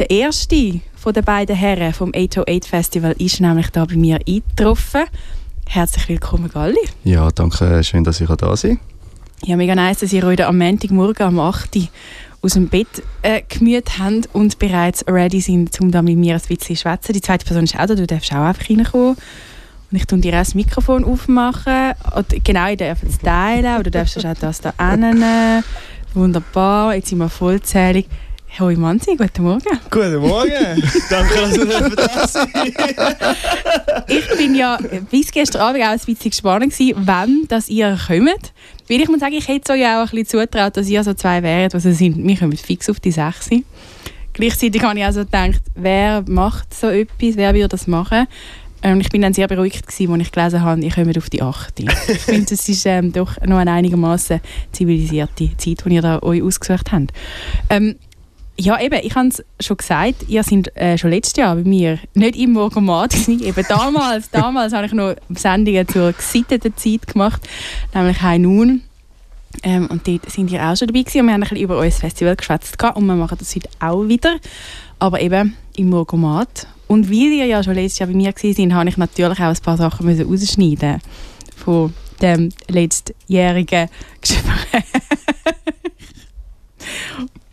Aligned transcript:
der 0.00 0.10
erste 0.10 0.80
von 0.96 1.12
den 1.12 1.24
beiden 1.24 1.54
Herren 1.54 1.92
vom 1.92 2.10
808 2.14 2.64
Festival 2.64 3.12
ist 3.18 3.38
nämlich 3.38 3.68
da 3.68 3.84
bei 3.84 3.96
mir 3.96 4.18
eingetroffen. 4.26 5.02
Herzlich 5.66 6.08
willkommen, 6.08 6.48
Galli. 6.50 6.80
Ja, 7.04 7.30
danke, 7.30 7.84
schön, 7.84 8.02
dass 8.02 8.18
ich 8.18 8.28
da 8.28 8.56
sein 8.56 8.80
Ja, 9.44 9.56
mega 9.56 9.74
nice, 9.74 9.98
dass 9.98 10.14
ihr 10.14 10.22
heute 10.22 10.46
am 10.46 10.56
Montagmorgen 10.56 11.28
um 11.28 11.38
8 11.38 11.76
Uhr 11.76 11.88
aus 12.40 12.54
dem 12.54 12.68
Bett 12.68 13.02
äh, 13.20 13.42
gemüht 13.46 13.98
habt 13.98 14.30
und 14.32 14.58
bereits 14.58 15.04
ready 15.06 15.42
sind, 15.42 15.78
um 15.82 15.90
da 15.90 16.00
mit 16.00 16.16
mir 16.16 16.34
ein 16.36 16.40
bisschen 16.40 16.76
zu 16.76 16.76
schwätzen. 16.76 17.12
Die 17.12 17.20
zweite 17.20 17.44
Person 17.44 17.64
ist 17.64 17.78
auch 17.78 17.84
da, 17.84 17.94
du 17.94 18.06
darfst 18.06 18.32
auch 18.32 18.36
einfach 18.36 18.70
reinkommen. 18.70 19.16
Und 19.90 19.96
ich 19.96 20.06
tue 20.06 20.18
dir 20.18 20.32
auch 20.32 20.38
das 20.38 20.54
Mikrofon 20.54 21.04
aufmachen. 21.04 21.92
Und 22.16 22.42
genau, 22.42 22.70
ich 22.70 22.78
darf 22.78 23.02
es 23.02 23.18
teilen, 23.18 23.74
oder 23.74 23.82
du 23.82 23.90
darfst 23.90 24.24
auch 24.24 24.34
das 24.40 24.62
da 24.62 24.72
hinnehmen. 24.78 25.62
Wunderbar, 26.14 26.94
jetzt 26.94 27.10
sind 27.10 27.18
wir 27.18 27.28
vollzählig. 27.28 28.06
Hoi 28.58 28.74
Manzi, 28.74 29.16
guten 29.16 29.44
Morgen. 29.44 29.78
Guten 29.90 30.16
Morgen. 30.16 30.50
Danke, 31.10 31.34
dass 31.34 31.54
du 31.54 31.66
da 31.66 31.88
bist. 31.88 32.38
ich 34.08 34.36
bin 34.36 34.54
ja 34.54 34.76
bis 35.10 35.30
gestern 35.30 35.62
Abend 35.62 35.84
auch 35.84 35.88
ein 35.90 35.98
bisschen 35.98 36.30
gespannt 36.30 36.72
gewesen, 36.72 36.94
wann 37.06 37.44
dass 37.48 37.68
ihr 37.68 37.96
kommt. 38.06 38.52
Weil 38.88 39.00
ich 39.00 39.08
muss 39.08 39.20
sagen, 39.20 39.34
ich 39.34 39.46
hätte 39.46 39.72
euch 39.72 39.86
auch 39.86 40.00
ein 40.00 40.08
bisschen 40.10 40.26
zutraut, 40.26 40.76
dass 40.76 40.88
ihr 40.88 41.02
so 41.04 41.14
zwei 41.14 41.42
wären, 41.42 41.72
was 41.72 41.84
sind. 41.84 42.26
Wir 42.26 42.36
kommen 42.36 42.56
fix 42.56 42.90
auf 42.90 42.98
die 42.98 43.12
6. 43.12 43.50
Gleichzeitig 44.32 44.82
habe 44.82 44.98
ich 44.98 45.04
auch 45.04 45.12
so 45.12 45.24
gedacht, 45.24 45.62
wer 45.74 46.24
macht 46.26 46.74
so 46.74 46.88
etwas, 46.88 47.36
wer 47.36 47.54
würde 47.54 47.68
das 47.68 47.86
machen? 47.86 48.26
Und 48.82 48.88
ähm, 48.88 49.00
ich 49.00 49.10
bin 49.10 49.22
dann 49.22 49.34
sehr 49.34 49.46
beruhigt 49.46 49.86
gewesen, 49.86 50.12
als 50.12 50.22
ich 50.22 50.32
gelesen 50.32 50.62
habe, 50.62 50.80
ich 50.82 50.94
komme 50.94 51.12
auf 51.16 51.28
die 51.30 51.42
8. 51.42 51.80
ich 51.80 52.18
finde, 52.18 52.46
das 52.46 52.68
ist 52.68 52.86
ähm, 52.86 53.12
doch 53.12 53.38
noch 53.42 53.58
eine 53.58 53.72
einigermaßen 53.72 54.40
zivilisierte 54.72 55.56
Zeit, 55.58 55.84
die 55.84 55.94
ihr 55.94 56.02
da 56.02 56.22
euch 56.22 56.42
ausgesucht 56.42 56.90
habt. 56.90 57.12
Ähm, 57.68 57.96
ja, 58.60 58.78
eben, 58.80 59.00
ich 59.02 59.14
habe 59.14 59.28
es 59.28 59.42
schon 59.58 59.78
gesagt, 59.78 60.28
ihr 60.28 60.42
seid 60.42 60.76
äh, 60.76 60.98
schon 60.98 61.10
letztes 61.10 61.36
Jahr 61.36 61.56
bei 61.56 61.64
mir 61.64 61.98
nicht 62.14 62.36
im 62.36 62.52
Morgomat 62.52 63.14
Eben 63.28 63.64
damals, 63.68 64.30
damals 64.30 64.72
habe 64.72 64.86
ich 64.86 64.92
noch 64.92 65.14
Sendungen 65.30 65.88
zur 65.88 66.12
gesitteten 66.12 66.76
Zeit 66.76 67.06
gemacht, 67.06 67.40
nämlich 67.94 68.20
High 68.20 68.38
Noon. 68.38 68.82
Ähm, 69.62 69.86
und 69.86 70.06
dort 70.06 70.30
sind 70.30 70.50
ihr 70.50 70.62
auch 70.62 70.76
schon 70.76 70.88
dabei 70.88 71.02
gewesen 71.02 71.20
und 71.20 71.26
wir 71.26 71.32
haben 71.34 71.42
ein 71.42 71.48
bisschen 71.48 71.64
über 71.64 71.78
unser 71.78 71.98
Festival 71.98 72.36
geschwätzt 72.36 72.76
und 72.94 73.06
wir 73.06 73.14
machen 73.14 73.38
das 73.38 73.54
heute 73.56 73.68
auch 73.80 74.06
wieder, 74.06 74.36
aber 74.98 75.20
eben 75.20 75.56
im 75.76 75.88
Morgomat. 75.88 76.66
Und 76.86 77.10
weil 77.10 77.32
ihr 77.32 77.46
ja 77.46 77.62
schon 77.62 77.74
letztes 77.74 78.00
Jahr 78.00 78.08
bei 78.08 78.14
mir 78.14 78.32
waren, 78.32 78.74
habe 78.74 78.88
ich 78.88 78.96
natürlich 78.96 79.40
auch 79.40 79.44
ein 79.44 79.56
paar 79.62 79.76
Sachen 79.76 80.06
müssen 80.06 80.26
rausschneiden 80.26 81.00
von 81.56 81.94
dem 82.20 82.50
letztjährigen 82.68 83.88
Gespräch. 84.20 84.84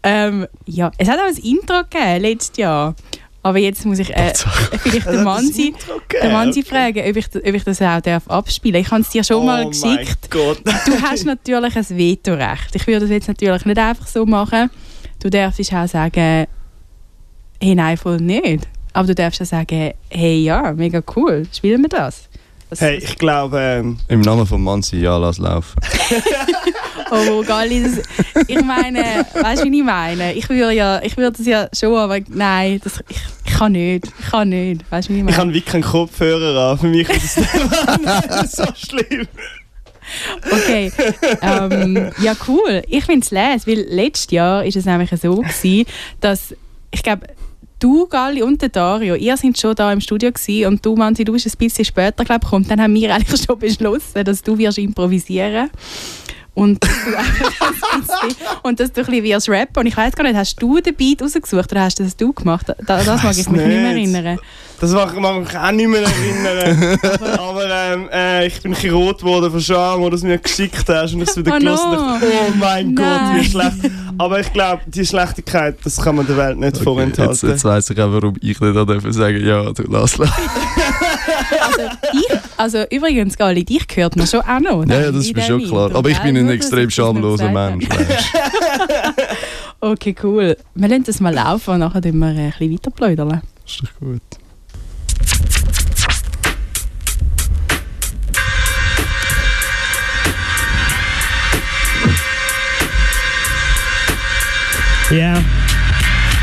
Ähm, 0.04 0.48
ja, 0.66 0.92
es 0.98 1.10
hat 1.10 1.20
auch 1.20 1.28
ein 1.28 1.38
Intro 1.38 1.82
gegeben 1.90 2.22
letztes 2.22 2.58
Jahr. 2.58 2.96
Aber 3.44 3.60
jetzt 3.60 3.86
muss 3.86 4.00
ich 4.00 4.14
äh, 4.14 4.34
vielleicht 4.82 5.08
den 5.08 5.24
Mansi, 5.24 5.74
den 6.22 6.32
Mansi 6.34 6.60
okay. 6.60 6.70
fragen, 6.70 7.10
ob 7.10 7.16
ich, 7.16 7.28
ob 7.34 7.54
ich 7.54 7.64
das 7.64 7.82
auch 7.82 8.02
darf 8.02 8.28
abspielen 8.28 8.74
darf. 8.74 8.86
Ich 8.86 8.92
habe 8.92 9.02
es 9.02 9.10
dir 9.10 9.24
schon 9.24 9.44
oh 9.44 9.46
mal 9.46 9.68
geschickt. 9.68 10.30
Du 10.30 11.02
hast 11.02 11.26
natürlich 11.26 11.76
ein 11.76 11.98
Vetorecht. 11.98 12.76
Ich 12.76 12.86
würde 12.88 13.02
das 13.02 13.10
jetzt 13.10 13.28
natürlich 13.30 13.66
nicht 13.66 13.78
einfach 13.78 14.08
so 14.08 14.26
machen. 14.26 14.70
Du 15.22 15.30
darfst 15.30 15.62
auch 15.74 15.88
sagen, 15.88 16.48
hey, 17.62 17.76
nein, 17.76 17.96
voll 17.96 18.18
nicht. 18.18 18.68
Aber 18.92 19.08
du 19.08 19.16
darfst 19.16 19.42
auch 19.42 19.46
sagen, 19.46 19.94
hey, 20.10 20.44
ja, 20.44 20.74
mega 20.74 21.02
cool, 21.16 21.48
spielen 21.54 21.84
wir 21.84 21.90
das. 21.90 22.28
Das 22.70 22.82
hey, 22.82 22.98
ich 22.98 23.18
glaube... 23.18 23.60
Ähm 23.60 23.98
Im 24.10 24.22
Namen 24.22 24.46
von 24.46 24.62
Mansi, 24.62 24.98
ja, 24.98 25.18
lass 25.18 25.38
laufen. 25.38 25.80
oh, 27.12 27.42
Galli, 27.44 27.82
das, 27.84 28.04
ich 28.48 28.62
meine, 28.62 29.26
weißt 29.34 29.64
du, 29.64 29.72
wie 29.72 29.80
ich 29.80 29.86
meine? 29.86 30.34
Ich 30.34 30.50
würde 30.50 30.74
ja, 30.74 31.02
ich 31.02 31.16
würde 31.16 31.38
das 31.38 31.46
ja 31.46 31.70
schon, 31.74 31.96
aber 31.96 32.20
nein, 32.28 32.82
das, 32.84 33.02
ich, 33.08 33.18
ich 33.46 33.54
kann 33.54 33.72
nicht, 33.72 34.08
ich 34.20 34.26
kann 34.28 34.50
nicht, 34.50 34.90
weißt 34.92 35.08
du, 35.08 35.14
wie 35.14 35.20
ich 35.20 35.24
meine? 35.24 35.32
Ich 35.32 35.38
habe 35.38 35.50
wirklich 35.54 35.66
keinen 35.66 35.84
Kopfhörer 35.84 36.72
an, 36.72 36.78
für 36.78 36.88
mich 36.88 37.08
ist 37.10 37.38
das 37.38 38.52
so 38.52 38.66
schlimm. 38.76 39.28
Okay, 40.52 40.92
ähm, 41.42 42.12
ja 42.22 42.34
cool. 42.48 42.82
Ich 42.88 43.06
finde 43.06 43.26
es 43.26 43.32
les, 43.32 43.68
weil 43.68 43.86
letztes 43.90 44.32
Jahr 44.32 44.60
war 44.60 44.66
es 44.66 44.86
nämlich 44.86 45.10
so 45.22 45.36
gewesen, 45.38 45.86
dass 46.22 46.56
ich 46.92 47.04
glaube 47.04 47.28
du, 47.80 48.08
Galli 48.08 48.42
und 48.42 48.62
der 48.62 48.70
Dario, 48.70 49.16
ihr 49.16 49.38
seid 49.38 49.58
schon 49.60 49.76
da 49.76 49.92
im 49.92 50.02
Studio 50.02 50.32
gewesen 50.32 50.68
und 50.68 50.86
du, 50.86 50.96
Manzi, 50.96 51.24
du 51.24 51.34
bist 51.34 51.48
ein 51.48 51.54
bisschen 51.58 51.86
später 51.86 52.24
glaub, 52.24 52.42
gekommen. 52.42 52.68
Dann 52.68 52.82
haben 52.82 52.94
wir 52.94 53.14
eigentlich 53.16 53.44
schon 53.44 53.60
beschlossen, 53.60 54.24
dass 54.24 54.42
du 54.42 54.58
wirst 54.58 54.78
improvisieren 54.78 55.70
und 56.58 56.84
dass 56.84 56.92
du, 56.92 58.36
und 58.64 58.80
dass 58.80 58.92
du 58.92 59.02
ein 59.02 59.06
bisschen 59.06 59.24
wirst 59.24 59.50
rappen. 59.50 59.82
Und 59.82 59.86
ich 59.86 59.96
weiß 59.96 60.16
gar 60.16 60.24
nicht, 60.24 60.36
hast 60.36 60.60
du 60.60 60.80
den 60.80 60.96
Beat 60.96 61.22
rausgesucht 61.22 61.72
oder 61.72 61.84
hast 61.84 62.00
das 62.00 62.18
du 62.18 62.34
gemacht? 62.34 62.68
Das, 62.88 63.06
das 63.06 63.24
mag 63.24 63.38
ich 63.38 63.48
mich 63.48 63.62
nicht 63.62 63.68
mehr 63.68 63.92
erinnern. 63.92 64.40
Das 64.80 64.92
mag 64.92 65.14
ich 65.14 65.20
mich 65.20 65.58
auch 65.58 65.72
nicht 65.72 65.88
mehr 65.88 66.02
erinnern. 66.02 67.00
Aber 67.40 67.70
ähm, 67.70 68.10
äh, 68.12 68.48
ich 68.48 68.60
bin 68.62 68.72
ein 68.72 68.76
bisschen 68.76 68.96
rot 68.96 69.20
geworden 69.20 69.52
von 69.52 69.62
Scham, 69.62 70.02
wo 70.02 70.10
du 70.10 70.16
es 70.16 70.24
mir 70.24 70.40
geschickt 70.40 70.90
hast 70.90 71.14
und 71.14 71.22
ich 71.22 71.30
es 71.30 71.38
wieder 71.38 71.56
oh 71.56 71.60
gelesen 71.60 71.92
no. 71.92 72.16
Oh 72.22 72.52
mein 72.58 72.94
Nein. 72.94 72.96
Gott, 72.96 73.40
wie 73.40 73.44
schlecht. 73.44 73.92
Aber 74.18 74.40
ich 74.40 74.52
glaube, 74.52 74.82
die 74.86 75.06
Schlechtigkeit, 75.06 75.78
das 75.84 75.98
kann 75.98 76.16
man 76.16 76.26
der 76.26 76.38
Welt 76.38 76.58
nicht 76.58 76.76
okay, 76.76 76.84
vorenthalten. 76.84 77.34
Jetzt, 77.34 77.44
jetzt 77.44 77.64
weiss 77.66 77.90
ich 77.90 78.00
auch, 78.00 78.12
warum 78.12 78.36
ich 78.42 78.60
nicht 78.60 78.76
dafür 78.76 79.14
sagen 79.14 79.46
ja, 79.46 79.72
du 79.72 79.84
lass 79.90 80.20
also, 80.20 81.82
ich, 82.14 82.40
also 82.58 82.84
übrigens, 82.90 83.38
Gali, 83.38 83.64
dich 83.64 83.88
gehört 83.88 84.16
mir 84.16 84.28
schon 84.28 84.42
auch 84.42 84.60
noch. 84.60 84.86
Ja, 84.88 85.02
ja, 85.02 85.12
das 85.12 85.26
ist 85.26 85.36
mir 85.36 85.42
schon 85.44 85.64
klar. 85.64 85.94
Aber 85.94 86.10
ich 86.10 86.20
bin 86.20 86.38
ein 86.38 86.50
extrem 86.50 86.90
schamloser 86.90 87.52
Mensch. 87.52 87.88
okay, 89.80 90.16
cool. 90.24 90.58
Wir 90.76 90.88
lassen 90.88 91.04
das 91.04 91.20
mal 91.20 91.34
laufen 91.34 91.76
und 91.76 91.80
nachher 91.80 92.04
wir 92.04 92.12
ein 92.12 92.52
bisschen 92.58 92.74
weiter 92.74 92.92
plaudern. 92.92 93.42
Ist 93.66 93.82
doch 93.82 94.00
gut. 94.00 94.47
Ja. 105.10 105.42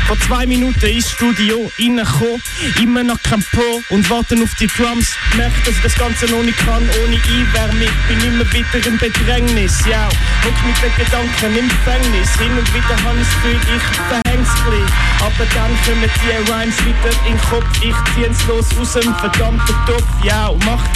Vor 0.07 0.19
zwei 0.21 0.45
Minuten 0.45 0.85
ins 0.85 1.11
Studio 1.11 1.71
reingekommen, 1.79 2.41
immer 2.81 3.03
noch 3.03 3.21
kein 3.23 3.43
Po 3.51 3.81
und 3.89 4.09
warten 4.09 4.41
auf 4.43 4.53
die 4.59 4.67
Drums. 4.67 5.15
Merke, 5.35 5.55
dass 5.65 5.75
ich 5.75 5.81
das 5.81 5.95
Ganze 5.95 6.25
noch 6.27 6.43
nicht 6.43 6.57
kann, 6.59 6.87
ohne 7.03 7.15
Einwärme. 7.15 7.85
Bin 8.07 8.19
immer 8.21 8.45
wieder 8.53 8.87
im 8.87 8.97
Bedrängnis, 8.97 9.83
ja. 9.89 10.07
Hock 10.43 10.53
mit 10.65 10.75
den 10.81 11.05
Gedanken 11.05 11.57
im 11.57 11.69
Gefängnis. 11.69 12.29
Hin 12.37 12.51
und 12.57 12.73
wieder 12.73 13.03
habe 13.03 13.19
ich 13.19 13.27
das 13.27 13.75
ich 13.75 14.23
verhäng's 14.23 14.49
Aber 15.21 15.45
dann 15.53 15.71
kommen 15.85 16.09
die 16.23 16.51
Rhymes 16.51 16.77
wieder 16.85 17.27
in 17.27 17.33
den 17.33 17.41
Kopf. 17.41 17.65
Ich 17.81 17.95
zieh's 18.13 18.47
los 18.47 18.65
aus 18.79 18.93
dem 18.93 19.13
verdammten 19.15 19.75
Topf, 19.87 20.05
ja. 20.23 20.51
Macht 20.65 20.89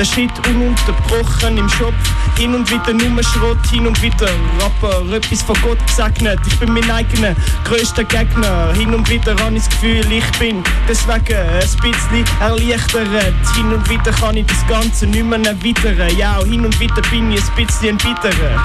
der 0.00 0.06
Shit 0.06 0.48
ununterbrochen 0.48 1.58
im 1.58 1.68
Shop. 1.68 1.92
Hin 2.38 2.54
und 2.54 2.70
wieder 2.70 2.94
nur 2.94 3.22
Schrott, 3.22 3.58
hin 3.70 3.86
und 3.86 4.00
wieder 4.00 4.28
Rapper. 4.58 5.04
Etwas 5.14 5.42
von 5.42 5.54
Gott 5.60 5.78
gesegnet. 5.86 6.40
Ich 6.46 6.58
bin 6.58 6.72
mein 6.72 6.90
eigener 6.90 7.36
größter 7.64 8.04
Gegner. 8.04 8.72
Hin 8.72 8.94
und 8.94 9.08
wieder 9.10 9.36
habe 9.36 9.56
ich 9.56 9.64
das 9.64 9.68
Gefühl, 9.68 10.10
ich 10.10 10.38
bin 10.38 10.64
deswegen 10.88 11.36
ein 11.36 11.60
bisschen 11.82 12.24
erleichtert. 12.40 13.34
Hin 13.54 13.72
und 13.74 13.90
wieder 13.90 14.10
kann 14.12 14.38
ich 14.38 14.46
das 14.46 14.66
Ganze 14.66 15.06
nicht 15.06 15.22
mehr 15.22 15.44
erwidern. 15.44 16.16
Ja, 16.16 16.42
hin 16.44 16.64
und 16.64 16.80
wieder 16.80 17.02
bin 17.10 17.30
ich 17.32 17.42
ein 17.42 17.66
bisschen 17.66 17.90
ein 17.90 17.98
bitterer. 17.98 18.62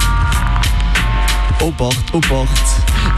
Obacht, 1.60 2.14
Obacht. 2.14 2.62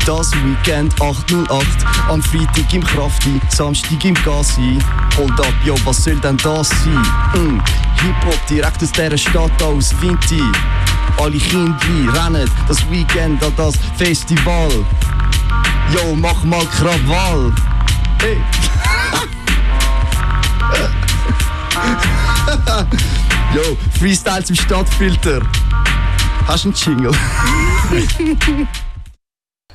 Das 0.06 0.32
Weekend 0.32 1.00
808 1.00 1.66
am 2.08 2.22
Freitag 2.22 2.72
im 2.72 2.82
Krafti, 2.82 3.40
Samstag 3.48 4.04
im 4.04 4.14
Gassi. 4.24 4.78
Hold 5.16 5.38
up, 5.40 5.54
yo, 5.64 5.74
was 5.84 6.02
soll 6.04 6.16
denn 6.16 6.36
das 6.38 6.68
sein? 6.68 7.02
Mm. 7.34 7.60
Hip-Hop 8.00 8.47
direkt 8.48 8.82
aus 8.82 8.92
dieser 8.92 9.19
Stadt 9.19 9.62
aus 9.62 9.94
Vinti. 10.00 10.42
Alle 11.19 11.38
Kinder 11.38 11.76
rennen 12.14 12.50
das 12.69 12.88
Weekend 12.91 13.42
an 13.42 13.53
das 13.56 13.75
Festival. 13.97 14.70
Yo, 15.92 16.14
mach 16.14 16.44
mal 16.44 16.64
Krawall. 16.66 17.53
Hey. 18.20 18.37
Yo, 23.55 23.76
Freestyle 23.99 24.44
zum 24.44 24.56
Stadtfilter. 24.56 25.40
Hast 26.46 26.64
du 26.64 26.69
einen 26.69 26.76
Jingle? 26.76 27.12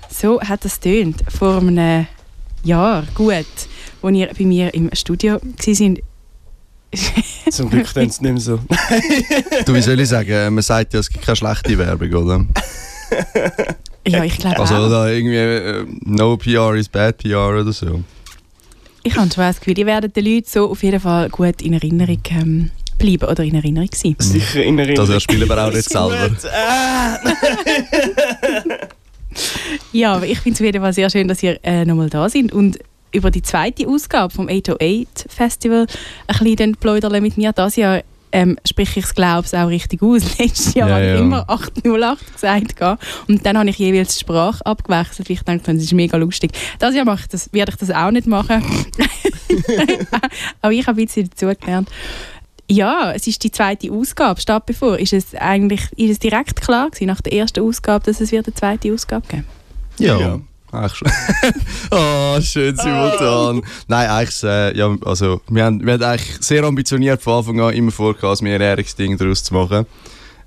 so 0.09 0.39
hat 0.41 0.65
es 0.65 0.79
tönt 0.79 1.23
vor 1.27 1.57
einem 1.57 2.07
Jahr 2.63 3.03
gut, 3.13 3.33
als 3.33 3.67
ihr 4.03 4.27
bei 4.27 4.45
mir 4.45 4.73
im 4.73 4.89
Studio 4.93 5.33
waren. 5.33 5.97
Zum 7.51 7.69
Glück 7.69 7.93
tun 7.93 8.07
es 8.07 8.21
nicht 8.21 8.31
mehr 8.31 8.41
so. 8.41 8.59
du, 9.65 9.73
wie 9.73 9.81
soll 9.81 9.99
ich 9.99 10.09
sagen, 10.09 10.53
man 10.53 10.63
sagt 10.63 10.93
ja, 10.93 10.99
es 10.99 11.09
gibt 11.09 11.25
keine 11.25 11.35
schlechte 11.35 11.77
Werbung, 11.77 12.13
oder? 12.13 12.45
ja, 14.07 14.23
ich 14.23 14.37
glaube 14.37 14.59
Also 14.59 14.89
da 14.89 15.09
irgendwie 15.09 15.35
äh, 15.35 15.85
No 16.05 16.37
PR 16.37 16.73
is 16.75 16.89
bad 16.89 17.17
PR 17.17 17.49
oder 17.49 17.71
so. 17.71 18.03
Ich 19.03 19.15
habe 19.15 19.29
schon 19.29 19.43
das 19.43 19.59
Gefühl, 19.59 19.73
die 19.73 19.85
werden 19.85 20.11
den 20.13 20.25
Leuten 20.25 20.47
so 20.47 20.71
auf 20.71 20.81
jeden 20.81 20.99
Fall 20.99 21.29
gut 21.29 21.61
in 21.61 21.73
Erinnerung 21.73 22.19
ähm, 22.29 22.71
bleiben 22.97 23.29
oder 23.29 23.43
in 23.43 23.55
Erinnerung 23.55 23.89
sein. 23.93 24.15
Sicher 24.19 24.63
in 24.63 24.79
Erinnerung. 24.79 25.09
Das 25.09 25.23
spielen 25.23 25.47
wir 25.47 25.65
auch 25.65 25.71
nicht 25.71 25.89
selber. 25.89 26.29
ja, 29.91 30.13
aber 30.13 30.25
ich 30.25 30.39
finde 30.39 30.55
es 30.55 30.61
auf 30.61 30.65
jeden 30.65 30.81
Fall 30.81 30.93
sehr 30.93 31.09
schön, 31.09 31.27
dass 31.27 31.43
ihr 31.43 31.59
äh, 31.63 31.85
nochmal 31.85 32.09
da 32.09 32.29
sind. 32.29 32.53
Und 32.53 32.79
über 33.13 33.31
die 33.31 33.41
zweite 33.41 33.87
Ausgabe 33.87 34.33
vom 34.33 34.49
808 34.49 35.25
Festival 35.29 35.87
ein 36.27 36.37
bisschen 36.43 36.75
plaudern 36.75 37.21
mit 37.21 37.37
mir. 37.37 37.53
Das 37.53 37.75
Jahr 37.75 38.01
ähm, 38.33 38.57
spreche 38.67 38.99
ich 38.99 39.05
es, 39.05 39.13
glaube 39.13 39.45
ich, 39.45 39.57
auch 39.57 39.67
richtig 39.67 40.01
aus. 40.01 40.23
Letztes 40.39 40.73
Jahr 40.73 40.89
Ja, 40.89 40.95
habe 40.95 41.05
ich 41.05 41.11
ja. 41.11 41.19
immer 41.19 41.49
808 41.49 42.33
gesagt. 42.33 42.75
gell? 42.75 42.97
Und 43.27 43.45
dann 43.45 43.57
habe 43.57 43.69
ich 43.69 43.77
jeweils 43.77 44.15
die 44.15 44.21
Sprache 44.21 44.65
abgewechselt, 44.65 45.29
weil 45.29 45.35
ich 45.35 45.43
dachte, 45.43 45.73
das 45.73 45.83
ist 45.83 45.93
mega 45.93 46.17
lustig. 46.17 46.51
Das 46.79 46.95
Jahr 46.95 47.05
mache 47.05 47.21
ich 47.21 47.27
das, 47.27 47.53
werde 47.53 47.71
ich 47.71 47.77
das 47.77 47.91
auch 47.91 48.11
nicht 48.11 48.27
machen. 48.27 48.63
Aber 50.61 50.73
ich 50.73 50.87
habe 50.87 50.99
ein 50.99 51.05
bisschen 51.05 51.29
dazugelernt. 51.29 51.89
Ja, 52.69 53.11
es 53.13 53.27
ist 53.27 53.43
die 53.43 53.51
zweite 53.51 53.91
Ausgabe. 53.91 54.41
Statt 54.41 54.65
bevor 54.65 54.97
ist 54.97 55.13
es 55.13 55.35
eigentlich 55.35 55.81
ist 55.95 56.11
es 56.11 56.19
direkt 56.19 56.59
klar 56.59 56.89
gewesen, 56.89 57.07
nach 57.07 57.21
der 57.21 57.33
ersten 57.33 57.59
Ausgabe, 57.61 58.05
dass 58.05 58.19
es 58.19 58.31
wird 58.31 58.47
eine 58.47 58.55
zweite 58.55 58.91
Ausgabe 58.91 59.27
geben. 59.27 59.45
Ja. 59.99 60.19
Ja. 60.19 60.39
Eigentlich 60.73 61.03
oh, 61.91 62.41
schön 62.41 62.75
simultan. 62.75 63.61
Nein, 63.87 64.09
eigentlich, 64.09 64.43
äh, 64.43 64.75
ja, 64.75 64.95
also, 65.05 65.39
wir 65.47 65.65
haben, 65.65 65.85
wir 65.85 65.93
haben 65.93 66.03
eigentlich 66.03 66.37
sehr 66.41 66.63
ambitioniert 66.63 67.21
von 67.21 67.33
Anfang 67.37 67.61
an 67.61 67.73
immer 67.73 67.91
vor, 67.91 68.15
ein 68.21 68.37
mehrjähriges 68.41 68.95
Ding 68.95 69.15
daraus 69.15 69.43
zu 69.43 69.53
machen. 69.53 69.85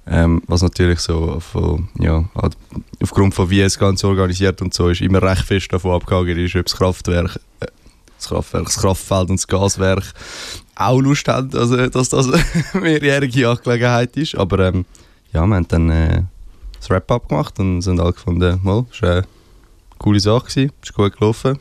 Ähm, 0.08 0.42
was 0.48 0.62
natürlich 0.62 0.98
so 0.98 1.38
von, 1.40 1.88
ja, 1.98 2.24
halt 2.34 2.56
aufgrund 3.00 3.34
von 3.34 3.50
wie 3.50 3.60
es 3.60 3.78
Ganze 3.78 4.08
organisiert 4.08 4.60
und 4.62 4.74
so 4.74 4.88
ist, 4.88 5.00
immer 5.00 5.22
recht 5.22 5.44
fest 5.44 5.72
davon 5.72 5.94
abgehangen 5.94 6.38
ist, 6.38 6.56
ob 6.56 6.64
das 6.64 6.76
Kraftwerk, 6.76 7.40
äh, 7.60 7.66
das 8.16 8.28
Kraftwerk, 8.28 8.64
das 8.64 8.78
Kraftfeld 8.78 9.30
und 9.30 9.38
das 9.38 9.46
Gaswerk 9.46 10.04
auch 10.74 11.00
Lust 11.00 11.28
haben, 11.28 11.50
also, 11.54 11.86
dass 11.86 12.08
das 12.08 12.32
eine 12.32 12.42
mehrjährige 12.82 13.48
Angelegenheit 13.48 14.16
ist. 14.16 14.34
Aber 14.34 14.58
ähm, 14.58 14.84
ja, 15.32 15.46
wir 15.46 15.54
haben 15.54 15.68
dann 15.68 15.90
äh, 15.90 16.22
das 16.78 16.90
Wrap-Up 16.90 17.28
gemacht 17.28 17.58
und 17.60 17.82
sind 17.82 18.00
alle 18.00 18.12
gefunden, 18.12 18.60
mal, 18.62 18.86
ist 18.90 19.04
eine 19.04 19.24
coole 19.98 20.20
Sache 20.20 20.46
gewesen, 20.46 20.72
ist 20.82 20.94
gut 20.94 21.18
gelaufen. 21.18 21.58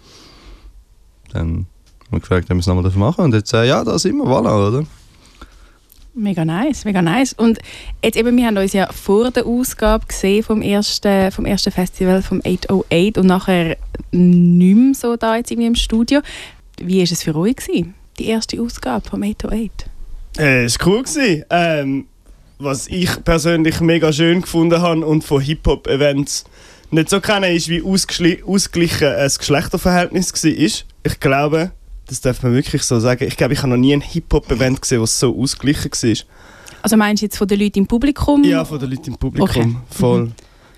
Dann 1.34 1.42
haben 1.42 1.68
wir 2.12 2.20
gefragt, 2.20 2.46
ob 2.46 2.56
wir 2.56 2.60
es 2.60 2.68
nochmal 2.68 2.84
machen 2.84 2.94
dürfen. 2.96 3.24
Und 3.26 3.34
jetzt, 3.34 3.54
äh, 3.54 3.66
ja, 3.66 3.84
da 3.84 3.98
sind 4.00 4.18
wir, 4.18 4.26
voilà, 4.26 4.68
oder? 4.68 4.86
Mega 6.18 6.46
nice, 6.46 6.86
mega 6.86 7.02
nice. 7.02 7.34
Und 7.34 7.60
jetzt 8.02 8.16
eben, 8.16 8.38
wir 8.38 8.46
haben 8.46 8.58
uns 8.58 8.72
ja 8.72 8.90
vor 8.92 9.32
der 9.32 9.46
Ausgabe 9.46 10.06
gesehen 10.06 10.44
vom 10.44 10.62
ersten, 10.62 11.30
vom 11.32 11.46
ersten 11.46 11.72
Festival, 11.72 12.22
vom 12.22 12.42
808 12.46 13.18
und 13.18 13.28
nachher 13.28 13.76
nicht 14.12 14.76
mehr 14.78 14.94
so 14.94 15.18
da 15.18 15.36
jetzt 15.36 15.52
irgendwie 15.52 15.68
im 15.68 15.76
Studio. 15.76 16.22
Wie 16.80 17.00
war 17.00 17.04
es 17.04 17.22
für 17.22 17.36
euch, 17.36 17.58
gewesen, 17.58 17.96
die 18.18 18.28
erste 18.28 18.62
Ausgabe 18.62 19.10
vom 19.10 19.24
808? 19.24 19.90
Äh, 20.38 20.64
es 20.64 20.80
war 20.80 20.88
cool. 20.88 21.04
Gewesen. 21.04 21.44
Ähm, 21.50 22.06
was 22.60 22.88
ich 22.88 23.24
persönlich 23.24 23.82
mega 23.82 24.14
schön 24.14 24.42
gefunden 24.42 24.82
habe 24.82 25.06
und 25.06 25.24
von 25.24 25.42
Hip-Hop-Events 25.42 26.46
nicht 26.92 27.10
so 27.10 27.20
kenne, 27.20 27.54
ist, 27.54 27.70
wie 27.70 27.82
ausgeglichen 27.82 29.08
das 29.08 29.40
Geschlechterverhältnis 29.40 30.34
war. 30.34 30.52
Ich 31.04 31.20
glaube, 31.20 31.72
das 32.08 32.22
darf 32.22 32.44
man 32.44 32.54
wirklich 32.54 32.84
so 32.84 33.00
sagen, 33.00 33.26
ich 33.28 33.38
glaube, 33.38 33.54
ich 33.54 33.60
habe 33.60 33.70
noch 33.70 33.78
nie 33.78 33.94
ein 33.94 34.02
Hip-Hop-Event 34.02 34.82
gesehen, 34.82 35.02
das 35.02 35.20
so 35.20 35.38
ausgeglichen 35.38 35.92
war. 35.92 36.26
Also 36.82 36.98
meinst 36.98 37.22
du 37.22 37.26
jetzt 37.26 37.38
von 37.38 37.48
den 37.48 37.60
Leuten 37.60 37.80
im 37.80 37.88
Publikum? 37.88 38.44
Ja, 38.44 38.64
von 38.64 38.80
den 38.80 38.92
Leuten 38.92 39.12
im 39.12 39.18
Publikum. 39.18 39.48
Okay. 39.48 39.76
Voll. 39.90 40.32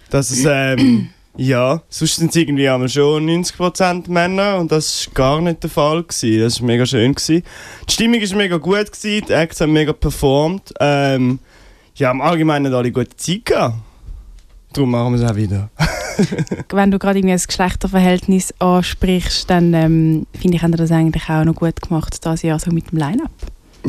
Das 0.09 0.31
ist, 0.31 0.45
ähm, 0.49 1.09
ja, 1.35 1.81
sonst 1.89 2.15
sind 2.15 2.29
es 2.29 2.35
irgendwie 2.37 2.69
einmal 2.69 2.87
schon 2.87 3.27
90% 3.27 4.09
Männer 4.09 4.57
und 4.57 4.71
das 4.71 5.07
war 5.07 5.13
gar 5.13 5.41
nicht 5.41 5.63
der 5.63 5.69
Fall. 5.69 6.03
Gewesen. 6.03 6.39
Das 6.39 6.61
war 6.61 6.67
mega 6.67 6.85
schön. 6.85 7.13
Gewesen. 7.13 7.43
Die 7.89 7.93
Stimmung 7.93 8.21
war 8.21 8.37
mega 8.37 8.57
gut, 8.57 8.91
gewesen, 8.91 9.25
die 9.27 9.33
Acts 9.33 9.59
haben 9.59 9.73
mega 9.73 9.91
performt. 9.91 10.73
Ähm, 10.79 11.39
ja, 11.95 12.11
im 12.11 12.21
Allgemeinen 12.21 12.73
alle 12.73 12.91
gute 12.91 13.15
Zeit 13.17 13.45
gehabt. 13.45 13.75
Darum 14.77 14.91
machen 14.91 15.17
wir 15.17 15.25
es 15.25 15.31
auch 15.31 15.35
wieder. 15.35 15.71
Wenn 16.69 16.91
du 16.91 16.99
gerade 16.99 17.17
irgendwie 17.17 17.33
das 17.33 17.47
Geschlechterverhältnis 17.47 18.53
ansprichst, 18.59 19.49
dann 19.49 19.73
ähm, 19.73 20.27
finde 20.39 20.57
ich, 20.57 20.61
haben 20.61 20.71
wir 20.71 20.77
das 20.77 20.91
eigentlich 20.91 21.27
auch 21.29 21.43
noch 21.45 21.55
gut 21.55 21.81
gemacht, 21.81 22.23
das 22.23 22.43
Jahr 22.43 22.59
so 22.59 22.69
mit 22.69 22.91
dem 22.91 22.99
Line-Up. 22.99 23.31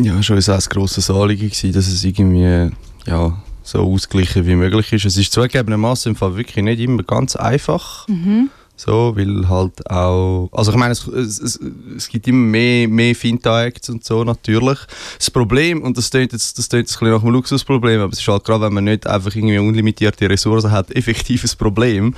Ja, 0.03 0.23
schon 0.23 0.39
auch 0.39 0.49
ein 0.49 0.61
grosses 0.71 1.11
Anliegen 1.11 1.51
gewesen, 1.51 1.73
dass 1.73 1.89
es 1.89 2.03
irgendwie 2.05 2.71
ja, 3.05 3.43
so 3.63 3.81
ausgeglichen 3.81 4.47
wie 4.47 4.55
möglich 4.55 4.91
ist. 4.95 5.05
Es 5.05 5.19
ist 5.19 5.31
zugegebenermaßen 5.31 6.13
im 6.13 6.17
Fall 6.17 6.37
wirklich 6.39 6.65
nicht 6.65 6.81
immer 6.81 7.03
ganz 7.03 7.37
einfach. 7.37 8.09
Mhm. 8.09 8.49
So, 8.81 9.17
weil 9.17 9.49
halt 9.49 9.91
auch. 9.91 10.49
Also, 10.53 10.71
ich 10.71 10.77
meine, 10.77 10.93
es, 10.93 11.05
es, 11.09 11.59
es, 11.97 12.09
gibt 12.09 12.29
immer 12.29 12.47
mehr, 12.47 12.87
mehr 12.87 13.13
Finta-Acts 13.13 13.91
und 13.91 14.05
so, 14.05 14.23
natürlich. 14.23 14.79
Das 15.19 15.33
Problem, 15.33 15.83
und 15.83 15.99
das 15.99 16.11
klingt 16.11 16.33
jetzt, 16.33 16.57
das 16.57 16.69
klingt 16.69 16.87
jetzt 16.87 16.95
ein 16.95 17.01
bisschen 17.01 17.15
nach 17.15 17.23
einem 17.23 17.33
Luxusproblem, 17.33 18.01
aber 18.01 18.13
es 18.13 18.21
ist 18.21 18.29
halt 18.29 18.45
gerade, 18.45 18.67
wenn 18.67 18.75
man 18.75 18.85
nicht 18.85 19.05
einfach 19.05 19.35
irgendwie 19.35 19.59
unlimitierte 19.59 20.31
Ressourcen 20.31 20.71
hat, 20.71 20.91
effektives 20.95 21.57
Problem. 21.57 22.15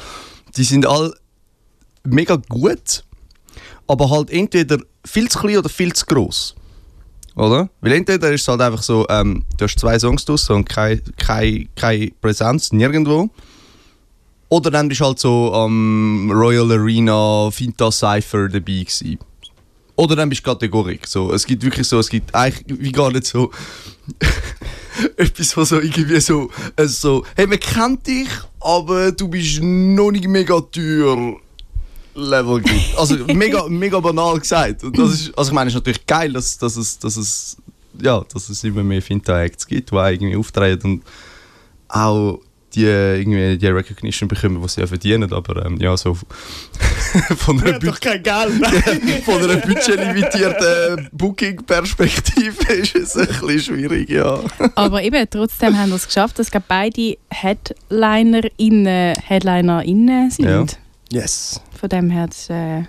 Die 0.54 0.64
sind 0.64 0.84
alle 0.84 1.14
mega 2.04 2.36
gut, 2.50 3.04
aber 3.86 4.10
halt 4.10 4.28
entweder 4.28 4.80
viel 5.02 5.30
zu 5.30 5.38
klein 5.38 5.56
oder 5.56 5.70
viel 5.70 5.94
zu 5.94 6.04
gross. 6.04 6.54
Oder? 7.36 7.70
Weil 7.80 7.92
entweder 7.92 8.30
ist 8.32 8.42
es 8.42 8.48
halt 8.48 8.60
einfach 8.60 8.82
so, 8.82 9.06
ähm, 9.08 9.46
du 9.56 9.64
hast 9.64 9.78
zwei 9.78 9.98
Songs 9.98 10.26
draussen 10.26 10.56
und 10.56 10.68
keine, 10.68 11.00
keine, 11.16 11.68
keine 11.74 12.10
Präsenz 12.20 12.70
nirgendwo. 12.70 13.30
Oder 14.50 14.70
dann 14.72 14.88
bist 14.88 15.00
du 15.00 15.04
halt 15.04 15.18
so 15.20 15.54
am 15.54 16.30
Royal 16.30 16.70
Arena 16.72 17.50
Finta 17.52 17.90
Cypher 17.90 18.48
dabei 18.48 18.84
gewesen. 18.84 19.18
Oder 19.94 20.16
dann 20.16 20.28
bist 20.28 20.44
du 20.44 20.50
Kategorik. 20.50 21.06
So, 21.06 21.32
es 21.32 21.46
gibt 21.46 21.62
wirklich 21.62 21.86
so, 21.86 22.00
es 22.00 22.08
gibt 22.08 22.34
eigentlich 22.34 22.80
wie 22.80 22.90
gar 22.90 23.12
nicht 23.12 23.26
so 23.26 23.52
etwas, 25.16 25.56
was 25.56 25.68
so 25.68 25.80
irgendwie 25.80 26.20
so, 26.20 26.50
äh, 26.74 26.86
so, 26.86 27.24
hey, 27.36 27.46
man 27.46 27.60
kennt 27.60 28.06
dich, 28.06 28.28
aber 28.58 29.12
du 29.12 29.28
bist 29.28 29.62
noch 29.62 30.10
nicht 30.10 30.26
mega 30.26 30.60
teuer. 30.60 31.36
Level 32.12 32.60
gibt. 32.60 32.98
Also 32.98 33.16
mega, 33.34 33.68
mega 33.68 34.00
banal 34.00 34.38
gesagt. 34.40 34.82
Und 34.82 34.98
das 34.98 35.12
ist, 35.12 35.38
also 35.38 35.50
ich 35.50 35.54
meine, 35.54 35.68
es 35.68 35.74
ist 35.74 35.80
natürlich 35.80 36.04
geil, 36.06 36.32
dass, 36.32 36.58
dass, 36.58 36.76
es, 36.76 36.98
dass, 36.98 37.16
es, 37.16 37.56
ja, 38.02 38.24
dass 38.32 38.48
es 38.48 38.64
immer 38.64 38.82
mehr 38.82 39.00
Finta-Acts 39.00 39.66
gibt, 39.66 39.92
die 39.92 39.94
irgendwie 39.94 40.36
auftreten 40.36 40.86
und 40.94 41.02
auch 41.88 42.40
die, 42.74 42.84
irgendwie 42.84 43.58
die 43.58 43.66
Recognition 43.66 44.28
bekommen, 44.28 44.60
die 44.62 44.68
sie 44.68 44.80
ja 44.80 44.86
verdienen. 44.86 45.32
Aber 45.32 45.64
ähm, 45.64 45.76
ja, 45.78 45.96
so 45.96 46.14
von 47.36 47.60
einer, 47.60 47.78
Bü 47.78 47.86
doch 47.86 48.00
kein 48.00 48.22
Geld. 48.22 48.66
von 49.24 49.42
einer 49.42 49.56
budgetlimitierten 49.56 51.08
Booking-Perspektive 51.12 52.72
ist 52.74 52.94
es 52.94 53.16
ein 53.16 53.26
bisschen 53.26 53.60
schwierig, 53.60 54.08
ja. 54.10 54.40
Aber 54.74 55.02
eben, 55.02 55.26
trotzdem 55.28 55.76
haben 55.76 55.90
wir 55.90 55.96
es 55.96 56.06
geschafft, 56.06 56.38
dass 56.38 56.50
beide 56.68 57.16
HeadlinerInnen 57.30 59.14
HeadlinerInnen 59.26 60.30
sind. 60.30 60.78
Ja. 61.10 61.20
yes. 61.20 61.60
Von 61.78 61.88
dem 61.88 62.10
her, 62.10 62.26
das 62.28 62.38
ist, 62.38 62.50
äh, 62.50 62.80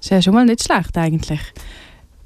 ist 0.00 0.10
ja 0.10 0.22
schon 0.22 0.34
mal 0.34 0.44
nicht 0.44 0.64
schlecht 0.64 0.96
eigentlich. 0.96 1.40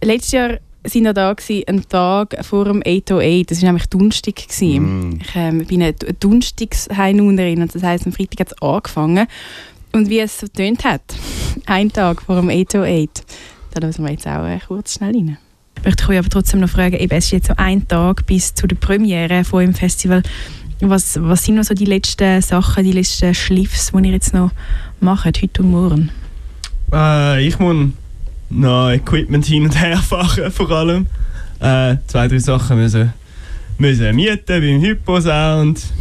Letztes 0.03 0.33
Jahr 0.33 0.59
sind 0.85 1.05
wir 1.05 1.13
da 1.13 1.33
gewesen, 1.33 1.65
einen 1.67 1.89
Tag 1.89 2.37
vor 2.45 2.65
dem 2.65 2.83
808, 2.85 3.51
das 3.51 3.63
war 3.63 3.69
nämlich 3.69 3.87
Donnerstag. 3.87 4.37
gewesen. 4.37 5.11
Mm. 5.11 5.19
Ich 5.21 5.37
ähm, 5.37 5.65
bin 5.67 5.83
eine 5.83 5.93
Donnerstagsheinunerin 5.93 7.63
und 7.63 7.75
das 7.75 7.83
heisst, 7.83 8.07
am 8.07 8.13
Freitag 8.13 8.41
hat 8.41 8.53
es 8.53 8.63
angefangen. 8.63 9.27
Und 9.93 10.09
wie 10.09 10.21
es 10.21 10.39
so 10.39 10.47
tönt 10.47 10.85
hat, 10.85 11.03
ein 11.67 11.93
Tag 11.93 12.23
vor 12.23 12.37
dem 12.37 12.49
808, 12.49 13.25
da 13.73 13.87
lassen 13.87 14.05
wir 14.05 14.13
jetzt 14.13 14.27
auch 14.27 14.47
äh, 14.47 14.59
kurz 14.67 14.95
schnell 14.95 15.15
rein. 15.15 15.39
Ich 15.77 15.85
möchte 15.85 16.09
euch 16.09 16.19
aber 16.19 16.29
trotzdem 16.29 16.61
noch 16.61 16.69
fragen, 16.69 16.97
eben, 16.97 17.17
es 17.17 17.25
ist 17.27 17.31
jetzt 17.33 17.47
so 17.49 17.55
ein 17.57 17.89
Tag 17.89 18.27
bis 18.27 18.55
zu 18.55 18.67
der 18.67 18.77
Premiere 18.77 19.45
von 19.45 19.61
dem 19.61 19.75
Festival. 19.75 20.23
Was, 20.81 21.19
was 21.21 21.45
sind 21.45 21.57
noch 21.57 21.65
so 21.65 21.75
die 21.75 21.85
letzten 21.85 22.41
Sachen, 22.41 22.85
die 22.85 22.93
letzten 22.93 23.35
Schliffs, 23.35 23.93
die 23.93 24.07
ihr 24.07 24.13
jetzt 24.13 24.33
noch 24.33 24.51
macht, 25.01 25.43
heute 25.43 25.63
und 25.63 25.71
morgen? 25.71 26.11
Äh, 26.93 27.47
ich 27.47 27.59
muss 27.59 27.89
noch 28.50 28.90
Equipment 28.90 29.47
hin 29.47 29.64
und 29.64 29.80
her 29.80 29.97
fahren, 30.02 30.50
vor 30.50 30.71
allem. 30.71 31.07
Äh, 31.61 31.97
zwei, 32.07 32.26
drei 32.28 32.38
Sachen 32.38 32.76
müssen, 32.78 33.12
müssen 33.78 34.14
mieten 34.16 34.42
beim 34.47 34.80
Hypo-Sound. 34.80 35.80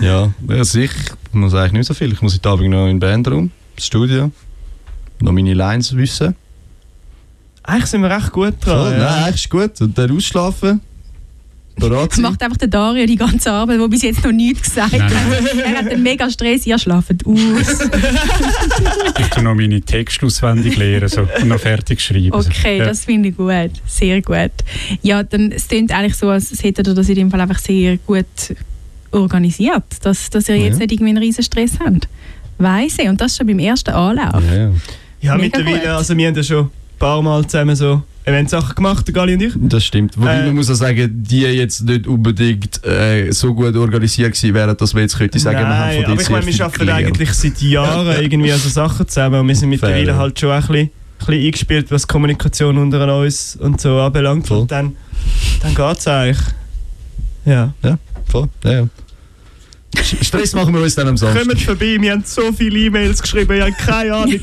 Ja, 0.00 0.32
also 0.48 0.78
ich 0.78 0.92
muss 1.32 1.54
eigentlich 1.54 1.72
nicht 1.72 1.86
so 1.86 1.94
viel. 1.94 2.12
Ich 2.12 2.22
muss 2.22 2.34
heute 2.34 2.48
Abend 2.48 2.70
noch 2.70 2.86
in 2.86 2.98
den 2.98 3.00
Bandraum, 3.00 3.50
ins 3.76 3.86
Studio, 3.86 4.30
noch 5.20 5.32
meine 5.32 5.52
Lines 5.52 5.94
wissen. 5.94 6.34
Eigentlich 7.62 7.86
sind 7.86 8.02
wir 8.02 8.10
recht 8.10 8.32
gut 8.32 8.54
So, 8.64 8.70
dran. 8.70 8.92
Nein, 8.92 9.00
ja. 9.00 9.24
eigentlich 9.24 9.44
ist 9.44 9.50
gut. 9.50 9.80
Und 9.80 9.98
dann 9.98 10.16
ausschlafen, 10.16 10.80
bereit 11.76 12.08
Das 12.10 12.16
sein. 12.16 12.22
macht 12.22 12.42
einfach 12.42 12.56
der 12.56 12.68
Dario 12.68 13.06
die 13.06 13.16
ganze 13.16 13.50
Arbeit, 13.52 13.80
der 13.80 13.88
bis 13.88 14.02
jetzt 14.02 14.24
noch 14.24 14.32
nichts 14.32 14.68
gesagt 14.70 14.92
Nein, 14.92 15.02
hat. 15.12 15.54
Er 15.64 15.78
hat 15.78 15.88
einen 15.90 16.02
mega 16.02 16.28
Stress, 16.30 16.66
ihr 16.66 16.78
schlaft 16.78 17.24
aus. 17.24 17.36
Ich 19.18 19.26
tue 19.28 19.42
noch 19.42 19.54
meine 19.54 19.80
Texte 19.80 20.26
auswendig 20.26 20.76
lernen 20.76 21.08
so, 21.08 21.20
und 21.40 21.48
noch 21.48 21.58
fertig 21.60 22.00
schreiben. 22.00 22.32
Okay, 22.32 22.78
ja. 22.78 22.84
das 22.86 23.04
finde 23.04 23.28
ich 23.30 23.36
gut. 23.36 23.70
Sehr 23.86 24.20
gut. 24.22 24.50
Ja, 25.02 25.22
dann 25.22 25.52
es 25.52 25.68
klingt 25.68 25.92
eigentlich 25.92 26.16
so, 26.16 26.28
als 26.28 26.50
hättet 26.62 26.86
ihr 26.88 26.94
das 26.94 27.08
in 27.08 27.14
dem 27.16 27.30
Fall 27.30 27.40
einfach 27.40 27.58
sehr 27.58 27.96
gut 27.98 28.24
organisiert, 29.12 29.84
dass, 30.02 30.30
dass 30.30 30.48
ihr 30.48 30.56
Ja. 30.56 30.64
jetzt 30.64 30.78
nicht 30.78 30.92
irgendwie 30.92 31.10
einen 31.10 31.18
riesen 31.22 31.44
Stress 31.44 31.72
habt. 31.84 32.08
Weiss 32.58 32.98
ich, 32.98 33.08
und 33.08 33.20
das 33.20 33.36
schon 33.36 33.46
beim 33.46 33.58
ersten 33.58 33.90
Anlauf. 33.90 34.42
Ja, 34.50 34.56
ja. 34.56 34.70
Ja, 35.22 35.36
Mega 35.36 35.58
mittlerweile, 35.58 35.94
also 35.96 36.16
wir 36.16 36.28
haben 36.28 36.34
ja 36.34 36.42
schon 36.42 36.70
paar 36.98 37.20
Mal 37.22 37.46
zusammen 37.46 37.76
so 37.76 38.02
Eventsachen 38.24 38.74
gemacht, 38.74 39.06
der 39.06 39.14
Gali 39.14 39.34
und 39.34 39.42
ich. 39.42 39.52
Das 39.56 39.84
stimmt. 39.84 40.16
Wobei 40.18 40.40
Äh, 40.40 40.46
man 40.46 40.56
muss 40.56 40.70
auch 40.70 40.74
sagen, 40.74 41.10
die 41.26 41.40
jetzt 41.40 41.82
nicht 41.82 42.06
unbedingt 42.06 42.84
äh, 42.84 43.30
so 43.32 43.54
gut 43.54 43.74
organisiert 43.76 44.34
gewesen 44.34 44.54
wären, 44.54 44.76
dass 44.76 44.94
wir 44.94 45.02
jetzt 45.02 45.16
könnte 45.16 45.38
sagen, 45.38 45.58
wir 45.58 45.66
haben 45.68 45.78
Nein, 45.78 45.96
von 45.96 46.04
aber 46.04 46.14
dir 46.16 46.22
ich 46.22 46.28
meine, 46.30 46.46
wir 46.46 46.64
arbeiten 46.64 46.78
gelernt. 46.80 47.06
eigentlich 47.06 47.32
seit 47.32 47.60
Jahren 47.62 48.16
irgendwie 48.22 48.52
also 48.52 48.68
Sachen 48.68 49.08
zusammen 49.08 49.40
und 49.40 49.48
wir 49.48 49.56
sind 49.56 49.70
mittlerweile 49.70 50.04
Fair, 50.04 50.14
ja. 50.14 50.18
halt 50.18 50.38
schon 50.38 50.50
ein 50.50 50.60
bisschen, 50.60 50.76
ein 50.76 50.90
bisschen 51.18 51.46
eingespielt, 51.46 51.90
was 51.90 52.06
Kommunikation 52.06 52.76
unter 52.78 53.18
uns 53.18 53.56
und 53.56 53.80
so 53.80 53.98
anbelangt. 53.98 54.46
Voll. 54.46 54.58
Und 54.58 54.70
dann, 54.70 54.96
dann 55.62 55.74
geht 55.74 55.98
es 55.98 56.06
eigentlich. 56.06 56.46
Ja. 57.46 57.72
Voll, 58.26 58.48
ja, 58.64 58.72
ja. 58.72 58.88
Stress 60.22 60.54
machen 60.54 60.72
wir 60.72 60.82
uns 60.82 60.94
dann 60.94 61.08
am 61.08 61.16
Samstag. 61.16 61.48
Kommt 61.48 61.60
vorbei, 61.62 61.96
wir 61.98 62.12
haben 62.12 62.22
so 62.24 62.52
viele 62.52 62.78
E-Mails 62.78 63.20
geschrieben, 63.22 63.56
ich 63.56 63.60
habe 63.62 63.72
keine 63.72 64.14
Ahnung. 64.14 64.40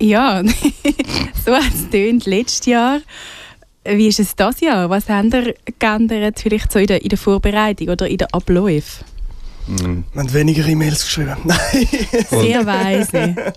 Ja, 0.00 0.42
so 1.44 1.54
hat 1.54 1.74
es 1.74 1.90
tönt 1.90 2.26
letztes 2.26 2.66
Jahr. 2.66 3.00
Wie 3.84 4.08
ist 4.08 4.20
es 4.20 4.36
das 4.36 4.60
Jahr? 4.60 4.90
Was 4.90 5.08
haben 5.08 5.32
ihr 5.32 5.54
geändert, 5.78 6.40
vielleicht 6.40 6.70
so 6.70 6.78
in 6.78 6.86
der, 6.86 7.02
in 7.02 7.08
der 7.08 7.18
Vorbereitung 7.18 7.88
oder 7.88 8.06
in 8.06 8.18
den 8.18 8.28
Abläufen? 8.32 9.04
Mhm. 9.66 10.04
Wir 10.12 10.22
haben 10.22 10.32
weniger 10.32 10.66
E-Mails 10.66 11.04
geschrieben. 11.04 11.36
Nein. 11.44 11.88
Sehr 12.30 12.66
weise. 12.66 13.52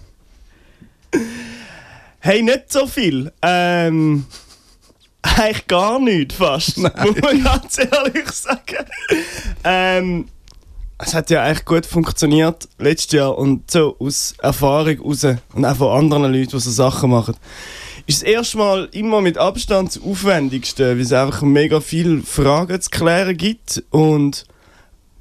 Hey, 2.20 2.42
nicht 2.42 2.72
so 2.72 2.88
viel. 2.88 3.32
Ähm, 3.42 4.26
eigentlich 5.22 5.68
gar 5.68 6.00
nicht 6.00 6.34
fast. 6.34 6.78
Muss 6.78 6.94
man 7.22 7.44
ganz 7.44 7.78
ehrlich 7.78 8.30
sagen. 8.32 8.86
Ähm, 9.64 10.28
es 11.04 11.14
hat 11.14 11.30
ja 11.30 11.44
eigentlich 11.44 11.66
gut 11.66 11.86
funktioniert 11.86 12.68
letztes 12.78 13.14
Jahr 13.14 13.38
und 13.38 13.70
so 13.72 13.96
aus 14.00 14.36
Erfahrung 14.42 15.00
raus 15.02 15.26
und 15.54 15.66
auch 15.66 15.76
von 15.76 15.98
anderen 15.98 16.34
Leuten, 16.34 16.52
die 16.52 16.60
so 16.60 16.72
Sachen 16.72 17.10
machen, 17.10 17.36
ist 18.08 18.22
das 18.22 18.30
erste 18.30 18.58
Mal 18.58 18.90
immer 18.92 19.22
mit 19.22 19.38
Abstand 19.38 19.96
das 19.96 20.02
Aufwendigste, 20.02 20.90
weil 20.96 21.02
es 21.02 21.14
einfach 21.14 21.42
mega 21.42 21.82
viele 21.82 22.22
Fragen 22.22 22.80
zu 22.80 22.90
klären 22.90 23.36
gibt 23.36 23.84
und 23.90 24.46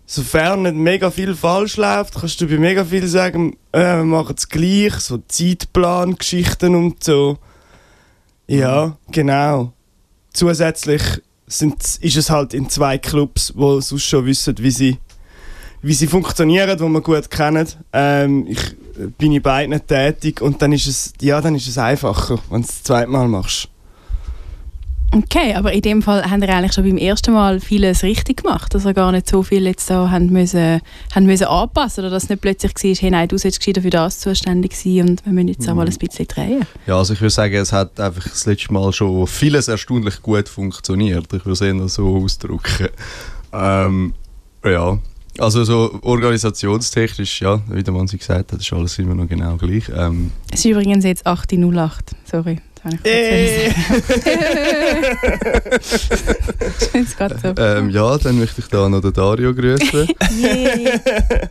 sofern 0.06 0.62
nicht 0.62 0.74
mega 0.74 1.10
viel 1.10 1.34
falsch 1.34 1.76
läuft, 1.76 2.14
kannst 2.14 2.40
du 2.40 2.46
bei 2.46 2.58
mega 2.58 2.84
viel 2.84 3.06
sagen, 3.06 3.56
äh, 3.72 3.96
wir 3.96 4.04
machen 4.04 4.34
es 4.36 4.48
gleich, 4.48 4.94
so 4.94 5.18
Zeitplan-Geschichten 5.28 6.74
und 6.74 7.02
so. 7.04 7.38
Ja, 8.48 8.98
genau. 9.10 9.72
Zusätzlich 10.32 11.02
sind, 11.46 11.76
ist 12.00 12.16
es 12.16 12.28
halt 12.28 12.54
in 12.54 12.68
zwei 12.68 12.98
Clubs, 12.98 13.52
wo 13.56 13.80
sonst 13.80 14.04
schon 14.04 14.26
wissen, 14.26 14.56
wie 14.58 14.70
sie, 14.70 14.98
wie 15.82 15.94
sie 15.94 16.06
funktionieren, 16.06 16.76
die 16.76 16.84
wir 16.84 17.00
gut 17.00 17.30
kennen. 17.30 17.66
Ähm, 17.92 18.46
ich 18.48 18.62
äh, 18.98 19.06
bin 19.16 19.32
in 19.32 19.42
beiden 19.42 19.80
tätig 19.86 20.40
und 20.40 20.60
dann 20.60 20.72
ist 20.72 20.86
es, 20.86 21.12
ja, 21.20 21.40
dann 21.40 21.54
ist 21.54 21.68
es 21.68 21.78
einfacher, 21.78 22.38
wenn 22.50 22.62
du 22.62 22.66
es 22.66 22.74
das 22.74 22.82
zweite 22.82 23.10
Mal 23.10 23.28
machst. 23.28 23.68
Okay, 25.12 25.54
aber 25.54 25.72
in 25.72 25.80
dem 25.80 26.02
Fall 26.02 26.30
haben 26.30 26.40
ihr 26.40 26.48
eigentlich 26.50 26.72
schon 26.72 26.84
beim 26.84 26.96
ersten 26.96 27.32
Mal 27.32 27.58
vieles 27.58 28.04
richtig 28.04 28.44
gemacht, 28.44 28.72
dass 28.72 28.86
ihr 28.86 28.94
gar 28.94 29.10
nicht 29.10 29.28
so 29.28 29.42
viel 29.42 29.66
jetzt 29.66 29.90
da 29.90 30.08
haben 30.08 30.26
müssen, 30.26 30.80
haben 31.12 31.26
müssen 31.26 31.48
anpassen 31.48 32.04
oder 32.04 32.10
dass 32.10 32.24
es 32.24 32.28
nicht 32.28 32.42
plötzlich 32.42 32.72
war, 32.72 32.94
hey, 32.94 33.10
nein, 33.10 33.26
du 33.26 33.36
sollst 33.36 33.58
gescheiter 33.58 33.82
für 33.82 33.90
das 33.90 34.20
zuständig 34.20 34.76
sein 34.76 35.08
und 35.08 35.26
wir 35.26 35.32
müssen 35.32 35.48
jetzt 35.48 35.68
einmal 35.68 35.88
ein 35.88 35.96
bisschen 35.96 36.28
drehen. 36.28 36.64
Ja, 36.86 36.96
also 36.96 37.14
ich 37.14 37.20
würde 37.20 37.30
sagen, 37.30 37.56
es 37.56 37.72
hat 37.72 37.98
einfach 37.98 38.22
das 38.22 38.46
letzte 38.46 38.72
Mal 38.72 38.92
schon 38.92 39.26
vieles 39.26 39.66
erstaunlich 39.66 40.22
gut 40.22 40.48
funktioniert. 40.48 41.24
Ich 41.32 41.44
würde 41.44 41.52
es 41.52 41.60
eher 41.60 41.88
so 41.88 42.18
ausdrücken. 42.18 42.90
Ähm, 43.52 44.14
ja, 44.64 44.96
also 45.40 45.64
so 45.64 45.98
organisationstechnisch, 46.02 47.40
ja, 47.42 47.60
wie 47.68 47.82
der 47.82 47.92
Mann 47.92 48.06
sie 48.06 48.18
gesagt 48.18 48.52
hat, 48.52 48.60
ist 48.60 48.72
alles 48.72 48.98
immer 48.98 49.14
noch 49.14 49.26
genau 49.28 49.56
gleich. 49.56 49.88
Ähm, 49.94 50.30
Es 50.52 50.60
ist 50.60 50.66
übrigens 50.66 51.04
jetzt 51.04 51.26
8.08, 51.26 51.92
sorry. 52.30 52.60
Das 52.82 52.92
habe 52.94 52.94
ich 52.94 53.02
kurz 53.02 54.24
sagen. 54.24 55.04
Jetzt 56.94 57.18
gerade 57.18 57.38
so. 57.42 57.54
ähm, 57.62 57.90
ja, 57.90 58.16
dann 58.16 58.38
möchte 58.38 58.60
ich 58.62 58.68
da 58.68 58.88
noch 58.88 59.02
den 59.02 59.12
Dario 59.12 59.54
grüßen. 59.54 60.08
Yay. 60.40 60.98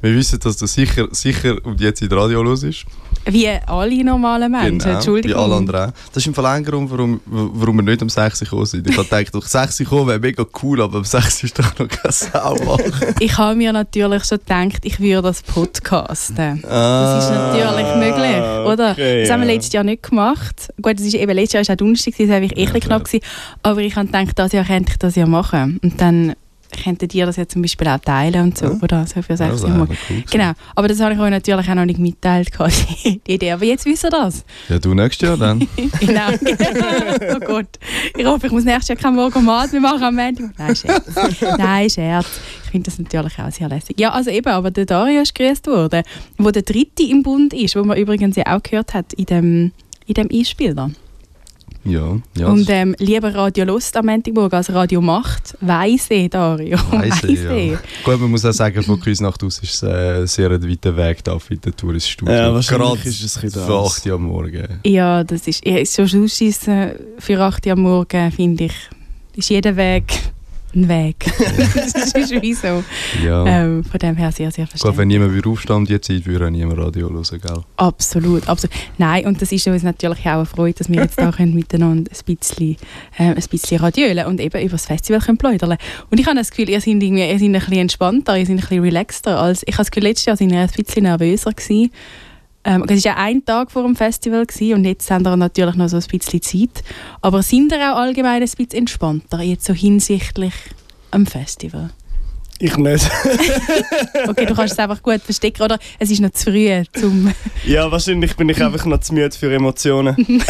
Wir 0.02 0.16
wissen, 0.16 0.40
dass 0.40 0.58
du 0.58 0.66
sicher, 0.66 1.08
sicher 1.12 1.58
um 1.64 1.78
die 1.78 1.84
jetzt 1.84 2.02
in 2.02 2.10
der 2.10 2.18
Radio 2.18 2.42
los 2.42 2.64
ist. 2.64 2.86
Wie 3.26 3.48
alle 3.48 4.04
normalen 4.04 4.52
Menschen, 4.52 4.80
Genau, 4.80 4.96
Entschuldigung. 4.96 5.38
Wie 5.40 5.44
alle 5.44 5.56
anderen. 5.56 5.92
Das 6.14 6.26
ist 6.26 6.28
im 6.28 6.34
Grund, 6.34 6.90
warum, 6.92 7.20
warum 7.26 7.76
wir 7.78 7.84
nicht 7.84 8.02
um 8.02 8.10
6 8.10 8.42
Uhr 8.42 8.46
gekommen 8.46 8.66
sind. 8.66 8.88
Ich 8.88 8.98
habe 8.98 9.08
gedacht, 9.08 9.34
durch 9.34 9.46
6 9.48 9.80
Uhr 9.82 9.86
kommen 9.88 10.08
wäre 10.08 10.20
mega 10.20 10.46
cool, 10.64 10.82
aber 10.82 10.98
um 11.00 11.04
6 11.04 11.40
Uhr 11.40 11.44
ist 11.46 11.60
doch 11.60 11.78
noch 11.78 11.88
keine 11.88 12.12
Sau. 12.12 12.78
Ich 13.20 13.38
habe 13.38 13.56
mir 13.56 13.74
natürlich 13.74 14.24
schon 14.26 14.40
gedacht, 14.40 14.80
ich 14.84 15.00
würde 15.00 15.22
das 15.24 15.42
podcasten. 15.44 16.62
Das 16.62 16.72
Ah. 16.72 17.20
ist 17.20 17.30
natürlich 17.32 17.96
möglich, 17.96 18.72
oder? 18.72 18.92
okay, 18.92 19.22
das 19.22 19.32
haben 19.32 19.42
wir 19.42 19.48
ja. 19.48 19.54
letztes 19.56 19.74
Jahr 19.74 19.84
nicht 19.84 20.04
gemacht. 20.04 20.70
Gut, 20.82 20.94
das 21.00 21.06
ist 21.06 21.14
eben 21.16 21.32
letztes 21.34 21.54
Jahr 21.54 21.62
ist 21.62 21.72
auch 21.72 21.76
Donnerstag, 21.76 22.14
das 22.18 22.28
war 22.30 22.42
echt 22.42 22.58
Ja, 22.58 22.80
knapp. 22.80 23.04
Gewesen. 23.06 23.24
Aber 23.64 23.82
ich 23.82 23.96
habe 23.96 24.06
gedacht, 24.08 24.38
dieses 24.38 24.52
Jahr 24.54 24.66
könnte 24.66 24.92
ich 24.92 24.98
das 24.98 25.16
ja 25.16 25.26
machen. 25.26 25.80
Und 25.84 26.00
dann 26.02 26.34
könntet 26.84 27.14
ihr 27.14 27.26
das 27.26 27.36
ja 27.36 27.48
zum 27.48 27.62
Beispiel 27.62 27.88
auch 27.88 28.00
teilen 28.00 28.42
und 28.44 28.58
so, 28.58 28.66
Ja. 28.66 28.80
oder? 28.82 29.06
So 29.08 29.22
für 29.22 29.34
Ja, 29.34 29.38
sechs 29.38 29.52
das 29.52 29.62
Uhr. 29.64 29.68
wäre 29.70 29.78
morgens. 29.80 29.98
cool. 30.10 30.24
Genau, 30.32 30.52
aber 30.76 30.88
das 30.88 31.00
habe 31.00 31.14
ich 31.14 31.20
euch 31.20 31.30
natürlich 31.30 31.70
auch 31.70 31.76
noch 31.76 31.86
nicht 31.86 32.00
mitteilt, 32.00 32.50
die 33.28 33.34
Idee. 33.34 33.52
Aber 33.52 33.66
jetzt 33.66 33.86
wisst 33.86 34.06
ihr 34.06 34.10
das. 34.10 34.44
Ja, 34.70 34.80
du 34.80 34.94
nächstes 34.94 35.28
Jahr 35.28 35.38
dann. 35.38 35.60
genau. 36.00 36.30
oh 37.36 37.40
Gott. 37.46 37.68
Ich 38.18 38.26
hoffe, 38.26 38.48
ich 38.48 38.52
muss 38.52 38.64
nächstes 38.64 38.90
Jahr 38.90 38.98
kein 38.98 39.16
Morgenmat 39.16 39.72
mehr 39.72 39.82
machen 39.82 40.04
am 40.04 40.16
Montag. 40.16 40.52
Nein, 40.58 40.76
Scherz. 40.76 41.06
Nein, 41.58 41.90
Scherz. 41.90 42.28
Ich 42.66 42.72
finde 42.72 42.86
das 42.90 43.00
natürlich 43.00 43.40
auch 43.40 43.52
sehr 43.52 43.68
lässig. 43.70 44.00
Ja, 44.00 44.12
also 44.12 44.30
eben, 44.30 44.48
aber 44.50 44.70
der 44.72 44.86
Dario 44.86 45.22
ist 45.22 45.34
gegrüßt 45.34 45.68
worden, 45.68 46.04
wo 46.38 46.52
der 46.52 46.62
Dritte 46.62 47.04
im 47.04 47.24
Bund 47.24 47.54
ist, 47.54 47.76
wo 47.76 47.84
man 47.84 47.98
übrigens 47.98 48.36
ja 48.36 48.44
auch 48.56 48.62
gehört 48.62 48.94
hat 48.94 49.14
in 49.14 49.26
dem, 49.26 49.72
in 50.06 50.14
dem 50.14 50.30
Einspiel 50.32 50.76
da. 50.76 50.92
Ja, 51.90 52.18
ja. 52.38 52.48
Und 52.48 52.70
ähm, 52.70 52.96
lieber 53.00 53.34
Radio 53.34 53.66
Lust 53.66 53.96
am 53.98 54.06
Montagmorgen 54.06 54.56
als 54.56 54.72
Radio 54.72 55.02
Macht, 55.02 55.58
weise, 55.62 56.30
Dario. 56.30 56.78
Weise, 56.92 57.32
ja. 57.32 57.78
Gut, 58.04 58.20
man 58.20 58.30
muss 58.30 58.46
auch 58.46 58.52
sagen, 58.52 58.84
von 58.84 59.00
Küsnacht 59.00 59.44
aus 59.44 59.60
ist 59.60 59.82
es 59.82 59.84
äh, 59.84 60.26
sehr 60.26 60.52
ein 60.52 60.70
weiter 60.70 60.96
Weg 60.96 61.24
da 61.24 61.40
für 61.40 61.56
den 61.56 61.76
Touriststudio. 61.76 62.34
Ja, 62.34 62.54
wahrscheinlich 62.54 62.88
Gerade 62.88 63.10
ist 63.10 63.24
es 63.24 63.38
ein 63.38 63.42
bisschen 63.42 63.66
für 63.66 63.84
das. 63.84 63.98
8 63.98 64.06
Uhr 64.06 64.14
am 64.14 64.24
Morgen. 64.24 64.80
Ja, 64.86 65.24
das 65.24 65.48
ist, 65.48 65.66
ja, 65.66 65.84
so 65.86 66.08
Schusschiessen 66.08 66.92
für 67.18 67.40
8 67.40 67.66
Uhr 67.66 67.74
am 67.74 67.82
Morgen, 67.82 68.32
finde 68.32 68.66
ich, 68.66 68.74
ist 69.36 69.50
jeder 69.50 69.76
Weg 69.76 70.06
ein 70.76 70.88
Weg. 70.88 71.16
das 71.94 72.14
ist 72.14 72.42
wie 72.42 72.54
so. 72.54 72.84
Ja. 73.24 73.46
Ähm, 73.46 73.84
von 73.84 74.00
dem 74.00 74.16
her 74.16 74.32
sehr, 74.32 74.52
sehr 74.52 74.66
Gut, 74.66 74.74
wenn 74.74 74.80
verständlich. 74.80 75.08
niemand 75.08 75.34
würde 75.34 75.50
aufstehen 75.50 75.76
um 75.76 75.86
die 75.86 76.00
Zeit, 76.02 76.26
würde 76.26 76.46
auch 76.46 76.50
niemand 76.50 76.80
Radio 76.80 77.10
hören, 77.10 77.24
gell? 77.42 77.64
Absolut, 77.78 78.48
absolut. 78.48 78.76
Nein, 78.98 79.26
und 79.26 79.42
das 79.42 79.52
ist 79.52 79.68
uns 79.68 79.84
natürlich 79.84 80.26
auch 80.26 80.34
eine 80.34 80.46
Freude, 80.46 80.78
dass 80.78 80.90
wir 80.90 81.02
jetzt 81.02 81.20
da 81.20 81.32
können 81.36 81.54
miteinander 81.54 82.12
ein 82.12 82.36
bisschen, 82.36 82.78
äh, 83.18 83.24
ein 83.24 83.36
bisschen 83.36 83.80
radiolen 83.80 84.26
und 84.26 84.40
eben 84.40 84.62
über 84.62 84.72
das 84.72 84.86
Festival 84.86 85.22
können 85.22 85.38
plaudern. 85.38 85.78
Und 86.10 86.20
ich 86.20 86.26
habe 86.26 86.38
das 86.38 86.52
Gefühl, 86.52 86.70
ihr 86.70 86.82
seid, 86.82 87.02
irgendwie, 87.02 87.28
ihr 87.28 87.40
seid 87.40 87.48
ein 87.48 87.54
bisschen 87.54 87.74
entspannter, 87.78 88.38
ihr 88.38 88.46
seid 88.46 88.56
ein 88.56 88.60
bisschen 88.62 88.84
relaxter. 88.84 89.40
Als, 89.40 89.64
ich 89.66 89.74
habe 89.74 89.82
das 89.82 89.92
Gefühl, 89.92 90.04
letztes 90.04 90.26
Jahr 90.26 90.38
sind 90.38 90.52
wir 90.52 90.60
ein 90.60 90.68
bisschen 90.68 91.04
nervöser 91.04 91.52
gewesen. 91.52 91.92
Ähm, 92.64 92.84
es 92.88 93.06
war 93.06 93.14
ja 93.14 93.18
ein 93.18 93.46
Tag 93.46 93.72
vor 93.72 93.84
dem 93.84 93.96
Festival 93.96 94.46
gewesen, 94.46 94.74
und 94.76 94.86
jetzt 94.86 95.10
haben 95.10 95.24
wir 95.24 95.38
natürlich 95.38 95.76
noch 95.76 95.88
so 95.88 95.98
ein 95.98 96.04
bisschen 96.04 96.42
Zeit. 96.42 96.84
Aber 97.22 97.42
sind 97.42 97.72
ihr 97.72 97.94
auch 97.94 97.98
allgemein 97.98 98.42
ein 98.42 98.50
bisschen 98.50 98.72
entspannter, 98.72 99.42
jetzt 99.42 99.66
so 99.66 99.74
hinsichtlich 99.74 100.54
am 101.12 101.26
Festival? 101.26 101.90
Ich 102.60 102.76
nicht. 102.76 103.10
Okay, 104.28 104.46
du 104.46 104.54
kannst 104.54 104.74
es 104.74 104.80
einfach 104.80 105.02
gut 105.02 105.22
verstecken, 105.22 105.64
oder 105.64 105.80
es 105.98 106.12
ist 106.12 106.20
noch 106.20 106.32
zu 106.32 106.52
früh, 106.52 106.84
zum... 106.94 107.34
ja, 107.66 107.90
wahrscheinlich 107.90 108.36
bin 108.36 108.50
ich 108.50 108.62
einfach 108.62 108.86
noch 108.86 109.00
zu 109.00 109.14
müde 109.14 109.32
für 109.32 109.54
Emotionen. 109.54 110.16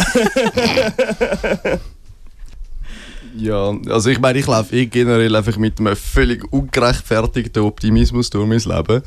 Ja, 3.36 3.72
also 3.88 4.10
ich 4.10 4.18
meine, 4.18 4.40
ich 4.40 4.46
laufe 4.48 4.74
eh 4.74 4.86
generell 4.86 5.34
einfach 5.36 5.56
mit 5.56 5.78
einem 5.78 5.94
völlig 5.94 6.52
ungerechtfertigten 6.52 7.62
Optimismus 7.62 8.28
durch 8.28 8.46
mein 8.46 8.58
Leben. 8.58 9.02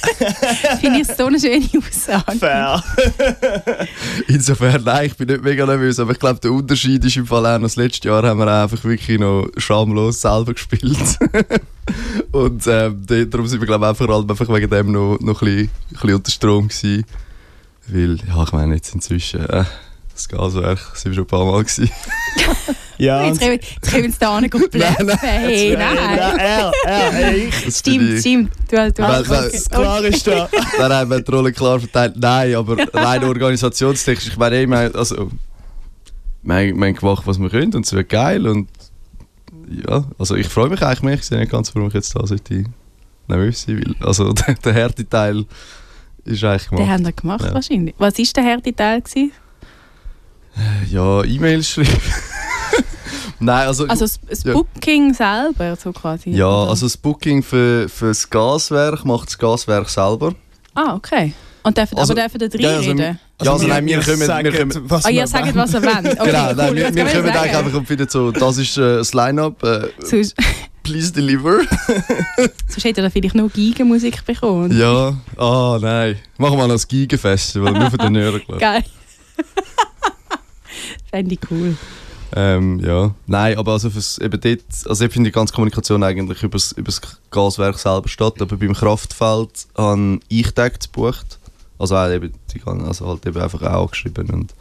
Finde 0.80 1.00
ich 1.00 1.06
so 1.08 1.26
eine 1.26 1.38
schöne 1.40 1.66
Aussage. 1.76 2.38
Fair. 2.38 2.82
Insofern, 4.28 4.82
nein, 4.84 5.06
ich 5.06 5.16
bin 5.16 5.26
nicht 5.28 5.42
mega 5.42 5.66
nervös, 5.66 5.98
aber 5.98 6.12
ich 6.12 6.18
glaube, 6.18 6.40
der 6.40 6.52
Unterschied 6.52 7.04
ist 7.04 7.16
im 7.16 7.26
Fall 7.26 7.46
auch 7.46 7.58
noch, 7.58 7.66
das 7.66 7.76
letzte 7.76 8.08
Jahr 8.08 8.22
haben 8.22 8.38
wir 8.38 8.46
einfach 8.46 8.82
wirklich 8.84 9.18
noch 9.18 9.48
schamlos 9.56 10.20
selber 10.20 10.54
gespielt. 10.54 11.18
Und 12.32 12.66
ähm, 12.66 13.02
da- 13.06 13.24
darum 13.24 13.46
sind 13.46 13.60
wir, 13.60 13.66
glaube 13.66 13.86
ich, 13.86 13.90
auch 13.92 13.96
vor 13.96 14.10
allem 14.10 14.28
einfach 14.30 14.48
wegen 14.48 14.70
dem 14.70 14.92
noch, 14.92 15.18
noch 15.20 15.42
ein, 15.42 15.46
bisschen, 15.46 15.60
ein 15.64 15.92
bisschen 15.92 16.14
unter 16.14 16.30
Strom 16.30 16.68
gewesen. 16.68 17.04
Weil, 17.88 18.16
ja, 18.28 18.42
ich 18.42 18.52
meine, 18.52 18.74
jetzt 18.74 18.94
inzwischen, 18.94 19.40
äh, 19.48 19.64
das 20.18 20.28
Gaswerk, 20.28 20.78
sind 20.94 21.12
wir 21.12 21.14
schon 21.14 21.24
ein 21.24 21.26
paar 21.28 21.44
Mal 21.44 21.62
gewesen. 21.64 21.90
Ja, 23.00 23.24
Jetzt 23.26 23.38
können, 23.40 23.60
wir 23.92 24.04
uns 24.06 24.18
da 24.18 24.40
nicht 24.40 24.50
gut 24.50 24.70
bluffen. 24.72 25.08
Hey, 25.20 25.76
nein. 25.78 25.94
Nein, 25.94 26.18
er, 26.36 26.72
er, 26.84 27.36
ich. 27.36 27.54
Stimmt, 27.76 28.14
ich. 28.14 28.20
stimmt. 28.22 28.50
Du, 28.68 28.74
du 28.74 29.02
Weil- 29.04 29.12
hast 29.20 29.28
weil- 29.30 29.50
Das 29.52 29.68
klar 29.70 30.04
ist 30.04 30.26
da. 30.26 30.48
Dann 30.78 30.92
haben 30.92 31.10
wir 31.10 31.20
die 31.20 31.30
Rolle 31.30 31.52
klar 31.52 31.78
verteilt. 31.78 32.14
Nein, 32.16 32.56
aber 32.56 32.76
rein 32.92 33.22
organisationstechnisch, 33.22 34.32
ich 34.32 34.36
meine, 34.36 34.66
wir 34.66 34.76
haben- 34.78 34.96
also, 34.96 35.30
wir 36.42 36.54
haben, 36.56 36.94
gemacht, 36.94 37.24
was 37.24 37.38
wir 37.38 37.48
können 37.50 37.72
und 37.72 37.86
es 37.86 37.92
wird 37.92 38.08
geil 38.08 38.44
und 38.48 38.68
ja, 39.88 40.02
also 40.18 40.34
ich 40.34 40.48
freue 40.48 40.68
mich 40.68 40.82
eigentlich 40.82 41.02
mehr, 41.02 41.14
ich 41.14 41.22
sehe 41.22 41.38
nicht 41.38 41.52
ganz, 41.52 41.72
warum 41.76 41.86
ich 41.86 41.94
jetzt 41.94 42.16
da 42.16 42.26
sollte 42.26 42.64
nervös 43.28 43.62
sein 43.62 43.76
will. 43.76 43.94
Also 44.00 44.32
der, 44.32 44.54
der 44.54 44.74
harte 44.74 45.08
Teil 45.08 45.44
ist 46.24 46.42
eigentlich 46.42 46.62
Den 46.68 46.78
gemacht. 46.78 46.90
haben 46.90 47.04
wir 47.04 47.12
gemacht 47.12 47.44
Ja. 47.44 47.54
wahrscheinlich. 47.54 47.94
Was 47.98 48.18
war 48.18 48.24
der 48.34 48.44
harte 48.44 48.74
Teil? 48.74 49.02
Gewesen? 49.02 49.30
Ja, 50.90 51.22
E-Mails 51.24 51.68
schreiben. 51.70 51.90
Nein, 53.40 53.66
also, 53.68 53.86
Also 53.86 54.04
das, 54.04 54.18
das 54.28 54.42
Ja. 54.44 54.52
Booking 54.54 55.14
selber, 55.14 55.76
so 55.76 55.92
quasi? 55.92 56.30
ja, 56.30 56.46
oder? 56.48 56.70
also 56.70 56.86
das 56.86 56.96
Booking 56.96 57.42
für, 57.42 57.88
für 57.88 58.06
das 58.08 58.28
Gaswerk 58.28 59.04
macht 59.04 59.28
das 59.28 59.38
Gaswerk 59.38 59.88
selber. 59.88 60.34
Ah, 60.74 60.94
okay. 60.96 61.32
Und 61.62 61.76
dürfen, 61.76 61.98
Also- 61.98 62.12
aber 62.14 62.22
dürfen 62.22 62.38
da 62.40 62.48
drin 62.48 62.60
ja, 62.60 62.70
also- 62.76 62.90
reden? 62.90 63.18
ja, 63.42 63.52
also 63.52 63.66
nein, 63.68 63.86
wir 63.86 64.00
kommen- 64.00 64.18
wir 64.20 64.26
sagen, 64.26 64.52
kommen- 64.52 64.90
was 64.90 65.04
Ah, 65.04 65.10
ihr 65.10 65.26
sagt, 65.26 65.54
was 65.54 65.72
ihr 65.74 65.82
wollt. 65.82 65.94
Okay, 66.18 66.26
genau, 66.30 66.48
cool, 66.48 66.54
nein, 66.56 66.74
wir, 66.74 66.84
das 66.86 66.94
wir 66.96 67.06
ich 67.06 67.14
eigentlich 67.16 67.34
sagen. 67.52 67.66
einfach 67.66 67.90
wieder 67.90 68.06
so, 68.08 68.30
das 68.32 68.58
ist 68.58 68.76
äh, 68.78 68.96
das 68.98 69.14
Line-Up, 69.14 69.62
äh, 69.62 69.88
Sonst, 70.04 70.34
please 70.82 71.12
deliver. 71.12 71.60
sonst 72.68 72.84
hätte 72.84 73.02
er 73.02 73.10
vielleicht 73.10 73.34
nur 73.36 73.50
Gigenmusik 73.50 74.24
bekommen. 74.26 74.76
ja, 74.76 75.14
ah 75.36 75.78
nein. 75.80 76.16
Machen 76.38 76.56
wir 76.58 76.66
noch 76.66 76.74
das 76.74 76.88
Giga-Festival, 76.88 77.72
nur 77.72 77.90
für 77.90 77.98
den 77.98 78.14
ich. 78.16 78.48
Geil. 78.58 78.82
Fände 81.10 81.34
ich 81.34 81.40
cool. 81.50 81.76
Ähm, 82.36 82.78
ja, 82.80 83.14
nein, 83.26 83.56
aber 83.56 83.72
also 83.72 83.88
fürs, 83.88 84.18
eben 84.18 84.38
dort, 84.38 84.60
also 84.86 85.04
dort 85.04 85.12
findet 85.12 85.32
die 85.32 85.34
ganze 85.34 85.54
Kommunikation 85.54 86.02
eigentlich 86.02 86.42
über 86.42 86.58
das 86.58 87.00
Gaswerk 87.30 87.78
selber 87.78 88.08
statt, 88.08 88.34
aber 88.42 88.56
beim 88.56 88.74
Kraftfeld 88.74 89.66
habe 89.74 90.20
ich 90.28 90.52
Tag 90.52 90.78
gebucht, 90.80 91.38
also, 91.78 91.96
auch 91.96 92.10
eben, 92.10 92.32
die, 92.52 92.60
also 92.66 93.06
halt 93.06 93.24
eben 93.24 93.40
einfach 93.40 93.62
auch 93.62 93.90
geschrieben 93.90 94.28
und 94.30 94.54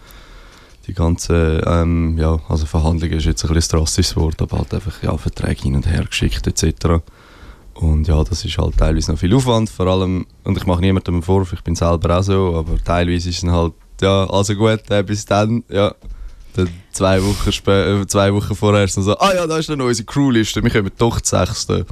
die 0.88 0.94
ganze, 0.94 1.62
ähm, 1.66 2.18
ja, 2.18 2.40
also 2.48 2.66
Verhandlungen 2.66 3.18
ist 3.18 3.26
jetzt 3.26 3.44
ein 3.44 3.54
bisschen 3.54 3.80
drastisches 3.80 4.16
Wort, 4.16 4.42
aber 4.42 4.60
halt 4.60 4.74
einfach, 4.74 5.04
ja, 5.04 5.18
Verträge 5.18 5.64
hin 5.64 5.76
und 5.76 5.88
her 5.88 6.06
geschickt 6.06 6.48
etc. 6.48 7.02
Und 7.74 8.08
ja, 8.08 8.24
das 8.24 8.46
ist 8.46 8.58
halt 8.58 8.78
teilweise 8.78 9.12
noch 9.12 9.20
viel 9.20 9.34
Aufwand, 9.34 9.70
vor 9.70 9.88
allem, 9.88 10.26
und 10.46 10.58
ich 10.58 10.66
mache 10.66 10.80
niemandem 10.80 11.16
einen 11.16 11.24
Vorwurf, 11.24 11.52
ich 11.52 11.64
bin 11.64 11.76
selber 11.76 12.18
auch 12.18 12.24
so, 12.24 12.56
aber 12.56 12.82
teilweise 12.82 13.30
ist 13.30 13.44
es 13.44 13.50
halt, 13.50 13.74
ja, 14.00 14.30
also 14.30 14.56
gut, 14.56 14.90
äh, 14.90 15.04
bis 15.04 15.26
dann, 15.26 15.66
ja, 15.70 15.94
dann 16.58 16.70
zwei 16.92 17.22
Wochen, 17.24 17.52
spä 17.52 18.02
äh, 18.02 18.08
zwei 18.08 18.34
Wochen 18.34 18.56
vorher 18.56 18.84
ist 18.84 18.94
so, 18.96 19.18
ah 19.18 19.34
ja, 19.34 19.48
da 19.48 19.58
ist 19.58 19.70
dann 19.70 19.82
unsere 19.82 20.06
Crewliste, 20.06 20.64
wir 20.64 20.70
kommen 20.72 20.92
doch 20.98 21.20
die 21.22 21.28
Sechste. 21.28 21.86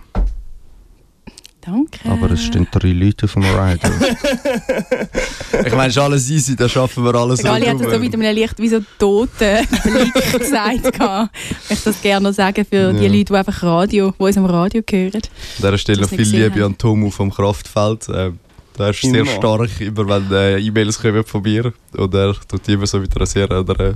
Danke. 1.62 2.08
Aber 2.08 2.30
es 2.30 2.44
stehen 2.44 2.68
drei 2.72 2.92
Leute 2.92 3.26
auf 3.26 3.34
dem 3.34 3.42
Rider. 3.44 3.90
ich 5.66 5.72
meine, 5.72 5.88
es 5.88 5.96
ist 5.96 5.98
alles 5.98 6.30
easy, 6.30 6.56
da 6.56 6.70
schaffen 6.70 7.04
wir 7.04 7.16
alles 7.16 7.42
Gali 7.42 7.66
hat 7.66 7.80
das 7.80 7.92
so 7.92 7.98
mit 7.98 8.14
einem 8.14 8.36
Licht 8.36 8.60
wie 8.60 8.70
so 8.70 8.82
toten 9.00 9.66
Blick 9.84 10.40
gesagt. 10.40 10.86
Ich 10.86 11.70
möchte 11.70 11.86
das 11.86 12.02
gerne 12.04 12.30
noch 12.30 12.36
sagen 12.36 12.64
für 12.70 12.94
die 12.94 13.06
Ja. 13.06 13.12
Leute, 13.12 13.26
die 13.26 13.34
einfach 13.34 13.64
Radio, 13.64 14.14
die 14.20 14.24
uns 14.24 14.38
am 14.38 14.46
Radio 14.46 14.84
hören. 14.88 15.16
An 15.16 15.22
dieser 15.58 15.78
Stelle 15.80 16.02
noch 16.02 16.10
viel 16.10 16.22
Liebe 16.22 16.52
haben. 16.52 16.64
an 16.74 16.78
Tomu 16.78 17.10
vom 17.10 17.32
Kraftfeld. 17.32 18.10
Ähm, 18.14 18.40
der 18.78 18.90
ist 18.92 19.02
sehr 19.02 19.22
Immer. 19.22 19.32
stark, 19.32 19.82
immer 19.82 20.08
wenn 20.08 20.32
äh, 20.34 20.60
E-Mails 20.60 21.02
kommen 21.02 21.24
von 21.24 21.42
mir. 21.42 21.74
Und 21.98 22.14
er 22.14 22.36
tut 22.48 22.68
die 22.68 22.74
immer 22.74 22.86
so 22.86 23.00
mit 23.00 23.16
einer 23.16 23.26
sehr 23.26 23.50
äh, 23.50 23.94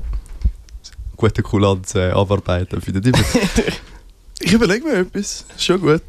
guten 1.19 1.43
Kulanz 1.43 1.95
äh, 1.95 2.11
abarbeiten. 2.11 2.81
Findet 2.81 3.07
immer. 3.07 3.17
ich 4.39 4.53
überlege 4.53 4.85
mir 4.85 4.93
etwas. 4.99 5.45
Schon 5.57 5.81
gut. 5.81 6.01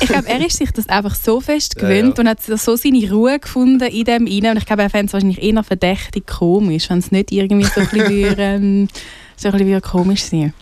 Ich 0.00 0.08
glaube, 0.08 0.28
er 0.28 0.44
ist 0.44 0.58
sich 0.58 0.70
das 0.72 0.88
einfach 0.88 1.14
so 1.14 1.40
fest 1.40 1.76
Ja, 1.76 1.82
gewöhnt 1.82 2.18
ja. 2.18 2.22
und 2.22 2.28
hat 2.28 2.42
so 2.42 2.76
seine 2.76 3.10
Ruhe 3.10 3.38
gefunden 3.38 3.88
in 3.88 4.04
dem 4.04 4.26
rein. 4.26 4.50
Und 4.50 4.58
ich 4.58 4.66
glaube, 4.66 4.82
er 4.82 4.90
fände 4.90 5.06
es 5.06 5.12
wahrscheinlich 5.12 5.42
eher 5.42 5.62
verdächtig 5.62 6.26
komisch, 6.26 6.90
wenn 6.90 6.98
es 6.98 7.12
nicht 7.12 7.30
irgendwie 7.30 7.66
so 7.66 7.80
ein 7.80 7.88
bisschen, 7.88 8.08
würde, 8.24 8.42
ähm, 8.42 8.88
so 9.36 9.48
ein 9.48 9.58
bisschen 9.58 9.80
komisch 9.80 10.24
sein 10.24 10.52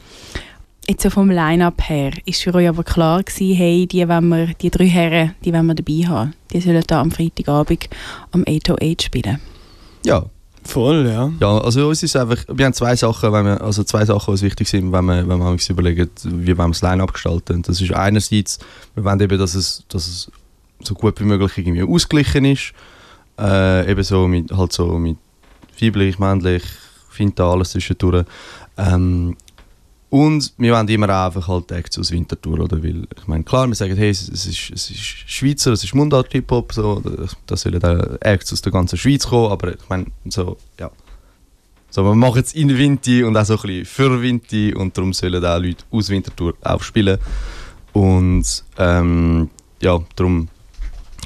Jetzt 0.88 1.02
so 1.02 1.10
vom 1.10 1.30
Line-Up 1.30 1.88
her 1.88 2.12
ist 2.26 2.42
für 2.42 2.54
euch 2.54 2.68
aber 2.68 2.84
klar 2.84 3.22
gewesen, 3.22 3.56
hey, 3.56 3.88
die, 3.88 4.06
wenn 4.06 4.28
wir, 4.28 4.54
die 4.60 4.70
drei 4.70 4.86
Herren, 4.86 5.34
die 5.44 5.52
wollen 5.52 5.66
wir 5.66 5.74
dabei 5.74 6.06
haben. 6.06 6.34
Die 6.52 6.60
sollen 6.60 6.84
da 6.86 7.00
am 7.00 7.10
Freitagabend 7.10 7.88
am 8.30 8.44
808 8.46 9.02
spielen. 9.02 9.40
Ja. 10.04 10.26
Voll, 10.66 11.06
ja. 11.06 11.30
Ja, 11.40 11.58
also 11.58 11.88
uns 11.88 12.02
ist 12.02 12.16
einfach, 12.16 12.38
wir 12.48 12.66
haben 12.66 12.72
zwei 12.72 12.96
Sachen, 12.96 13.32
wenn 13.32 13.44
wir, 13.46 13.60
also 13.60 13.84
zwei 13.84 14.04
Sachen, 14.04 14.34
die 14.34 14.42
wichtig 14.42 14.68
sind, 14.68 14.92
wenn 14.92 15.04
wir, 15.04 15.28
wenn 15.28 15.38
wir 15.38 15.50
uns 15.50 15.68
überlegen, 15.68 16.10
wie 16.24 16.56
wir 16.56 16.68
das 16.68 16.82
Line-Up 16.82 17.12
gestalten. 17.12 17.62
Das 17.62 17.80
ist 17.80 17.92
einerseits, 17.92 18.58
wir 18.94 19.04
wollen 19.04 19.20
eben, 19.20 19.38
dass 19.38 19.54
es, 19.54 19.84
dass 19.88 20.06
es 20.08 20.30
so 20.82 20.94
gut 20.94 21.20
wie 21.20 21.24
möglich 21.24 21.56
irgendwie 21.56 21.82
ausgeglichen 21.82 22.44
ist. 22.44 22.72
Äh, 23.38 23.90
eben 23.90 24.02
so 24.02 24.26
mit, 24.26 24.50
halt 24.52 24.72
so 24.72 24.98
mit 24.98 25.18
weiblich, 25.80 26.18
männlich, 26.18 26.62
Finta, 27.10 27.50
alles 27.50 27.70
zwischendurch. 27.70 28.24
Ähm, 28.76 29.36
und 30.18 30.52
wir 30.58 30.72
wollen 30.74 30.88
immer 30.88 31.08
auch 31.10 31.26
einfach 31.26 31.48
halt 31.48 31.70
Acts 31.72 31.98
aus 31.98 32.10
Winterthur, 32.10 32.60
oder? 32.60 32.82
Weil, 32.82 33.06
ich 33.16 33.26
meine, 33.26 33.44
klar, 33.44 33.66
wir 33.68 33.74
sagen, 33.74 33.96
hey, 33.96 34.10
es, 34.10 34.28
ist, 34.28 34.70
es 34.70 34.90
ist 34.90 34.98
Schweizer, 35.00 35.72
es 35.72 35.84
ist 35.84 35.94
Mundart-Hip-Hop, 35.94 36.72
so, 36.72 37.02
da- 37.46 37.56
sollen 37.56 37.82
auch 37.84 38.16
Acts 38.20 38.52
aus 38.52 38.62
der 38.62 38.72
ganzen 38.72 38.96
Schweiz 38.98 39.26
kommen, 39.26 39.50
aber 39.52 39.74
ich 39.74 39.88
meine, 39.88 40.06
so, 40.28 40.56
ja. 40.80 40.90
So, 41.90 42.02
wir 42.04 42.14
machen 42.14 42.42
es 42.42 42.52
in 42.54 42.76
Winti 42.76 43.22
und 43.24 43.36
auch 43.36 43.44
so 43.44 43.54
ein 43.56 43.62
bisschen 43.62 43.84
für 43.86 44.20
Winti 44.22 44.74
und 44.74 44.96
darum 44.96 45.12
sollen 45.12 45.42
auch 45.44 45.58
Leute 45.58 45.84
aus 45.90 46.08
Winterthur 46.10 46.54
aufspielen. 46.62 47.18
Und 47.92 48.64
ähm, 48.78 49.48
ja, 49.80 49.98
darum 50.14 50.48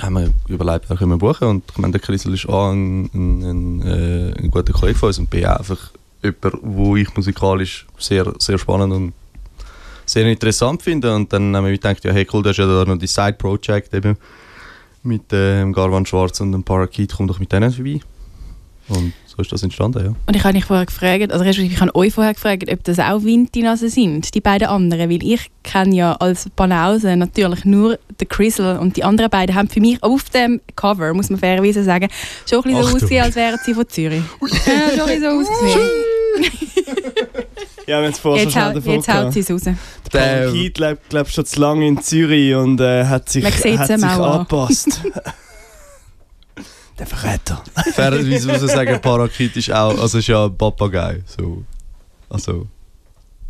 haben 0.01 0.15
wir 0.15 0.31
überlegt, 0.49 0.85
wer 0.89 0.97
können 0.97 1.11
wir 1.11 1.19
buchen 1.19 1.49
und 1.49 1.65
ich 1.71 1.79
meine, 1.79 1.93
der 1.93 2.01
Chrisel 2.01 2.35
ist 2.35 2.49
A, 2.49 2.71
ein, 2.71 3.11
ein, 3.13 3.43
ein, 3.43 3.83
äh, 3.83 4.33
ein 4.39 4.51
guter 4.51 4.73
Kollege 4.73 4.97
von 4.99 5.09
uns 5.09 5.19
und 5.19 5.29
B, 5.29 5.45
einfach 5.45 5.91
jemand, 6.23 6.59
wo 6.63 6.97
ich 6.97 7.15
musikalisch 7.17 7.87
sehr, 7.99 8.33
sehr 8.39 8.59
spannend 8.59 8.93
und 8.93 9.13
sehr 10.07 10.27
interessant 10.27 10.83
finde 10.83 11.15
und 11.15 11.33
dann 11.33 11.55
haben 11.55 11.65
wir 11.65 11.73
gedacht, 11.73 12.05
ja 12.05 12.13
hey 12.13 12.27
cool, 12.33 12.43
das 12.43 12.53
ist 12.53 12.59
ja 12.59 12.67
da 12.67 12.85
noch 12.85 12.99
die 12.99 13.07
Side-Project 13.07 13.95
eben 13.95 14.17
mit 15.03 15.23
ähm, 15.33 15.73
Garvan 15.73 16.05
Schwarz 16.05 16.41
und 16.41 16.53
dem 16.53 16.65
Parakeet, 16.65 17.15
komm 17.17 17.27
doch 17.27 17.39
mit 17.39 17.53
denen 17.53 17.73
vorbei. 17.73 18.01
Und 18.89 19.13
so 19.41 19.43
ist 19.43 19.53
das 19.53 19.63
entstanden, 19.63 20.05
ja. 20.05 20.15
Und 20.27 20.37
ich 20.37 20.45
habe 20.45 20.55
dich 20.55 20.65
vorher 20.65 20.87
gefragt, 20.87 21.33
also 21.33 21.45
ich 21.45 21.81
habe 21.81 21.95
euch 21.95 22.13
vorher 22.13 22.35
gefragt, 22.35 22.71
ob 22.71 22.85
das 22.85 22.99
auch 22.99 23.25
Wintinasen 23.25 23.89
sind, 23.89 24.35
die 24.35 24.41
beiden 24.41 24.69
anderen, 24.69 25.11
weil 25.11 25.23
ich 25.23 25.51
kenne 25.63 25.95
ja 25.95 26.13
als 26.15 26.49
Banause 26.51 27.17
natürlich 27.17 27.65
nur 27.65 27.99
den 28.21 28.29
Crizzle 28.29 28.79
und 28.79 28.97
die 28.97 29.05
anderen 29.05 29.31
beiden 29.31 29.55
haben 29.55 29.69
für 29.69 29.81
mich 29.81 30.03
auf 30.03 30.29
dem 30.31 30.61
Cover, 30.77 31.15
muss 31.15 31.31
man 31.31 31.39
fairerweise 31.39 31.83
sagen, 31.85 32.09
schon 32.49 32.59
ein 32.59 32.63
bisschen 32.65 32.75
so 32.75 32.81
Achtung. 32.81 32.97
ausgesehen, 32.97 33.25
als 33.25 33.37
wären 33.37 33.59
sie 33.65 33.75
von 33.75 33.89
Zürich. 33.89 34.23
ja, 34.41 34.91
schon 34.91 35.01
ein 35.01 35.07
bisschen 35.07 35.23
so 35.23 35.29
ausgesehen. 35.29 35.91
Ja, 37.87 38.03
wenn 38.03 38.11
es 38.11 38.19
vorher 38.19 38.45
Jetzt, 38.45 38.53
schon 38.53 38.65
hau, 38.65 38.73
davon 38.73 38.93
jetzt 38.93 39.13
haut 39.13 39.33
sie 39.33 39.41
es 39.41 39.51
raus. 39.51 39.63
Der 39.63 39.77
Parakeet 40.13 40.79
lebt, 40.79 41.09
glaub, 41.09 41.29
schon 41.29 41.45
zu 41.45 41.61
lange 41.61 41.89
in 41.89 42.01
Zürich 42.01 42.55
und 42.55 42.81
äh, 42.81 43.05
hat 43.05 43.29
sich, 43.29 43.45
hat 43.45 43.55
sich 43.55 44.05
angepasst. 44.05 45.01
Der 47.01 47.07
Verräter. 47.07 47.63
Fairerweise 47.95 48.47
muss 48.47 48.63
ich 48.63 48.71
sagen, 48.71 49.01
Parakeet 49.01 49.57
ist 49.57 49.73
auch, 49.73 49.99
also 49.99 50.19
ist 50.19 50.27
ja 50.27 50.45
ein 50.45 50.55
Papagei. 50.55 51.23
So. 51.25 51.65
Also, 52.29 52.67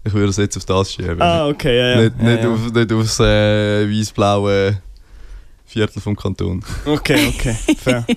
ich 0.05 0.13
würde 0.15 0.29
es 0.29 0.37
jetzt 0.37 0.57
auf 0.57 0.65
das 0.65 0.93
schieben. 0.93 1.21
Ah, 1.21 1.49
okay, 1.49 1.77
ja, 1.77 1.89
ja. 1.89 1.97
nicht, 1.97 2.15
ja, 2.17 2.25
nicht, 2.29 2.45
ja. 2.45 2.53
Auf, 2.53 2.73
nicht 2.73 2.93
aufs 2.93 3.19
äh, 3.19 3.91
weiß-blaue 3.91 4.81
Viertel 5.67 6.01
vom 6.01 6.15
Kanton. 6.15 6.65
Okay, 6.87 7.27
okay, 7.35 7.57
fair. 7.77 8.07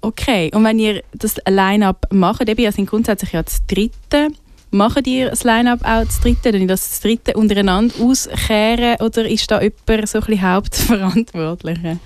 Okay, 0.00 0.48
und 0.54 0.62
wenn 0.62 0.78
ihr 0.78 1.02
das 1.12 1.36
Line-Up 1.48 2.06
macht, 2.12 2.48
eben, 2.48 2.60
ihr 2.60 2.70
seid 2.70 2.86
grundsätzlich 2.86 3.32
ja 3.32 3.42
das 3.42 3.66
Dritte, 3.66 4.28
macht 4.70 5.08
ihr 5.08 5.30
das 5.30 5.42
Line-Up 5.42 5.80
auch 5.82 6.04
das 6.04 6.20
Dritte, 6.20 6.50
ihr 6.50 6.66
das 6.68 6.88
das 6.88 7.00
Dritte 7.00 7.34
untereinander 7.34 7.92
auskehren 8.00 9.00
oder 9.00 9.28
ist 9.28 9.50
da 9.50 9.60
jemand 9.60 10.08
so 10.08 10.18
ein 10.18 10.24
bisschen 10.24 10.42
Hauptverantwortlicher? 10.42 11.98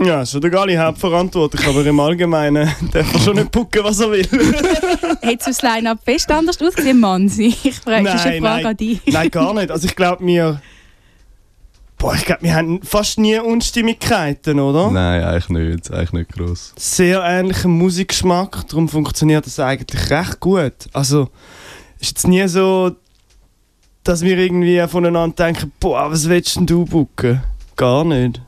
Ja, 0.00 0.26
schon 0.26 0.40
der 0.40 0.50
Gali 0.50 0.74
hauptverantwortlich, 0.74 1.66
aber 1.68 1.86
im 1.86 2.00
Allgemeinen 2.00 2.68
darf 2.92 3.14
er 3.14 3.20
schon 3.20 3.36
nicht 3.36 3.52
pucken, 3.52 3.84
was 3.84 4.00
er 4.00 4.10
will. 4.10 4.26
Hätte 5.22 5.44
das 5.46 5.62
Line-Up 5.62 6.00
fest 6.04 6.30
anders 6.32 6.60
ausgesehen, 6.60 6.98
Mansi? 6.98 7.54
Ich 7.62 7.76
frage, 7.76 8.04
das 8.04 8.16
ist 8.16 8.26
eine 8.26 8.40
Frage 8.40 8.62
nein. 8.62 8.66
an 8.66 8.76
dich. 8.76 9.00
Nein, 9.06 9.30
gar 9.30 9.54
nicht. 9.54 9.70
Also 9.70 9.86
ich 9.86 9.94
glaube, 9.94 10.26
wir... 10.26 10.60
Boah, 11.96 12.14
ich 12.16 12.24
glaube, 12.24 12.42
wir 12.42 12.54
haben 12.54 12.82
fast 12.82 13.18
nie 13.18 13.38
Unstimmigkeiten, 13.38 14.58
oder? 14.58 14.90
Nein, 14.90 15.22
eigentlich 15.22 15.48
nicht. 15.48 15.90
Eigentlich 15.92 16.12
nicht 16.12 16.32
gross. 16.32 16.74
Sehr 16.76 17.22
ähnlicher 17.22 17.68
Musikgeschmack, 17.68 18.66
darum 18.68 18.88
funktioniert 18.88 19.46
das 19.46 19.60
eigentlich 19.60 20.10
recht 20.10 20.40
gut. 20.40 20.88
Also, 20.92 21.28
ist 22.00 22.10
jetzt 22.10 22.26
nie 22.26 22.46
so, 22.48 22.96
dass 24.02 24.22
wir 24.22 24.36
irgendwie 24.36 24.84
voneinander 24.88 25.46
denken, 25.46 25.72
boah, 25.78 26.10
was 26.10 26.28
willst 26.28 26.56
denn 26.56 26.66
du 26.66 26.84
bucken? 26.84 27.42
Gar 27.76 28.04
nicht. 28.04 28.42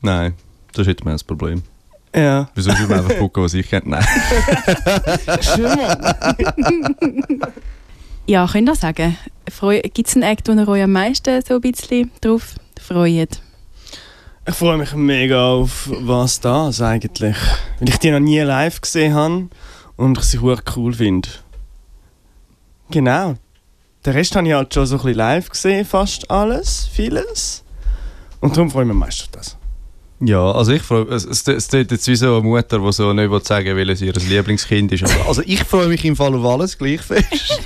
Nein, 0.00 0.34
das 0.72 0.86
hätte 0.86 1.04
man 1.04 1.14
das 1.14 1.24
Problem. 1.24 1.62
Ja. 2.14 2.50
Wieso 2.54 2.72
soll 2.72 2.86
man 2.88 2.98
einfach 3.00 3.18
gucken, 3.18 3.42
was 3.42 3.54
ich 3.54 3.68
kenne? 3.68 3.84
Nein. 3.86 4.04
Schön. 5.40 5.78
Ja, 8.26 8.46
könnt 8.46 8.68
ihr 8.68 8.74
sagen, 8.76 9.16
gibt 9.94 10.08
es 10.08 10.14
einen 10.14 10.22
Act, 10.22 10.48
wo 10.48 10.52
ihr 10.52 10.68
euch 10.68 10.82
am 10.82 10.92
meisten 10.92 11.42
so 11.42 11.54
ein 11.54 11.60
bisschen 11.60 12.10
drauf 12.20 12.54
freut? 12.80 13.40
Ich 14.46 14.54
freue 14.54 14.76
mich 14.76 14.92
mega 14.94 15.52
auf 15.52 15.88
was 15.90 16.40
das 16.40 16.80
eigentlich. 16.80 17.36
Weil 17.78 17.88
ich 17.88 17.98
die 17.98 18.10
noch 18.10 18.20
nie 18.20 18.40
live 18.40 18.80
gesehen 18.80 19.14
habe 19.14 19.48
und 19.96 20.18
ich 20.18 20.24
sie 20.24 20.38
cool 20.38 20.92
finde. 20.92 21.28
Genau. 22.90 23.36
Den 24.04 24.12
Rest 24.12 24.34
habe 24.36 24.48
ich 24.48 24.52
halt 24.52 24.74
schon 24.74 24.86
so 24.86 24.96
ein 24.96 25.02
bisschen 25.02 25.16
live 25.16 25.48
gesehen, 25.48 25.84
fast 25.84 26.30
alles, 26.30 26.88
vieles. 26.92 27.62
Und 28.40 28.56
darum 28.56 28.70
freue 28.70 28.82
ich 28.82 28.88
mich 28.88 28.96
meist 28.96 29.22
auf 29.22 29.28
das. 29.28 29.56
Ja, 30.24 30.52
also 30.52 30.70
ich 30.70 30.82
freue 30.82 31.04
es, 31.08 31.24
es, 31.24 31.48
es 31.48 31.66
tut 31.66 31.90
jetzt 31.90 32.06
wie 32.06 32.14
so 32.14 32.36
eine 32.36 32.46
Mutter, 32.46 32.78
die 32.78 32.92
so 32.92 33.12
nicht 33.12 33.28
will 33.28 33.42
sagen 33.44 33.74
will, 33.76 33.88
welches 33.88 34.02
ihr 34.02 34.12
Lieblingskind 34.12 34.92
ist. 34.92 35.02
Also, 35.02 35.20
also 35.26 35.42
ich 35.44 35.64
freue 35.64 35.88
mich 35.88 36.04
im 36.04 36.14
Fall 36.14 36.32
auf 36.36 36.44
alles 36.44 36.78
gleich 36.78 37.00
fest. 37.00 37.26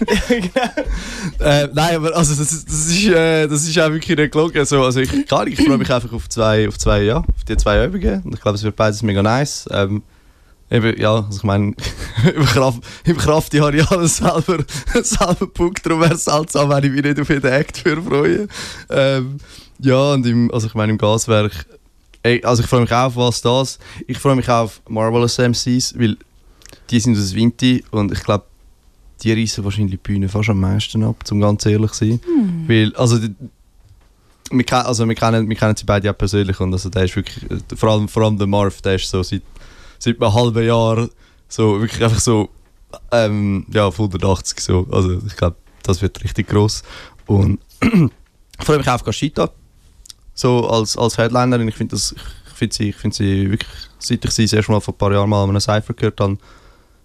äh, 1.40 1.68
nein, 1.74 1.96
aber 1.96 2.16
also 2.16 2.34
das, 2.34 2.52
ist- 2.52 2.66
das, 2.66 2.86
ist, 2.86 3.06
äh, 3.08 3.46
das 3.46 3.62
ist 3.68 3.78
auch 3.78 3.90
wirklich 3.90 4.16
nicht 4.16 4.32
gelogen. 4.32 4.64
So, 4.64 4.82
also 4.82 5.00
ich, 5.00 5.26
klar, 5.26 5.46
ich 5.46 5.62
freue 5.62 5.76
mich 5.76 5.90
einfach 5.92 6.12
auf 6.12 6.28
zwei, 6.30 6.66
auf 6.68 6.78
zwei, 6.78 7.02
ja, 7.02 7.18
auf 7.18 7.44
die 7.46 7.56
zwei 7.58 7.84
Übungen. 7.84 8.22
Und 8.22 8.34
ich 8.34 8.40
glaube, 8.40 8.56
es 8.56 8.62
wird 8.62 8.74
beides 8.76 9.02
mega 9.02 9.22
nice. 9.22 9.68
Ähm, 9.70 10.02
eben, 10.70 10.98
ja, 10.98 11.14
also 11.16 11.36
ich 11.36 11.44
meine, 11.44 11.74
im 12.34 12.44
Kraft, 12.46 12.80
im 13.04 13.16
Kraft 13.18 13.60
habe 13.60 13.76
ich 13.76 13.90
alles 13.90 14.16
selber, 14.16 14.64
selber 15.02 15.34
gebucht, 15.40 15.84
darum 15.84 16.00
wäre 16.00 16.14
es 16.14 16.24
seltsam, 16.24 16.70
wenn 16.70 16.84
ich 16.84 16.90
mich 16.92 17.02
nicht 17.02 17.20
auf 17.20 17.28
jeden 17.28 17.52
Act 17.52 17.78
für 17.78 18.00
freue. 18.02 18.48
Ähm, 18.88 19.36
ja, 19.78 20.12
und 20.12 20.24
im, 20.26 20.50
also 20.52 20.68
ich 20.68 20.74
meine, 20.74 20.92
im 20.92 20.98
Gaswerk, 20.98 21.66
also 22.42 22.62
ich 22.62 22.68
freue 22.68 22.82
mich 22.82 22.92
auch 22.92 23.06
auf 23.06 23.16
was 23.16 23.42
das. 23.42 23.78
Ich 24.06 24.18
freue 24.18 24.36
mich 24.36 24.48
auch 24.48 24.64
auf 24.64 24.82
Marvelous 24.88 25.38
MCs, 25.38 25.98
weil 25.98 26.16
die 26.90 27.00
sind 27.00 27.16
aus 27.16 27.34
Vinti 27.34 27.84
und 27.90 28.12
ich 28.12 28.22
glaube, 28.22 28.44
die 29.22 29.32
reissen 29.32 29.64
wahrscheinlich 29.64 29.92
die 29.92 29.96
Bühne 29.96 30.28
fast 30.28 30.50
am 30.50 30.60
meisten 30.60 31.02
ab, 31.02 31.24
um 31.30 31.40
ganz 31.40 31.64
ehrlich 31.66 31.92
zu 31.92 32.06
sein. 32.06 32.20
Weil, 32.66 32.94
also, 32.96 33.18
die, 33.18 33.34
wir, 34.50 34.86
also 34.86 35.06
wir, 35.08 35.14
kennen, 35.14 35.48
wir 35.48 35.56
kennen 35.56 35.76
sie 35.76 35.84
beide 35.84 36.10
auch 36.10 36.18
persönlich 36.18 36.60
und 36.60 36.72
also 36.72 36.88
der 36.88 37.04
ist 37.04 37.16
wirklich, 37.16 37.46
vor 37.74 37.90
allem, 37.90 38.08
vor 38.08 38.22
allem 38.22 38.38
der 38.38 38.46
Marv, 38.46 38.80
der 38.82 38.94
ist 38.94 39.08
so 39.08 39.22
seit, 39.22 39.42
seit 39.98 40.20
einem 40.20 40.34
halben 40.34 40.64
Jahr 40.64 41.08
so 41.48 41.80
wirklich 41.80 42.02
einfach 42.02 42.20
so, 42.20 42.50
ähm, 43.12 43.66
ja, 43.72 43.86
auf 43.86 43.98
180 43.98 44.60
so. 44.60 44.86
Also 44.90 45.20
ich 45.26 45.36
glaube, 45.36 45.56
das 45.82 46.02
wird 46.02 46.22
richtig 46.22 46.48
gross. 46.48 46.82
Und 47.26 47.58
ich 47.80 48.64
freue 48.64 48.78
mich 48.78 48.88
auch 48.88 48.94
auf 48.94 49.04
Gashita, 49.04 49.50
so 50.36 50.68
als, 50.68 50.96
als 50.96 51.18
Headlinerin. 51.18 51.66
Ich 51.66 51.74
finde 51.74 51.96
das, 51.96 52.14
sie, 52.70 52.90
ich 52.90 53.14
sie 53.14 53.50
wirklich, 53.50 53.70
seit 53.98 54.24
ich 54.24 54.30
sie 54.30 54.44
das 54.44 54.52
erste 54.52 54.70
Mal 54.70 54.80
vor 54.80 54.94
ein 54.94 54.98
paar 54.98 55.12
Jahren 55.12 55.28
mal 55.28 55.42
an 55.42 55.50
einem 55.50 55.60
Cypher 55.60 55.94
gehört 55.94 56.20
habe, 56.20 56.38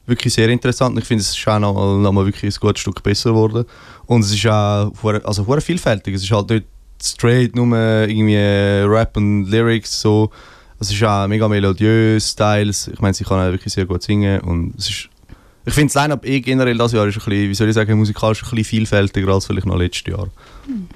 wirklich 0.05 0.33
sehr 0.33 0.49
interessant. 0.49 0.97
Ich 0.99 1.05
finde, 1.05 1.21
es 1.21 1.35
ist 1.35 1.47
auch 1.47 1.57
noch 1.57 1.73
mal, 1.73 1.97
noch 1.97 2.25
wirklich 2.25 2.55
ein 2.55 2.59
gutes 2.59 2.81
Stück 2.81 3.01
besser 3.01 3.31
geworden. 3.31 3.65
Und 4.05 4.21
es 4.21 4.33
ist 4.33 4.45
auch 4.45 4.91
also 5.23 5.59
vielfältig. 5.59 6.15
Es 6.15 6.23
ist 6.23 6.31
halt 6.31 6.49
nicht 6.49 6.65
straight 7.01 7.55
nur 7.55 7.75
irgendwie 7.75 8.35
Rap 8.35 9.17
und 9.17 9.45
Lyrics 9.45 10.01
so. 10.01 10.29
Es 10.79 10.91
ist 10.91 11.03
auch 11.03 11.27
mega 11.27 11.47
melodiös, 11.47 12.31
Styles. 12.31 12.87
Ich 12.87 12.99
meine, 12.99 13.13
sie 13.13 13.23
kann 13.23 13.39
auch 13.39 13.51
wirklich 13.51 13.73
sehr 13.73 13.85
gut 13.85 14.03
singen 14.03 14.41
und 14.41 14.73
es 14.77 14.89
ist 14.89 15.09
ich 15.65 15.73
finde 15.73 15.93
das 15.93 16.01
Line-Up 16.01 16.25
eh 16.25 16.41
generell 16.41 16.77
das 16.77 16.91
Jahr 16.91 17.07
ist 17.07 17.17
ein 17.17 17.23
bisschen, 17.25 17.49
wie 17.49 17.53
soll 17.53 17.69
ich 17.69 17.75
sagen, 17.75 17.97
musikalisch 17.97 18.41
ein 18.43 18.49
bisschen 18.49 18.65
vielfältiger 18.65 19.33
als 19.33 19.45
vielleicht 19.45 19.67
noch 19.67 19.77
letztes 19.77 20.11
Jahr. 20.11 20.27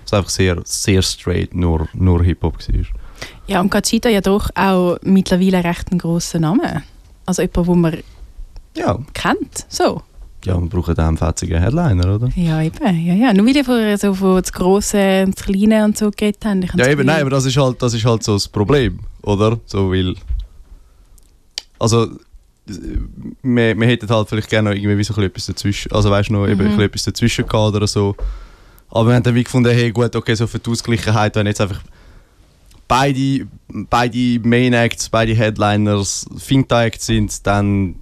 Es 0.05 0.11
war 0.11 0.19
einfach 0.19 0.31
sehr, 0.31 0.61
sehr 0.63 1.01
straight, 1.01 1.53
nur, 1.53 1.87
nur 1.93 2.23
Hip-Hop 2.23 2.57
war. 2.57 2.85
Ja, 3.47 3.61
und 3.61 3.69
Gachita 3.71 4.09
ja 4.09 4.21
doch 4.21 4.49
auch 4.55 4.97
mittlerweile 5.03 5.63
recht 5.63 5.91
einen 5.91 5.99
grossen 5.99 6.41
Namen. 6.41 6.83
Also 7.25 7.41
jemand, 7.43 7.67
den 7.67 7.81
man 7.81 7.97
Ja, 8.75 8.99
kennt. 9.13 9.65
So. 9.69 10.01
ja, 10.43 10.59
wir 10.59 10.67
brauchen 10.67 10.93
da 10.95 11.07
einen 11.07 11.17
fetzigen 11.17 11.61
Headliner, 11.61 12.15
oder? 12.15 12.29
Ja, 12.35 12.61
eben. 12.61 13.05
Ja, 13.05 13.13
ja. 13.13 13.33
Nur 13.33 13.45
weil 13.47 13.55
ihr 13.55 13.65
vorher 13.65 13.97
so 13.97 14.13
von 14.13 14.41
das 14.41 14.51
Grosse 14.51 15.23
und 15.25 15.37
das 15.37 15.45
Kleine 15.45 15.85
und 15.85 15.97
so 15.97 16.11
geredet 16.11 16.43
habt. 16.45 16.75
Ja, 16.77 16.87
eben, 16.87 17.05
nein, 17.05 17.21
aber 17.21 17.29
das 17.29 17.45
ist 17.45 17.55
halt, 17.57 17.81
das 17.81 17.93
ist 17.93 18.05
halt 18.05 18.23
so 18.23 18.33
das 18.33 18.47
Problem, 18.47 18.99
oder? 19.21 19.59
So, 19.65 19.91
weil. 19.91 20.15
Also, 21.79 22.07
wir, 22.65 23.79
wir 23.79 23.87
hätten 23.87 24.09
halt 24.09 24.29
vielleicht 24.29 24.49
gerne 24.49 24.69
noch 24.69 24.75
irgendwie 24.75 24.97
wie 24.97 25.03
so 25.03 25.19
etwas 25.21 25.45
dazwischen. 25.45 25.91
Also, 25.91 26.09
weißt 26.09 26.29
du, 26.29 26.33
noch 26.33 26.47
eben 26.47 26.61
ein 26.61 26.67
bisschen 26.67 26.81
etwas 26.81 27.03
dazwischen 27.03 27.47
gehabt 27.47 27.75
oder 27.75 27.87
so. 27.87 28.15
Aber 28.89 29.09
wir 29.09 29.15
haben 29.15 29.23
dann 29.23 29.35
wie 29.35 29.43
gefunden, 29.43 29.71
hey, 29.71 29.91
gut, 29.91 30.15
okay, 30.15 30.35
so 30.35 30.47
für 30.47 30.59
die 30.59 30.69
Ausgleichheit, 30.69 31.35
wenn 31.35 31.47
jetzt 31.47 31.61
einfach 31.61 31.81
beide, 32.87 33.47
beide 33.67 34.39
Main 34.47 34.73
Acts, 34.73 35.09
beide 35.09 35.33
Headliners 35.33 36.25
Finta-Acts 36.37 37.05
sind, 37.05 37.45
dann 37.45 37.95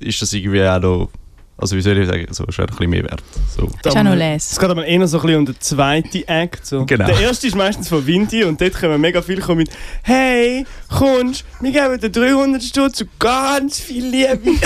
ist 0.00 0.20
das 0.20 0.32
irgendwie 0.32 0.62
auch 0.64 0.80
noch. 0.80 1.10
Also, 1.58 1.74
wie 1.74 1.80
soll 1.80 1.96
ich 1.96 2.06
sagen, 2.06 2.26
so 2.32 2.44
ist 2.44 2.60
ein 2.60 2.66
bisschen 2.66 2.90
mehr 2.90 3.02
wert. 3.04 3.22
So. 3.56 3.66
Ist 3.82 3.96
auch 3.96 4.02
noch 4.02 4.12
Es 4.12 4.18
les. 4.18 4.58
geht 4.58 4.68
aber 4.68 4.84
eher 4.84 5.08
so 5.08 5.16
ein 5.18 5.22
bisschen 5.22 5.38
um 5.38 5.46
den 5.46 5.56
zweiten 5.58 6.28
Act. 6.28 6.66
So. 6.66 6.84
Genau. 6.84 7.06
Der 7.06 7.18
erste 7.18 7.46
ist 7.46 7.56
meistens 7.56 7.88
von 7.88 8.06
Vinti 8.06 8.44
und 8.44 8.60
dort 8.60 8.74
können 8.74 9.00
mega 9.00 9.22
viel 9.22 9.40
kommen 9.40 9.58
mit 9.60 9.70
«Hey, 10.02 10.66
kommst, 10.90 11.46
wir 11.60 11.72
geben 11.72 11.98
dir 11.98 12.10
300 12.10 12.62
Stutz 12.62 13.00
und 13.00 13.18
ganz 13.18 13.80
viel 13.80 14.04
Liebe.» 14.06 14.50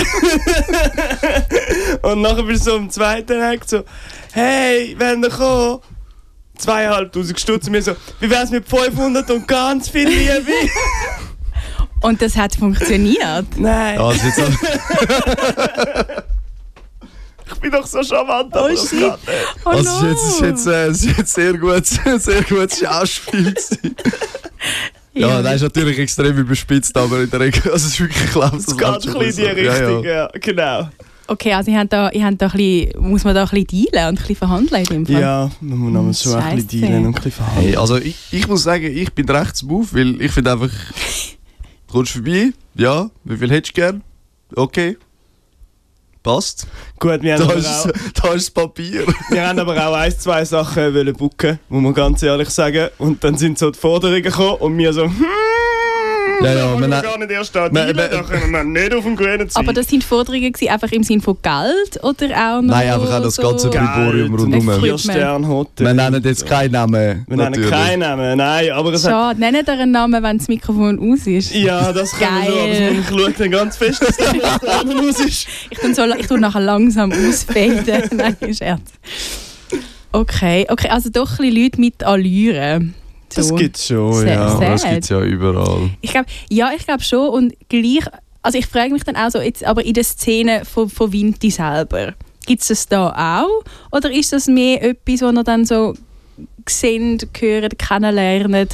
Und 2.01 2.21
nachher 2.21 2.43
bist 2.43 2.67
du 2.67 2.71
so 2.71 2.75
im 2.77 2.89
zweiten 2.89 3.39
Act 3.41 3.69
so 3.69 3.83
«Hey, 4.33 4.93
wenn 4.97 5.21
du 5.21 5.29
kommst, 5.29 5.85
zweieinhalbtausend 6.57 7.39
Stutz.» 7.39 7.67
Und 7.67 7.73
wir 7.73 7.83
so 7.83 7.95
«Wie 8.19 8.29
wär's 8.29 8.49
mit 8.51 8.67
500 8.67 9.31
und 9.31 9.47
ganz 9.47 9.87
viel 9.87 10.09
Liebe?» 10.09 10.51
Und 12.01 12.21
das 12.21 12.35
hat 12.35 12.53
funktioniert. 12.55 13.45
Nein, 13.57 13.95
Ja, 13.95 14.01
also 14.07 14.25
jetzt, 14.25 14.41
auch- 14.41 14.49
ich 17.47 17.50
bin 17.61 17.71
doch 17.71 17.85
so 17.85 18.03
charmant, 18.03 18.53
aber 18.55 18.65
Oh, 18.65 18.69
das 18.69 18.89
geht 18.89 18.99
nicht. 19.01 19.17
Oh 19.65 19.69
Also 19.69 19.89
no. 20.05 20.07
es 20.11 20.23
ist 20.23 20.41
jetzt, 20.41 20.41
ist 20.41 20.41
jetzt, 20.41 20.67
äh, 20.67 20.87
es 20.87 21.05
ist 21.05 21.17
jetzt 21.17 21.33
sehr 21.33 21.53
gut, 21.57 21.85
sehr 22.17 22.43
gutes 22.43 22.79
Schauspiel 22.79 23.53
gewesen. 23.53 23.95
Ja, 25.13 25.41
das 25.41 25.55
ist 25.55 25.61
natürlich 25.63 25.99
extrem 25.99 26.37
überspitzt, 26.37 26.95
aber 26.97 27.21
in 27.21 27.29
der 27.29 27.39
Regel, 27.41 27.61
also 27.71 27.75
es 27.87 27.93
ist 27.93 27.99
wirklich, 27.99 28.23
ich 28.23 28.31
glaube, 28.31 28.57
Es 28.57 28.65
geht 28.77 28.85
ein 28.87 29.19
bisschen 29.19 29.49
in 29.49 29.55
die 29.55 29.61
Richtung, 29.67 30.03
ja, 30.05 30.27
genau. 30.39 30.89
Okay, 31.27 31.53
also 31.53 31.69
ich 31.71 31.77
habe 31.77 31.87
da, 31.87 32.09
ich 32.11 32.21
da 32.21 32.27
ein 32.27 32.37
bisschen, 32.37 32.91
muss 33.01 33.23
man 33.23 33.35
da 33.35 33.43
ein 33.43 33.49
bisschen 33.49 33.67
dealen 33.91 34.09
und 34.09 34.15
ein 34.15 34.15
bisschen 34.15 34.35
verhandeln 34.35 34.81
in 34.83 34.87
dem 34.87 35.05
Fall. 35.05 35.21
Ja, 35.21 35.51
man 35.61 35.77
muss 36.05 36.23
Hm, 36.25 36.31
schon 36.31 36.41
ein 36.41 36.55
bisschen 36.55 36.81
dealen 36.81 36.97
und 37.05 37.05
ein 37.07 37.13
bisschen 37.13 37.31
verhandeln. 37.31 37.67
Hey, 37.67 37.75
also 37.77 37.97
ich, 37.97 38.15
ich 38.31 38.47
muss 38.47 38.63
sagen, 38.63 38.85
ich 38.85 39.13
bin 39.13 39.29
recht 39.29 39.55
smooth, 39.57 39.93
weil 39.93 40.21
ich 40.21 40.31
finde 40.31 40.51
einfach, 40.53 40.69
du 40.69 40.73
kommst 41.93 42.11
vorbei, 42.13 42.51
ja, 42.75 43.09
wie 43.23 43.37
viel 43.37 43.49
hättest 43.51 43.77
du 43.77 43.81
gern? 43.81 44.03
Okay. 44.55 44.97
Passt. 46.23 46.67
Gut, 46.99 47.23
wir 47.23 47.33
haben, 47.33 47.47
Da 47.47 47.53
ist, 47.55 47.67
auch, 47.67 47.91
da 48.21 48.33
ist 48.33 48.47
das 48.47 48.51
Papier. 48.51 49.05
wir 49.29 49.47
haben 49.47 49.57
aber 49.57 49.87
auch 49.87 49.95
ein, 49.95 50.11
zwei 50.17 50.45
Sachen 50.45 50.93
wollen 50.93 51.15
booken, 51.15 51.57
muss 51.67 51.81
man 51.81 51.93
ganz 51.95 52.21
ehrlich 52.21 52.49
sagen. 52.49 52.89
Und 52.99 53.23
dann 53.23 53.37
sind 53.37 53.57
so 53.57 53.71
die 53.71 53.79
Forderungen 53.79 54.21
gekommen 54.21 54.57
und 54.59 54.77
wir 54.77 54.93
so, 54.93 55.05
hm, 55.05 55.25
Ja, 56.43 56.53
ja, 56.53 56.79
wir 56.79 56.87
ne- 56.87 57.01
gar 57.01 57.17
nicht 57.19 57.31
erst 57.31 57.55
da 57.55 57.63
wir- 57.65 57.69
dealen, 57.69 57.97
wir- 57.97 58.07
da 58.09 58.23
können 58.23 58.51
wir 58.51 58.63
nicht 58.63 58.93
auf 58.95 59.03
dem 59.03 59.15
grünen 59.15 59.47
Zweig. 59.49 59.63
Aber 59.63 59.73
das 59.73 59.87
sind 59.87 60.03
Forderungen 60.03 60.51
gewesen, 60.51 60.71
einfach 60.71 60.91
im 60.91 61.03
Sinne 61.03 61.21
von 61.21 61.37
Geld 61.41 62.03
oder 62.03 62.25
auch 62.35 62.61
noch 62.61 62.73
Nein, 62.73 62.89
einfach 62.93 63.19
auch 63.19 63.23
das 63.23 63.35
so 63.35 63.41
ganze 63.43 63.69
Briborium 63.69 64.33
rundum. 64.35 64.53
Equipment. 64.69 64.83
Vier 64.83 64.97
Sterne 64.97 65.47
Hotel. 65.47 65.85
Wir 65.87 65.93
nennen 65.93 66.21
jetzt 66.23 66.45
keinen 66.47 66.71
Namen. 66.71 67.25
Wir 67.27 67.37
nennen 67.37 67.69
keinen 67.69 67.99
Namen, 67.99 68.37
nein, 68.37 68.71
aber 68.71 68.93
es 68.93 69.03
hat, 69.05 69.11
Schade, 69.11 69.39
nennt 69.39 69.67
ihr 69.67 69.73
einen 69.73 69.91
Namen, 69.91 70.23
wenn 70.23 70.37
das 70.37 70.47
Mikrofon 70.47 70.99
aus 71.11 71.27
ist. 71.27 71.53
ja, 71.53 71.93
das 71.93 72.11
wir 72.19 72.27
Geil. 72.27 72.45
schon, 72.45 72.87
aber 72.87 72.99
ich 72.99 73.07
schaue 73.07 73.33
dann 73.37 73.51
ganz 73.51 73.77
fest, 73.77 74.01
dass 74.01 74.17
der 74.17 74.33
Namen 74.33 74.99
aus 75.09 75.19
ist. 75.19 75.47
Ich 75.69 75.77
tue, 75.77 75.93
so, 75.95 76.03
ich 76.17 76.27
tue 76.27 76.39
nachher 76.39 76.59
langsam 76.61 77.11
ausfaden. 77.11 77.83
Nein, 78.17 78.35
Scherz. 78.53 78.81
Okay, 80.11 80.65
okay, 80.69 80.89
also 80.89 81.09
doch 81.09 81.31
ein 81.31 81.37
bisschen 81.37 81.63
Leute 81.63 81.79
mit 81.79 82.03
Allüren. 82.03 82.93
Das 83.35 83.47
So. 83.47 83.55
gibt's 83.55 83.87
schon, 83.87 84.27
ja. 84.27 84.57
sehr. 84.57 84.69
Das 84.71 84.83
gibt 84.83 85.03
es 85.03 85.09
ja 85.09 85.21
überall. 85.21 85.89
Ich 86.01 86.11
glaube, 86.11 86.27
ja, 86.49 86.71
ich 86.75 86.85
glaube 86.85 87.03
schon. 87.03 87.29
Und 87.29 87.53
gleich, 87.69 88.05
also 88.41 88.57
ich 88.57 88.67
frage 88.67 88.91
mich 88.93 89.03
dann 89.03 89.15
auch 89.15 89.29
so, 89.29 89.39
jetzt, 89.39 89.63
aber 89.63 89.85
in 89.85 89.93
der 89.93 90.03
Szene 90.03 90.63
von, 90.65 90.89
von 90.89 91.11
Vinti 91.11 91.49
selber, 91.51 92.13
gibt 92.45 92.61
es 92.61 92.67
das 92.69 92.87
da 92.87 93.43
auch? 93.43 93.63
Oder 93.91 94.11
ist 94.11 94.33
das 94.33 94.47
mehr 94.47 94.83
etwas, 94.83 95.21
was 95.21 95.33
ihr 95.35 95.43
dann 95.43 95.65
so 95.65 95.93
sehen, 96.67 97.19
hören, 97.39 97.69
kennenlernen, 97.77 98.67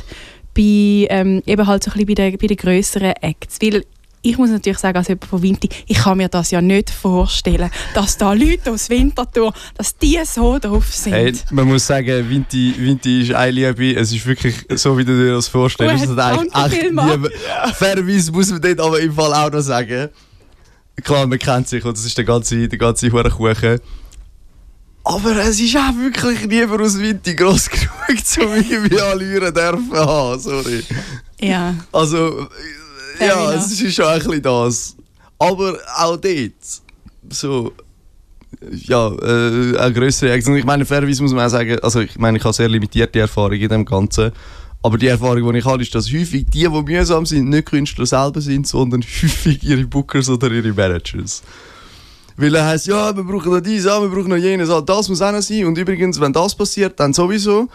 bei, 0.56 1.08
ähm, 1.10 1.44
eben 1.46 1.68
halt 1.68 1.84
so 1.84 1.92
ein 1.92 2.06
bisschen 2.06 2.08
bei 2.08 2.14
den, 2.16 2.38
bei 2.38 2.48
den 2.48 2.58
grösseren 2.58 3.14
Acts? 3.22 3.60
Weil 3.62 3.84
ich 4.28 4.38
muss 4.38 4.50
natürlich 4.50 4.78
sagen, 4.78 4.98
als 4.98 5.08
jemand 5.08 5.26
von 5.26 5.42
Vinti, 5.42 5.70
ich 5.86 5.98
kann 5.98 6.18
mir 6.18 6.28
das 6.28 6.52
ja 6.52 6.62
nicht 6.62 6.90
vorstellen, 6.90 7.70
dass 7.94 8.18
da 8.18 8.34
Leute 8.34 8.72
aus 8.72 8.90
Winterthur, 8.90 9.54
dass 9.76 9.98
die 9.98 10.20
so 10.26 10.60
drauf 10.60 10.94
sind. 10.94 11.14
Hey, 11.14 11.34
man 11.52 11.68
muss 11.68 11.88
sagen, 11.88 12.30
Vinti, 12.30 12.76
Vinti 12.78 13.22
ist 13.22 13.34
eine 13.34 13.52
Liebe. 13.52 13.96
Es 13.96 14.12
ist 14.12 14.26
wirklich 14.26 14.56
so, 14.76 14.98
wie 14.98 15.06
du 15.06 15.18
dir 15.18 15.36
das 15.36 15.48
vorstellst. 15.48 16.08
Gut, 16.08 16.18
danke 16.18 16.48
echt 16.54 16.82
vielmals. 16.82 17.30
Fairerweise 17.76 18.32
muss 18.34 18.52
man 18.52 18.62
dort 18.62 18.80
aber 18.82 19.00
im 19.00 19.14
Fall 19.14 19.34
auch 19.34 19.52
noch 19.52 19.62
sagen. 19.62 20.10
Klar, 21.04 21.26
man 21.26 21.40
kennt 21.40 21.70
sich 21.70 21.86
und 21.86 21.96
das 21.96 22.06
ist 22.06 22.18
der 22.18 22.26
ganze, 22.26 22.68
der 22.68 22.78
ganze 22.78 23.10
Hurenkuchen. 23.10 23.80
Aber 25.06 25.38
es 25.38 25.58
ist 25.62 25.78
auch 25.78 25.96
wirklich 25.96 26.46
niemand 26.48 26.82
aus 26.82 27.00
Vinti 27.00 27.34
gross 27.34 27.70
genug, 27.70 28.50
um 28.50 28.56
irgendwie 28.56 29.00
Allüren 29.00 29.54
dürfen 29.54 29.94
haben. 29.94 30.38
Sorry. 30.38 30.84
Ja. 31.40 31.76
Also, 31.94 32.50
ja, 33.20 33.54
es 33.54 33.80
ist 33.80 33.96
schon 33.96 34.06
ein 34.06 34.20
bisschen 34.20 34.42
das. 34.42 34.96
Aber 35.40 35.78
auch 35.98 36.18
dort, 36.18 36.54
so, 37.30 37.72
ja, 38.72 39.10
äh, 39.10 39.78
eine 39.78 39.94
größere 39.94 40.34
Aktion. 40.34 40.56
Ich 40.56 40.66
meine, 40.66 40.86
fairerweise 40.86 41.22
muss 41.22 41.34
man 41.34 41.46
auch 41.46 41.50
sagen, 41.50 41.78
also 41.80 42.02
ich 42.02 42.18
meine, 42.18 42.38
ich 42.38 42.44
habe 42.44 42.54
sehr 42.54 42.70
limitierte 42.70 43.20
Erfahrung 43.20 43.54
in 43.54 43.70
dem 43.70 43.86
Ganzen. 43.86 44.32
Aber 44.82 44.98
die 44.98 45.08
Erfahrung, 45.08 45.52
die 45.52 45.60
ich 45.60 45.66
habe, 45.66 45.82
ist, 45.82 45.94
dass 45.94 46.12
häufig 46.12 46.46
die, 46.46 46.68
die 46.68 46.70
mühsam 46.70 47.26
sind, 47.26 47.50
nicht 47.50 47.66
Künstler 47.68 48.06
selber 48.06 48.42
sind, 48.42 48.68
sondern 48.68 49.02
häufig 49.22 49.64
ihre 49.64 49.86
Bookers 49.86 50.30
oder 50.30 50.52
ihre 50.52 50.74
Managers. 50.74 51.44
Weil 52.38 52.54
er 52.54 52.68
heisst, 52.68 52.88
ja, 52.88 53.16
wir 53.16 53.24
brauchen 53.24 53.52
noch 53.52 53.62
dies, 53.62 53.86
ja, 53.86 54.00
wir 54.00 54.10
brauchen 54.10 54.30
noch 54.30 54.38
jenes, 54.38 54.70
ah, 54.70 54.82
das 54.82 55.10
muss 55.10 55.22
auch 55.22 55.32
noch 55.32 55.42
sein. 55.42 55.66
Und 55.66 55.78
übrigens, 55.78 56.20
wenn 56.22 56.32
das 56.32 56.56
passiert, 56.56 57.00
dann 57.00 57.12
sowieso. 57.12 57.68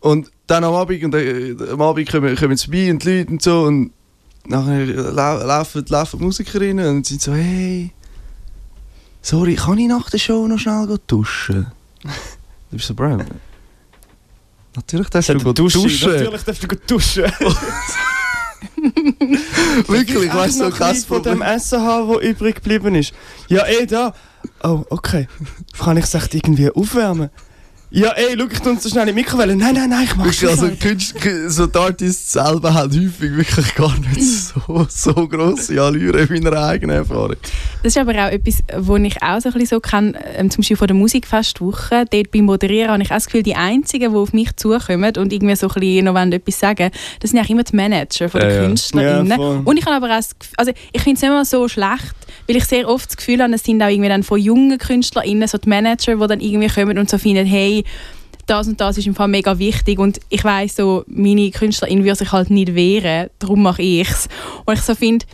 Und 0.00 0.30
dann 0.46 0.62
am 0.62 0.74
Abend, 0.74 1.02
und, 1.02 1.14
äh, 1.14 1.56
am 1.72 1.82
Abend 1.82 2.08
kommen, 2.08 2.36
kommen 2.36 2.56
sie 2.56 2.66
vorbei 2.66 2.90
und 2.90 3.04
die 3.04 3.18
Leute 3.18 3.30
und 3.32 3.42
so. 3.42 3.62
Und 3.62 3.90
nachher 4.46 4.86
lau 4.86 5.38
laufen, 5.38 5.84
laufen 5.88 6.18
die 6.18 6.24
Musikerinnen 6.24 6.88
und 6.88 7.06
sind 7.06 7.22
so, 7.22 7.32
hey, 7.32 7.92
sorry, 9.22 9.54
kann 9.54 9.78
ich 9.78 9.88
nach 9.88 10.10
der 10.10 10.18
Show 10.18 10.46
noch 10.46 10.58
schnell 10.58 10.98
duschen? 11.06 11.66
Du 12.70 12.78
bist 12.78 12.88
so, 12.88 12.94
Bro, 12.94 13.18
natürlich 14.74 15.08
darfst 15.08 15.28
du 15.28 15.38
gehen 15.38 15.54
duschen. 15.54 15.82
duschen. 15.82 16.10
Natürlich 16.10 16.42
darfst 16.42 16.62
du 16.64 16.66
gut 16.66 16.90
duschen. 16.90 17.24
Wirklich, 19.86 20.24
ich 20.24 20.34
weiss 20.34 20.56
noch 20.56 20.78
ein 20.80 20.96
von 20.96 21.22
dem. 21.22 21.42
Essen 21.42 21.80
haben, 21.80 22.12
das 22.12 22.22
übrig 22.22 22.56
geblieben 22.56 22.94
ist. 22.94 23.12
Ja, 23.48 23.66
eh 23.66 23.86
da. 23.86 24.14
Oh, 24.62 24.84
okay. 24.90 25.28
Kann 25.78 25.96
ich 25.96 26.04
es 26.04 26.14
echt 26.14 26.34
irgendwie 26.34 26.70
aufwärmen? 26.70 27.30
Ja, 27.96 28.08
ey, 28.10 28.34
schau, 28.36 28.46
ich 28.50 28.58
tue 28.58 28.76
so 28.80 28.88
schnell 28.88 29.08
in 29.08 29.14
die 29.14 29.22
Mikrowelle. 29.22 29.54
Nein, 29.54 29.72
nein, 29.76 29.88
nein, 29.88 30.02
ich 30.02 30.16
mach's 30.16 30.42
Wirklich, 30.42 30.50
also 30.50 30.66
nicht. 30.66 30.80
Künstler, 30.82 31.48
so 31.48 31.68
die 31.68 31.78
Artists 31.78 32.32
selber 32.32 32.74
haben 32.74 32.90
häufig 32.92 33.36
wirklich 33.36 33.72
gar 33.76 33.96
nicht 34.00 34.20
so, 34.66 34.84
so 34.88 35.28
grosse 35.28 35.80
Allüre 35.80 36.22
in 36.22 36.42
meiner 36.42 36.60
eigenen 36.60 36.96
Erfahrung. 36.96 37.36
Das 37.84 37.94
ist 37.94 37.98
aber 37.98 38.10
auch 38.14 38.32
etwas, 38.32 38.64
was 38.74 39.00
ich 39.00 39.22
auch 39.22 39.40
so 39.40 39.48
ein 39.50 39.52
bisschen 39.52 39.66
so 39.66 39.78
kenne, 39.80 40.14
ähm, 40.36 40.50
zum 40.50 40.62
Beispiel 40.62 40.76
von 40.76 40.88
der 40.88 40.96
Musikfestwoche. 40.96 42.04
Dort 42.10 42.32
beim 42.32 42.46
Moderieren 42.46 42.90
habe 42.90 43.02
ich 43.04 43.10
auch 43.10 43.14
das 43.14 43.26
Gefühl, 43.26 43.44
die 43.44 43.54
Einzigen, 43.54 44.10
die 44.10 44.18
auf 44.18 44.32
mich 44.32 44.56
zukommen 44.56 45.16
und 45.16 45.32
irgendwie 45.32 45.54
so 45.54 45.68
ein 45.68 45.74
bisschen 45.74 46.04
noch 46.06 46.14
wollen 46.14 46.32
etwas 46.32 46.58
sagen 46.58 46.90
das 47.20 47.30
sind 47.30 47.38
eigentlich 47.38 47.50
immer 47.50 47.62
die 47.62 47.76
Manager 47.76 48.28
von 48.28 48.40
den 48.40 48.50
Ja. 48.50 48.56
KünstlerInnen. 48.66 49.40
Ja, 49.40 49.62
und 49.64 49.76
ich 49.78 49.86
habe 49.86 49.94
aber 49.94 50.06
auch 50.06 50.16
das 50.16 50.36
Gefühl, 50.36 50.54
also 50.56 50.72
ich 50.92 51.00
finde 51.00 51.16
es 51.16 51.22
nicht 51.22 51.30
mal 51.30 51.44
so 51.44 51.68
schlecht, 51.68 52.14
weil 52.48 52.56
ich 52.56 52.64
sehr 52.64 52.88
oft 52.88 53.08
das 53.08 53.16
Gefühl 53.16 53.40
habe, 53.40 53.54
es 53.54 53.62
sind 53.62 53.80
auch 53.80 53.88
irgendwie 53.88 54.08
dann 54.08 54.24
von 54.24 54.40
jungen 54.40 54.78
KünstlerInnen 54.78 55.46
so 55.46 55.58
die 55.58 55.68
Manager, 55.68 56.16
die 56.16 56.26
dann 56.26 56.40
irgendwie 56.40 56.68
kommen 56.68 56.98
und 56.98 57.08
so 57.08 57.18
finden, 57.18 57.46
hey, 57.46 57.83
das 58.46 58.68
und 58.68 58.80
das 58.80 58.98
ist 58.98 59.06
im 59.06 59.14
Fall 59.14 59.28
mega 59.28 59.58
wichtig 59.58 59.98
und 59.98 60.20
ich 60.28 60.44
weiß 60.44 60.76
so, 60.76 61.04
meine 61.06 61.50
Künstlerin 61.50 62.04
würde 62.04 62.16
sich 62.16 62.32
halt 62.32 62.50
nicht 62.50 62.74
wehren, 62.74 63.30
darum 63.38 63.62
mache 63.62 63.82
ich 63.82 64.08
es. 64.10 64.28
Und 64.66 64.74
ich 64.74 64.82
so 64.82 64.94
finde, 64.94 65.24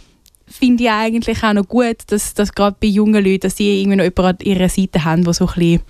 finde 0.46 0.84
ich 0.84 0.90
eigentlich 0.90 1.42
auch 1.42 1.52
noch 1.52 1.66
gut, 1.66 1.96
dass, 2.08 2.34
dass 2.34 2.52
gerade 2.52 2.76
bei 2.80 2.88
jungen 2.88 3.24
Leuten, 3.24 3.40
dass 3.40 3.56
sie 3.56 3.80
irgendwie 3.80 3.96
noch 3.96 4.04
jemanden 4.04 4.42
an 4.42 4.46
ihrer 4.46 4.68
Seite 4.68 5.04
haben, 5.04 5.24
der 5.24 5.32
so 5.32 5.46
ein 5.46 5.54
bisschen 5.54 5.80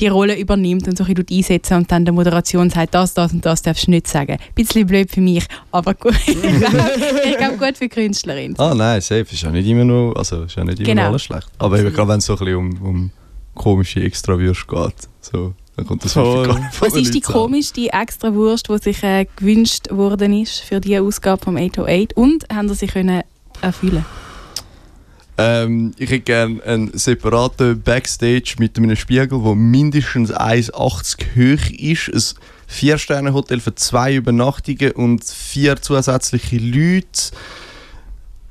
die 0.00 0.08
Rolle 0.08 0.38
übernimmt 0.38 0.86
und 0.88 0.96
so 0.98 1.04
ein 1.04 1.14
bisschen 1.14 1.38
einsetzen 1.38 1.76
und 1.78 1.90
dann 1.90 2.04
der 2.04 2.14
Moderation 2.14 2.68
sagt, 2.70 2.94
das, 2.94 3.14
das 3.14 3.32
und 3.32 3.44
das 3.44 3.62
darfst 3.62 3.86
du 3.86 3.90
nicht 3.92 4.06
sagen. 4.06 4.32
Ein 4.32 4.54
bisschen 4.54 4.86
blöd 4.86 5.10
für 5.10 5.20
mich, 5.20 5.44
aber 5.72 5.94
gut. 5.94 6.14
ich 6.26 7.36
glaube, 7.38 7.56
gut 7.58 7.76
für 7.76 7.88
Künstlerin. 7.88 8.54
Ah 8.58 8.74
nein, 8.74 9.00
safe, 9.00 9.22
ist 9.22 9.42
ja 9.42 9.50
nicht 9.50 9.66
immer 9.68 9.84
nur, 9.84 10.16
also 10.16 10.42
ist 10.44 10.56
ja 10.56 10.64
nicht 10.64 10.78
immer 10.80 10.88
Genau. 10.88 11.08
alles 11.08 11.22
schlecht. 11.22 11.48
Aber 11.58 11.78
eben 11.78 11.92
gerade 11.92 12.08
wenn 12.08 12.18
es 12.18 12.26
so 12.26 12.34
ein 12.34 12.38
bisschen 12.38 12.56
um, 12.56 12.82
um 12.82 13.10
komische 13.54 14.00
Extrawürste 14.00 14.66
geht, 14.66 15.08
so, 15.20 15.54
dann 15.78 15.86
kommt 15.86 16.04
das 16.04 16.12
von 16.12 16.68
Was 16.80 16.94
ist 16.94 17.14
die 17.14 17.20
komischste 17.20 17.92
extra 17.92 18.34
Wurst, 18.34 18.68
die 18.68 18.78
sich 18.78 19.00
äh, 19.04 19.26
gewünscht 19.36 19.92
worden 19.92 20.32
ist 20.32 20.58
für 20.58 20.80
diese 20.80 21.02
Ausgabe 21.02 21.44
vom 21.44 21.56
808 21.56 22.16
und 22.16 22.48
haben 22.52 22.68
sie 22.68 22.74
sich 22.74 22.92
können 22.92 23.22
erfüllen 23.62 24.04
Ähm, 25.36 25.94
ich 25.96 26.10
hätte 26.10 26.22
gerne 26.22 26.60
einen 26.64 26.98
separaten 26.98 27.80
Backstage 27.80 28.56
mit 28.58 28.76
einem 28.76 28.96
Spiegel, 28.96 29.40
der 29.40 29.54
mindestens 29.54 30.34
1,80 30.34 31.36
hoch 31.36 31.70
ist. 31.78 32.08
Ein 32.08 32.42
Vier-Sterne-Hotel 32.66 33.60
für 33.60 33.76
zwei 33.76 34.16
Übernachtungen 34.16 34.90
und 34.92 35.24
vier 35.24 35.80
zusätzliche 35.80 36.58
Leute. 36.58 37.30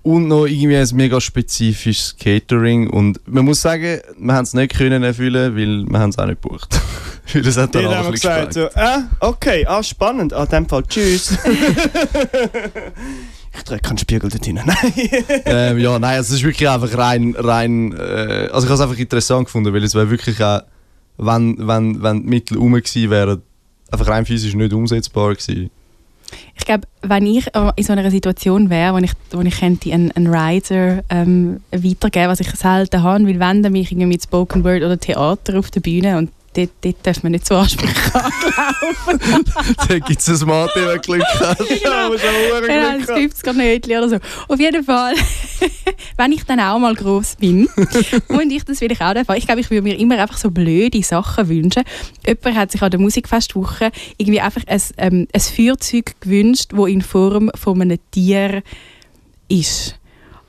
Und 0.01 0.29
noch 0.29 0.45
irgendwie 0.45 0.77
ein 0.77 0.87
mega 0.93 1.19
spezifisches 1.19 2.15
Catering. 2.17 2.89
Und 2.89 3.19
man 3.27 3.43
muss 3.43 3.61
sagen, 3.61 3.99
wir 4.17 4.33
haben 4.33 4.43
es 4.43 4.53
nicht 4.53 4.73
können 4.73 5.03
erfüllen, 5.03 5.57
weil 5.57 5.85
wir 5.85 5.99
haben 5.99 6.11
es 6.11 6.17
auch 6.17 6.25
nicht 6.25 6.41
gebucht. 6.41 6.79
weil 7.33 7.47
es 7.47 7.57
hat 7.57 7.75
dann 7.75 7.85
haben 7.85 7.93
alles 7.93 8.21
gesagt, 8.21 8.53
so, 8.53 8.69
ah, 8.75 9.03
okay, 9.19 9.65
ah, 9.67 9.83
spannend. 9.83 10.33
Ah, 10.33 10.43
in 10.43 10.49
dem 10.49 10.69
Fall, 10.69 10.83
tschüss. 10.83 11.31
ich 13.55 13.63
trage 13.63 13.81
keinen 13.81 13.97
Spiegel 13.97 14.29
dort 14.29 14.45
hinein. 14.45 14.65
Nein. 14.81 14.93
ähm, 15.45 15.77
ja, 15.79 15.99
nein, 15.99 16.19
es 16.19 16.29
ist 16.29 16.43
wirklich 16.43 16.69
einfach 16.69 16.97
rein, 16.97 17.35
rein 17.37 17.91
äh, 17.93 18.47
also 18.51 18.65
ich 18.65 18.71
habe 18.71 18.75
es 18.75 18.81
einfach 18.81 18.97
interessant 18.97 19.45
gefunden, 19.45 19.73
weil 19.73 19.83
es 19.83 19.95
wäre 19.95 20.09
wirklich 20.09 20.41
auch, 20.43 20.61
wenn, 21.17 21.57
wenn, 21.67 22.01
wenn 22.01 22.21
die 22.21 22.29
Mittel 22.29 22.57
rum 22.57 22.73
gewesen 22.73 23.09
wären, 23.09 23.41
einfach 23.91 24.07
rein 24.07 24.25
physisch 24.25 24.53
nicht 24.53 24.71
umsetzbar 24.73 25.35
gewesen. 25.35 25.69
Ich 26.55 26.65
glaube, 26.65 26.87
wenn 27.01 27.25
ich 27.25 27.47
äh, 27.55 27.71
in 27.75 27.83
so 27.83 27.93
einer 27.93 28.09
Situation 28.11 28.69
wäre, 28.69 28.93
wo 28.93 28.97
ich, 28.97 29.11
wo 29.31 29.41
ich 29.41 29.59
könnte 29.59 29.91
einen, 29.93 30.11
einen 30.11 30.27
Rider 30.27 31.03
ähm, 31.09 31.61
weitergeben, 31.71 32.29
was 32.29 32.39
ich 32.39 32.49
selten 32.51 33.03
habe, 33.03 33.25
weil 33.25 33.39
wenn, 33.39 33.63
dann 33.63 33.73
bin 33.73 33.81
ich 33.81 33.91
irgendwie 33.91 34.07
mit 34.07 34.23
Spoken 34.23 34.63
Word 34.63 34.83
oder 34.83 34.99
Theater 34.99 35.57
auf 35.57 35.71
der 35.71 35.79
Bühne 35.81 36.17
und 36.17 36.31
dort, 36.57 36.69
dort 36.81 36.95
darf 37.03 37.23
man 37.23 37.31
nicht 37.31 37.47
so 37.47 37.55
ansprechen 37.55 38.11
anlaufen. 38.13 39.45
da 39.87 39.99
gibt 39.99 40.19
es 40.19 40.27
ein 40.29 40.47
wenn 40.75 40.85
du 40.85 40.99
Glück 40.99 41.23
schon 41.37 41.67
Genau, 41.67 42.17
verdammt 42.17 43.07
das 43.07 43.15
gibt 43.15 43.33
es 43.33 43.43
gar 43.43 43.53
nicht 43.53 43.85
oder 43.85 44.09
so. 44.09 44.17
Auf 44.47 44.59
jeden 44.59 44.83
Fall, 44.83 45.15
wenn 46.17 46.31
ich 46.31 46.43
dann 46.43 46.59
auch 46.59 46.79
mal 46.79 46.95
groß 46.95 47.35
bin 47.37 47.69
und 48.27 48.51
ich 48.51 48.63
das 48.65 48.81
will 48.81 48.91
ich 48.91 49.01
auch 49.01 49.13
erfahren, 49.13 49.37
ich 49.37 49.45
glaube, 49.45 49.61
ich 49.61 49.69
würde 49.69 49.83
mir 49.83 49.97
immer 49.99 50.19
einfach 50.19 50.37
so 50.37 50.51
blöde 50.51 51.01
Sachen 51.03 51.47
wünschen. 51.47 51.83
Jemand 52.25 52.55
hat 52.57 52.71
sich 52.71 52.81
an 52.81 52.91
der 52.91 52.99
Musikfestwoche 52.99 53.91
irgendwie 54.17 54.41
einfach 54.41 54.63
ein, 54.67 54.81
ähm, 54.97 55.27
ein 55.31 55.41
Feuerzeug 55.41 56.15
gewünscht, 56.19 56.71
das 56.71 56.87
in 56.87 57.01
Form 57.01 57.51
von 57.55 57.81
einem 57.81 57.99
Tier 58.11 58.63
ist. 59.49 59.95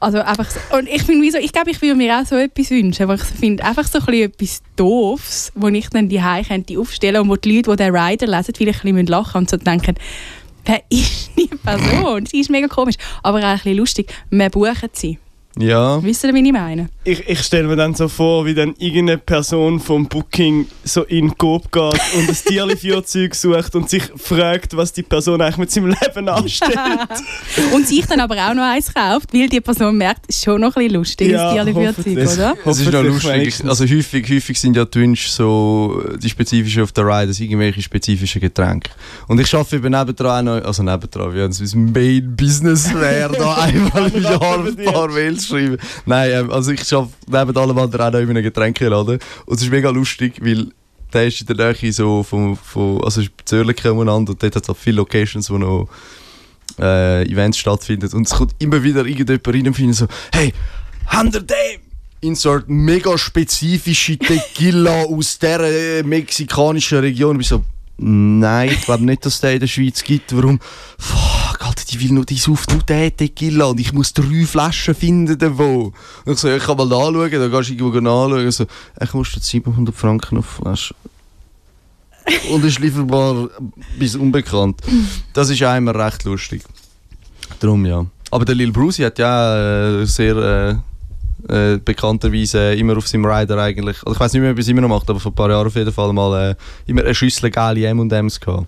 Also 0.01 0.19
einfach 0.19 0.49
so, 0.49 0.61
und 0.77 0.89
ich 0.89 1.03
finde, 1.03 1.23
wieso, 1.23 1.39
ich 1.39 1.53
glaube, 1.53 1.71
ich 1.71 1.83
würde 1.83 1.97
mir 1.97 2.19
auch 2.19 2.25
so 2.25 2.37
etwas 2.37 2.71
wünschen, 2.71 3.03
aber 3.03 3.15
ich 3.15 3.23
finde 3.23 3.65
einfach 3.65 3.87
so 3.87 3.99
ein 3.99 4.15
etwas 4.15 4.63
Doofs, 4.77 5.51
wo 5.57 5.67
ich 5.69 5.89
dann 5.91 6.09
die 6.09 6.23
könnte 6.47 6.79
aufstellen 6.79 7.23
und 7.23 7.29
wo 7.29 7.37
die 7.37 7.57
Leute, 7.57 7.71
die 7.73 7.77
den 7.77 7.97
Rider 7.97 8.27
lesen, 8.29 8.55
vielleicht 8.57 8.85
ein 8.85 8.95
bisschen 8.95 9.07
lachen 9.09 9.39
und 9.39 9.51
so 9.51 9.57
denken, 9.57 9.97
wer 10.65 10.83
ist 10.89 11.31
die 11.37 11.49
Person? 11.49 12.27
Sie 12.27 12.41
ist 12.41 12.51
mega 12.51 12.69
komisch, 12.69 12.97
aber 13.25 13.39
auch 13.39 13.45
ein 13.45 13.55
bisschen 13.57 13.77
lustig. 13.77 14.15
Wir 14.31 14.51
buchen 14.51 14.91
sie. 14.93 15.19
Ja, 15.61 16.01
Wisst 16.03 16.23
ihr, 16.23 16.33
wie 16.33 16.47
ich 16.47 16.53
meine? 16.53 16.89
Ich, 17.03 17.29
ich 17.29 17.41
stelle 17.41 17.67
mir 17.67 17.75
dann 17.75 17.93
so 17.95 18.07
vor, 18.07 18.47
wie 18.47 18.55
dann 18.55 18.75
irgendeine 18.79 19.19
Person 19.19 19.81
vom 19.81 20.07
Booking 20.07 20.67
so 20.85 21.03
in 21.03 21.29
den 21.29 21.39
Coop 21.39 21.73
geht 21.73 22.01
und 22.17 22.29
ein 22.29 22.37
Tierli-Feuerzeug 22.47 23.35
sucht 23.35 23.75
und 23.75 23.91
sich 23.91 24.05
fragt, 24.17 24.77
was 24.77 24.93
die 24.93 25.03
Person 25.03 25.41
eigentlich 25.41 25.57
mit 25.57 25.71
seinem 25.73 25.89
Leben 25.89 26.29
anstellt. 26.29 26.79
und 27.75 27.89
sich 27.89 28.07
dann 28.07 28.21
aber 28.21 28.37
auch 28.37 28.55
noch 28.55 28.63
eins 28.63 28.95
kauft, 28.95 29.35
weil 29.35 29.49
die 29.49 29.61
Person 29.61 29.97
merkt, 29.97 30.27
es 30.29 30.37
ist 30.37 30.45
schon 30.45 30.61
noch 30.61 30.77
ein 30.77 30.83
bisschen 30.85 30.95
lustig, 30.97 31.31
Ja, 31.31 31.45
das 31.45 31.55
Tierli-Führzeug, 31.55 32.39
oder? 32.39 32.57
es 32.65 32.81
ist 32.81 32.93
noch 32.93 33.03
lustig. 33.03 33.55
Also 33.67 33.85
häufig, 33.85 34.31
häufig 34.31 34.61
sind 34.61 34.77
ja 34.77 34.85
die 34.85 35.01
Wünsche 35.01 35.29
so, 35.29 36.03
äh, 36.07 36.19
die 36.19 36.29
spezifischen 36.29 36.85
auf 36.85 36.93
der 36.93 37.05
Riders, 37.05 37.41
irgendwelche 37.41 37.83
spezifischen 37.83 38.41
Getränke. 38.41 38.91
Und 39.27 39.41
ich 39.41 39.53
arbeite 39.53 39.77
eben 39.77 39.91
nebendran 39.91 40.47
auch 40.47 40.61
noch, 40.61 40.65
also 40.65 40.85
nebendran, 40.85 41.35
wie 41.35 41.41
es 41.41 41.75
mein 41.75 41.93
Main 41.93 42.37
Business 42.37 42.95
wäre, 42.95 43.33
da 43.39 43.55
einmal 43.57 44.09
im 44.13 44.23
Jahr 44.23 44.65
ein 44.65 44.77
paar 44.85 45.09
Mails 45.09 45.48
schreiben. 45.49 45.79
Nein, 46.07 46.31
ähm, 46.33 46.51
also 46.51 46.71
ich 46.71 46.93
arbeite 46.93 47.13
neben 47.27 47.57
allem 47.57 47.79
anderen 47.79 48.07
auch 48.07 48.13
noch 48.13 48.21
in 48.21 48.31
einem 48.31 48.43
Getränkeladen. 48.43 49.19
Und 49.47 49.57
es 49.57 49.63
ist 49.63 49.71
mega 49.71 49.91
lustig, 49.91 50.35
weil 50.41 50.69
der 51.13 51.27
ist 51.27 51.41
in 51.41 51.47
der 51.47 51.75
Nähe 51.75 51.93
so 51.93 52.23
von, 52.23 52.57
von 52.57 53.03
also 53.03 53.21
ist 53.21 53.31
Zürich 53.45 53.85
umeinander 53.85 54.33
und 54.33 54.43
dort 54.43 54.57
hat 54.57 54.63
es 54.63 54.69
auch 54.69 54.77
viele 54.77 54.97
Locations, 54.97 55.51
wo 55.51 55.59
noch 55.59 55.89
äh, 56.79 57.23
Events 57.31 57.59
stattfinden. 57.59 58.11
Und 58.13 58.27
es 58.27 58.35
kommt 58.35 58.55
immer 58.59 58.83
wieder 58.83 59.05
irgendjemand 59.05 59.49
rein 59.49 59.67
und 59.67 59.75
findet 59.75 59.97
so, 59.97 60.07
hey, 60.33 60.53
habt 61.07 61.35
ihr 61.35 61.41
den? 61.41 61.81
Insert 62.21 62.69
mega 62.69 63.17
spezifische 63.17 64.19
Tequila 64.19 65.05
aus 65.05 65.39
dieser 65.39 65.63
äh, 65.63 66.03
mexikanischen 66.03 66.99
Region. 66.99 67.41
Ich 67.41 67.49
bin 67.49 67.59
so, 67.59 67.65
nein, 67.97 68.71
ich 68.73 68.83
glaube 68.83 69.05
nicht, 69.05 69.25
dass 69.25 69.41
den 69.41 69.55
in 69.55 69.61
der 69.61 69.67
Schweiz 69.69 70.03
gibt. 70.03 70.35
Warum? 70.37 70.59
Fuck, 70.99 71.48
Alter, 71.79 71.93
die 71.93 72.01
will 72.01 72.13
nur, 72.13 72.25
die 72.25 72.37
sauft 72.37 72.73
nur 72.73 72.83
den 72.83 73.17
Tequila 73.17 73.67
und 73.67 73.81
ich 73.81 73.93
muss 73.93 74.13
drei 74.13 74.45
Flaschen 74.45 74.95
finden 74.95 75.39
davon. 75.39 75.93
Und 76.25 76.33
ich 76.33 76.39
so, 76.39 76.49
ich 76.49 76.63
kann 76.63 76.77
mal 76.77 76.87
nachschauen, 76.87 77.31
dann 77.31 77.51
gehst 77.51 77.71
du 77.71 77.75
irgendwo 77.75 78.01
nachschauen. 78.01 78.51
So, 78.51 78.67
ich 79.01 79.11
kostet 79.11 79.45
700 79.45 79.95
Franken 79.95 80.39
auf 80.39 80.47
Flasche. 80.47 80.95
und 82.51 82.65
ist 82.65 82.79
lieferbar 82.79 83.49
bis 83.99 84.17
unbekannt. 84.17 84.81
Das 85.33 85.51
ist 85.51 85.63
einmal 85.63 85.97
recht 85.97 86.25
lustig. 86.25 86.63
Darum 87.61 87.87
ja. 87.87 88.05
Aber 88.31 88.45
der 88.45 88.55
Lil 88.55 88.73
Brucey 88.73 89.03
hat 89.05 89.19
ja 89.19 90.01
äh, 90.01 90.05
sehr 90.05 90.83
äh, 91.49 91.75
äh, 91.75 91.79
bekannterweise 91.79 92.75
immer 92.75 92.97
auf 92.97 93.09
seinem 93.09 93.25
Rider 93.25 93.57
eigentlich, 93.59 93.97
also 94.05 94.13
ich 94.13 94.21
weiß 94.21 94.33
nicht 94.35 94.43
mehr, 94.43 94.51
ob 94.51 94.59
er 94.59 94.61
es 94.61 94.69
immer 94.69 94.83
noch 94.83 94.89
macht, 94.89 95.09
aber 95.09 95.19
vor 95.19 95.33
ein 95.33 95.35
paar 95.35 95.51
Jahren 95.51 95.67
auf 95.67 95.75
jeden 95.75 95.93
Fall 95.93 96.13
mal 96.13 96.51
äh, 96.51 96.55
immer 96.87 97.03
eine 97.03 97.15
Schüssel 97.15 97.51
geile 97.51 97.87
M&M's 97.87 98.39
gehabt. 98.39 98.67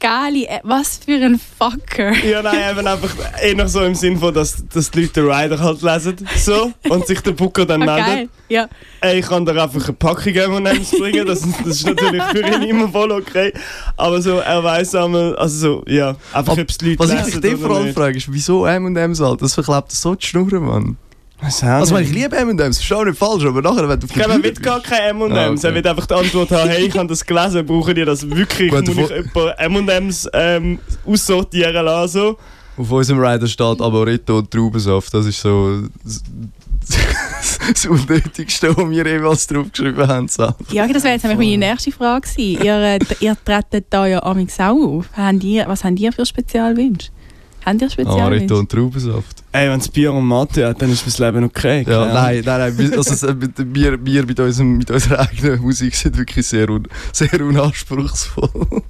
Gali, 0.00 0.44
äh, 0.44 0.60
was 0.62 0.98
für 1.04 1.12
ein 1.24 1.38
Fucker. 1.58 2.12
Ja, 2.24 2.42
nein, 2.42 2.76
eben 2.76 2.86
einfach 2.86 3.14
eher 3.42 3.68
so 3.68 3.82
im 3.82 3.94
Sinn 3.94 4.18
von, 4.18 4.32
dass, 4.32 4.64
dass 4.72 4.90
die 4.90 5.02
Leute 5.02 5.22
den 5.22 5.30
Rider 5.30 5.58
halt 5.58 5.82
lesen 5.82 6.28
so, 6.36 6.72
und 6.88 7.06
sich 7.06 7.20
der 7.20 7.32
Booker 7.32 7.66
dann 7.66 7.88
Ah, 7.88 7.96
meldet. 7.96 8.30
Ja. 8.48 8.68
Ey, 9.00 9.20
ich 9.20 9.26
kann 9.26 9.44
dir 9.44 9.60
einfach 9.62 9.84
eine 9.84 9.92
Packung 9.94 10.34
M&M's 10.34 10.90
bringen, 10.92 11.26
das, 11.26 11.40
das 11.40 11.76
ist 11.76 11.86
natürlich 11.86 12.22
für 12.24 12.40
ihn 12.46 12.62
immer 12.62 12.88
voll 12.88 13.10
okay. 13.12 13.52
Aber 13.96 14.20
so, 14.22 14.38
er 14.38 14.62
weiß 14.62 14.94
einmal, 14.94 15.36
also 15.36 15.56
so, 15.56 15.84
ja, 15.86 16.16
einfach 16.32 16.52
ob 16.56 16.68
es 16.68 16.78
die 16.78 16.90
Leute 16.90 16.98
Was 17.00 17.28
ich 17.28 17.40
dich 17.40 17.56
vor 17.56 17.76
allem 17.76 17.94
frage, 17.94 18.16
ist, 18.16 18.32
wieso 18.32 18.66
M&M's 18.66 19.20
halt? 19.20 19.42
Das 19.42 19.54
verklebt 19.54 19.92
so 19.92 20.14
die 20.14 20.26
Schnurren, 20.26 20.64
Mann. 20.64 20.96
Also 21.40 21.84
ich, 21.84 21.90
meine, 21.92 22.06
ich 22.06 22.12
liebe 22.12 22.36
M&M's, 22.36 22.80
ist 22.80 22.92
auch 22.92 23.04
nicht 23.04 23.16
falsch, 23.16 23.44
aber 23.44 23.62
nachher, 23.62 23.88
wenn 23.88 24.00
du 24.00 24.06
auf 24.06 24.16
er 24.16 24.24
Bühne 24.28 24.42
will 24.42 24.50
bist- 24.50 24.62
gar 24.62 24.80
kein 24.80 25.16
M&M's. 25.16 25.32
Ah, 25.36 25.50
okay. 25.50 25.66
Er 25.68 25.74
will 25.74 25.86
einfach 25.88 26.06
die 26.06 26.14
Antwort 26.14 26.50
haben, 26.50 26.68
hey, 26.68 26.86
ich 26.86 26.96
habe 26.98 27.06
das 27.08 27.24
gelesen, 27.24 27.64
brauche 27.64 27.92
ich 27.92 28.04
das 28.04 28.28
wirklich? 28.28 28.70
Gut, 28.72 28.86
Muss 28.94 29.10
ich 29.10 29.60
jemanden 29.60 29.88
M&M's 29.88 30.28
ähm, 30.32 30.78
aussortieren 31.06 31.84
lassen? 31.84 32.12
So? 32.12 32.38
Auf 32.76 32.90
unserem 32.90 33.20
Rider 33.20 33.46
steht 33.46 33.80
Amoretto 33.80 34.38
und 34.38 34.50
Traubensaft. 34.50 35.12
Das 35.14 35.26
ist 35.26 35.40
so 35.40 35.82
das, 36.04 37.86
Unnötigste, 37.86 38.76
was 38.76 38.90
wir 38.90 39.06
jemals 39.06 39.46
draufgeschrieben 39.46 40.08
haben. 40.08 40.28
So. 40.28 40.48
Ja, 40.70 40.86
das 40.88 41.02
wäre 41.04 41.14
jetzt 41.14 41.24
nämlich 41.24 41.50
meine 41.50 41.70
nächste 41.70 41.92
Frage 41.92 42.28
gewesen. 42.28 42.64
Ihr, 42.64 42.74
äh, 42.74 42.98
ihr 43.20 43.36
tretet 43.44 43.86
da 43.90 44.06
ja 44.06 44.22
amix 44.22 44.58
auch 44.58 44.74
auf. 44.76 45.06
Habt 45.16 45.44
ihr, 45.44 45.66
was 45.68 45.84
habt 45.84 45.98
ihr 46.00 46.12
für 46.12 46.24
Spezialwünsche? 46.26 47.10
Habt 47.64 47.82
ihr 47.82 47.88
Amaretto 47.88 47.88
Spezialwünsche? 47.92 48.56
und 48.56 48.70
Traubensaft. 48.70 49.44
Ey, 49.52 49.68
wenn 49.70 49.80
es 49.80 49.88
Bier 49.88 50.12
und 50.12 50.26
Mathe 50.26 50.66
hat, 50.66 50.80
dann 50.80 50.90
ist 50.90 51.04
mein 51.20 51.32
Leben 51.34 51.44
okay. 51.44 51.84
Ja, 51.86 52.12
nein, 52.12 52.42
nein, 52.44 52.60
nein. 52.60 52.78
wir- 52.78 52.96
Also, 52.98 53.12
es- 53.12 53.34
mit- 53.34 53.74
wir, 53.74 54.04
wir 54.04 54.24
mit, 54.26 54.40
unserem, 54.40 54.78
mit 54.78 54.90
unserer 54.90 55.20
eigenen 55.20 55.60
Musik 55.60 55.94
sind 55.94 56.16
wirklich 56.16 56.46
sehr, 56.46 56.68
un, 56.70 56.86
sehr 57.12 57.40
unanspruchsvoll. 57.40 58.82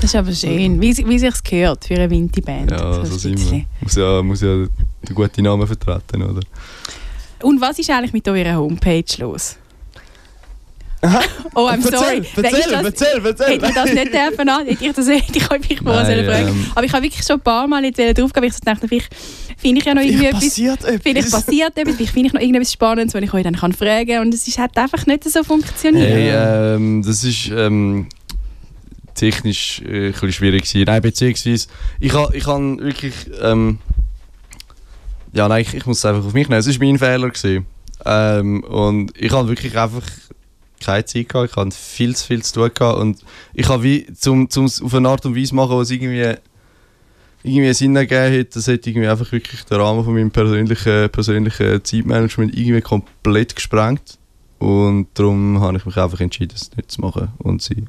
Das 0.00 0.04
ist 0.04 0.16
aber 0.16 0.32
schön, 0.32 0.80
wie, 0.80 0.96
wie 1.06 1.18
sich 1.18 1.42
gehört 1.44 1.84
für 1.84 1.94
eine 1.94 2.08
Winterband. 2.10 2.70
Ja, 2.70 2.94
So 2.94 3.04
so 3.04 3.18
sind 3.18 3.38
wir. 3.50 3.64
Muss 3.82 3.94
ja, 3.94 4.22
muss 4.22 4.40
ja 4.40 4.54
den 4.56 5.14
guten 5.14 5.42
Namen 5.44 5.66
vertreten, 5.66 6.22
oder? 6.22 6.40
Und 7.42 7.60
was 7.60 7.78
ist 7.78 7.90
eigentlich 7.90 8.14
mit 8.14 8.26
eurer 8.28 8.56
Homepage 8.56 9.04
los? 9.18 9.56
Oh, 11.54 11.68
I'm 11.68 11.76
Erzähl, 11.76 11.98
sorry. 11.98 12.22
Erzähl, 12.36 12.70
das- 12.70 12.84
erzähl, 12.84 13.26
erzähl. 13.26 13.46
Hätte 13.46 13.66
ich 13.66 13.74
das 13.74 13.92
nicht 13.92 14.12
dürfen? 14.14 14.48
Hätte 14.66 14.84
ich 14.84 14.92
das 14.92 15.08
hätte 15.08 15.38
ich 15.38 15.50
euch 15.50 15.78
vorher 15.82 16.16
Nein, 16.16 16.24
fragen 16.26 16.48
ähm, 16.48 16.66
Aber 16.74 16.84
ich 16.84 16.92
habe 16.92 17.02
wirklich 17.02 17.24
schon 17.26 17.36
ein 17.36 17.42
paar 17.42 17.66
Mal 17.66 17.84
jetzt 17.84 17.98
drauf 17.98 18.32
gehabt, 18.32 18.36
weil 18.36 18.44
ich 18.50 18.60
dachte, 18.60 18.88
vielleicht 18.88 19.08
finde 19.56 19.80
ich 19.80 19.86
ja 19.86 19.94
noch 19.94 20.02
irgendwie 20.02 20.26
etwas. 20.26 20.44
passiert 20.44 20.84
etwas. 20.84 21.02
Vielleicht 21.02 21.30
passiert 21.30 21.78
etwas, 21.78 21.96
vielleicht 21.96 22.12
finde 22.12 22.26
ich 22.28 22.32
noch 22.34 22.40
irgendetwas 22.40 22.72
Spannendes, 22.72 23.14
was 23.14 23.22
ich 23.22 23.32
euch 23.32 23.42
dann 23.44 23.56
kann 23.56 23.72
fragen 23.72 24.06
kann. 24.08 24.20
Und 24.26 24.34
es 24.34 24.58
hat 24.58 24.76
einfach 24.76 25.06
nicht 25.06 25.24
so 25.24 25.42
funktioniert. 25.42 26.08
Hey, 26.08 26.30
ähm, 26.74 27.02
das 27.02 27.24
ist 27.24 27.48
ähm, 27.48 28.06
technisch 29.14 29.80
äh, 29.82 30.12
ein 30.12 30.32
schwierig 30.32 30.64
gewesen. 30.64 30.84
Nein, 30.84 31.02
beziehungsweise, 31.02 31.68
ich 32.00 32.12
habe 32.12 32.36
ich 32.36 32.46
han 32.46 32.78
wirklich, 32.80 33.14
ähm, 33.40 33.78
ja 35.32 35.48
nein, 35.48 35.62
ich, 35.62 35.74
ich 35.74 35.86
muss 35.86 35.98
es 35.98 36.04
einfach 36.04 36.24
auf 36.24 36.32
mich 36.34 36.48
nehmen. 36.48 36.60
Es 36.60 36.68
war 36.68 36.86
mein 36.86 36.98
Fehler. 36.98 37.30
Gewesen. 37.30 37.66
Ähm, 38.04 38.62
und 38.64 39.12
ich 39.18 39.32
habe 39.32 39.48
wirklich 39.48 39.76
einfach 39.78 40.02
keine 40.86 41.04
Zeit 41.04 41.28
gehabt. 41.28 41.50
Ich 41.50 41.56
hatte 41.56 41.76
viel 41.76 42.16
zu 42.16 42.26
viel 42.26 42.42
zu 42.42 42.54
tun 42.54 42.70
gehabt. 42.74 42.98
Und 42.98 43.18
ich 43.54 43.68
habe 43.68 43.82
wie, 43.82 44.06
zum, 44.14 44.48
zum 44.48 44.66
auf 44.66 44.94
eine 44.94 45.08
Art 45.08 45.26
und 45.26 45.36
Weise 45.36 45.54
machen, 45.54 45.76
was 45.76 45.90
irgendwie 45.90 46.34
irgendwie 47.46 47.72
Sinn 47.74 47.94
ergeben 47.94 48.40
hat, 48.40 48.56
das 48.56 48.66
hat 48.66 48.86
irgendwie 48.86 49.06
einfach 49.06 49.30
wirklich 49.30 49.62
den 49.64 49.80
Rahmen 49.80 50.04
von 50.04 50.14
meinem 50.14 50.30
persönlichen, 50.30 51.08
persönlichen 51.10 51.84
Zeitmanagement 51.84 52.56
irgendwie 52.56 52.80
komplett 52.80 53.54
gesprengt. 53.54 54.18
Und 54.58 55.08
darum 55.14 55.60
habe 55.60 55.76
ich 55.76 55.86
mich 55.86 55.96
einfach 55.96 56.20
entschieden, 56.20 56.54
es 56.54 56.76
nicht 56.76 56.90
zu 56.90 57.00
machen. 57.00 57.28
Und 57.38 57.62
sie. 57.62 57.84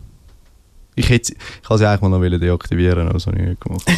Ich, 1.00 1.10
hätte, 1.10 1.28
sie- 1.28 1.36
ich 1.36 1.78
sie 1.78 1.88
eigentlich 1.88 2.02
mal 2.02 2.10
noch 2.10 2.20
wollen 2.20 2.40
deaktivieren, 2.42 3.04
aber 3.04 3.14
das 3.14 3.28
habe 3.28 3.38
ich 3.40 3.48
nicht 3.50 3.62
gemacht. 3.62 3.86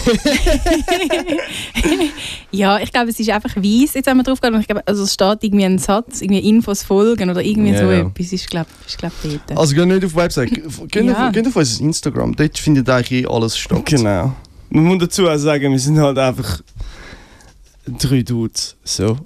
Ja, 2.52 2.80
ich 2.80 2.92
glaube, 2.92 3.10
es 3.10 3.20
ist 3.20 3.30
einfach 3.30 3.56
weiss, 3.56 3.94
jetzt 3.94 4.08
haben 4.08 4.18
wir 4.18 4.24
drauf 4.24 4.40
und 4.44 4.60
ich 4.60 4.68
glaube, 4.68 4.82
also 4.88 5.04
es 5.04 5.14
steht 5.14 5.44
irgendwie 5.44 5.66
ein 5.66 5.78
Satz, 5.78 6.22
irgendwie 6.22 6.40
Infos 6.50 6.82
folgen 6.84 7.30
oder 7.30 7.42
irgendwie 7.44 7.72
Ja, 7.72 7.78
so 7.80 7.92
ja. 7.92 8.00
etwas, 8.00 8.34
ist 8.34 8.50
glaube 8.50 8.68
ich, 8.88 8.98
glaub, 8.98 9.12
dort. 9.24 9.58
Also 9.58 9.76
geht 9.76 9.86
nicht 9.88 10.04
auf 10.04 10.12
die 10.12 10.18
Website, 10.18 10.50
geht, 10.92 11.06
Ja. 11.06 11.28
auf, 11.28 11.34
geht 11.34 11.48
auf 11.48 11.56
unser 11.56 11.84
Instagram, 11.84 12.36
dort 12.36 12.58
findet 12.58 12.90
eigentlich 12.90 13.24
eh 13.24 13.28
alles 13.28 13.56
statt. 13.58 13.86
Genau. 13.86 14.34
Man 14.72 14.84
muss 14.84 14.98
dazu 15.00 15.28
auch 15.30 15.38
sagen, 15.38 15.72
wir 15.72 15.80
sind 15.80 16.00
halt 16.00 16.18
einfach 16.18 16.60
drei 17.88 18.22
Dudes. 18.24 18.76
So. 18.84 19.18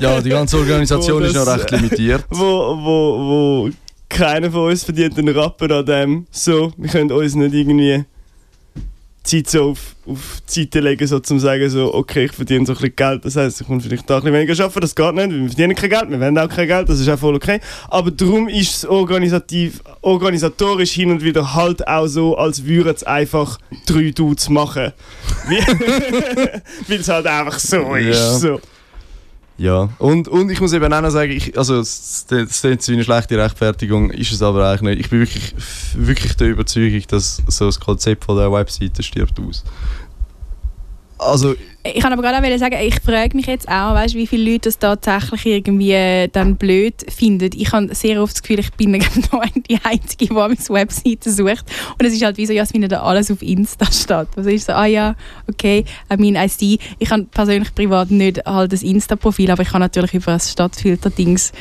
Ja, 0.00 0.20
die 0.20 0.30
ganze 0.30 0.56
Organisation 0.58 1.20
Wo 1.22 1.26
ist 1.26 1.34
noch 1.34 1.44
das- 1.44 1.60
recht 1.60 1.70
limitiert. 1.72 2.24
wo, 2.30 2.36
wo, 2.44 3.18
wo 3.18 3.70
keiner 4.12 4.50
von 4.50 4.70
uns 4.70 4.84
verdient 4.84 5.18
einen 5.18 5.36
Rapper 5.36 5.70
an 5.78 5.86
dem. 5.86 6.26
So, 6.30 6.72
wir 6.76 6.90
können 6.90 7.10
uns 7.10 7.34
nicht 7.34 7.54
irgendwie 7.54 8.04
Zeit 9.24 9.48
so 9.48 9.70
auf, 9.70 9.94
auf 10.04 10.42
die 10.52 10.62
Seite 10.62 10.80
legen, 10.80 11.06
so 11.06 11.20
zum 11.20 11.38
sagen, 11.38 11.68
so, 11.70 11.94
okay, 11.94 12.24
ich 12.24 12.32
verdiene 12.32 12.66
so 12.66 12.72
ein 12.72 12.76
bisschen 12.76 12.96
Geld. 12.96 13.24
Das 13.24 13.36
heisst, 13.36 13.60
ich 13.60 13.68
muss 13.68 13.84
vielleicht 13.84 14.10
da 14.10 14.16
ein 14.16 14.22
bisschen 14.22 14.34
weniger 14.34 14.64
arbeiten. 14.64 14.80
Das 14.80 14.94
geht 14.94 15.14
nicht, 15.14 15.30
wir 15.30 15.48
verdienen 15.48 15.74
kein 15.76 15.90
Geld, 15.90 16.10
wir 16.10 16.20
wollen 16.20 16.38
auch 16.38 16.48
kein 16.48 16.66
Geld, 16.66 16.88
das 16.88 16.98
ist 16.98 17.08
auch 17.08 17.18
voll 17.18 17.36
okay. 17.36 17.60
Aber 17.88 18.10
darum 18.10 18.48
ist 18.48 18.76
es 18.76 18.84
organisativ, 18.84 19.80
organisatorisch 20.00 20.92
hin 20.92 21.10
und 21.10 21.22
wieder 21.22 21.54
halt 21.54 21.86
auch 21.86 22.08
so, 22.08 22.36
als 22.36 22.64
würden 22.64 22.94
es 22.94 23.04
einfach 23.04 23.58
drei 23.86 24.10
Dudes 24.10 24.48
machen. 24.48 24.92
Weil 26.88 27.00
es 27.00 27.08
halt 27.08 27.26
einfach 27.26 27.58
so 27.58 27.94
ist. 27.94 28.18
Ja. 28.18 28.38
So. 28.38 28.60
Ja, 29.58 29.90
und, 29.98 30.28
und 30.28 30.50
ich 30.50 30.60
muss 30.60 30.72
eben 30.72 30.92
auch 30.92 31.00
noch 31.00 31.10
sagen, 31.10 31.30
ich, 31.30 31.56
also 31.56 31.78
es 31.78 32.26
klingt 32.28 32.88
wie 32.88 32.92
eine 32.94 33.04
schlechte 33.04 33.38
Rechtfertigung, 33.38 34.10
ist 34.10 34.32
es 34.32 34.42
aber 34.42 34.68
eigentlich 34.68 34.82
nicht. 34.82 35.00
Ich 35.00 35.10
bin 35.10 35.20
wirklich, 35.20 35.54
wirklich 35.94 36.36
der 36.36 36.48
Überzeugung, 36.48 37.02
dass 37.08 37.42
so 37.46 37.66
das 37.66 37.78
Konzept 37.78 38.24
von 38.24 38.36
der 38.38 38.50
Webseite 38.50 39.02
stirbt 39.02 39.38
aus. 39.38 39.62
Also, 41.22 41.54
Ich 41.84 42.00
kann 42.00 42.12
aber 42.12 42.22
gerade 42.22 42.38
auch 42.38 42.58
sagen, 42.58 42.76
ich 42.80 43.00
frage 43.00 43.36
mich 43.36 43.46
jetzt 43.46 43.68
auch, 43.68 43.94
weißt, 43.94 44.14
wie 44.14 44.26
viele 44.26 44.52
Leute 44.52 44.68
das 44.68 44.78
tatsächlich 44.78 45.46
irgendwie 45.46 45.92
äh, 45.92 46.28
dann 46.28 46.56
blöd 46.56 46.94
finden. 47.08 47.50
Ich 47.54 47.72
habe 47.72 47.92
sehr 47.94 48.22
oft 48.22 48.34
das 48.34 48.42
Gefühl, 48.42 48.60
ich 48.60 48.72
bin 48.74 48.92
noch 49.32 49.44
die 49.68 49.78
Einzige, 49.82 50.26
die 50.26 50.32
meine 50.32 50.56
Webseite 50.56 51.32
sucht. 51.32 51.64
Und 51.98 52.06
es 52.06 52.12
ist 52.12 52.22
halt 52.24 52.36
wie 52.36 52.46
so, 52.46 52.52
ja, 52.52 52.62
es 52.62 52.70
findet 52.70 52.92
alles 52.92 53.30
auf 53.30 53.42
Insta 53.42 53.90
statt. 53.90 54.28
Also 54.36 54.50
ist 54.50 54.66
so, 54.66 54.72
ah 54.72 54.86
ja, 54.86 55.16
okay, 55.48 55.84
I 56.12 56.16
mean, 56.16 56.36
I 56.36 56.48
see. 56.48 56.78
Ich 56.98 57.10
habe 57.10 57.24
persönlich 57.24 57.74
privat 57.74 58.10
nicht 58.10 58.44
halt 58.46 58.72
das 58.72 58.82
Insta-Profil, 58.82 59.50
aber 59.50 59.62
ich 59.62 59.70
kann 59.70 59.80
natürlich 59.80 60.14
über 60.14 60.32
das 60.32 60.52
Stadtfilter-Dings 60.52 61.52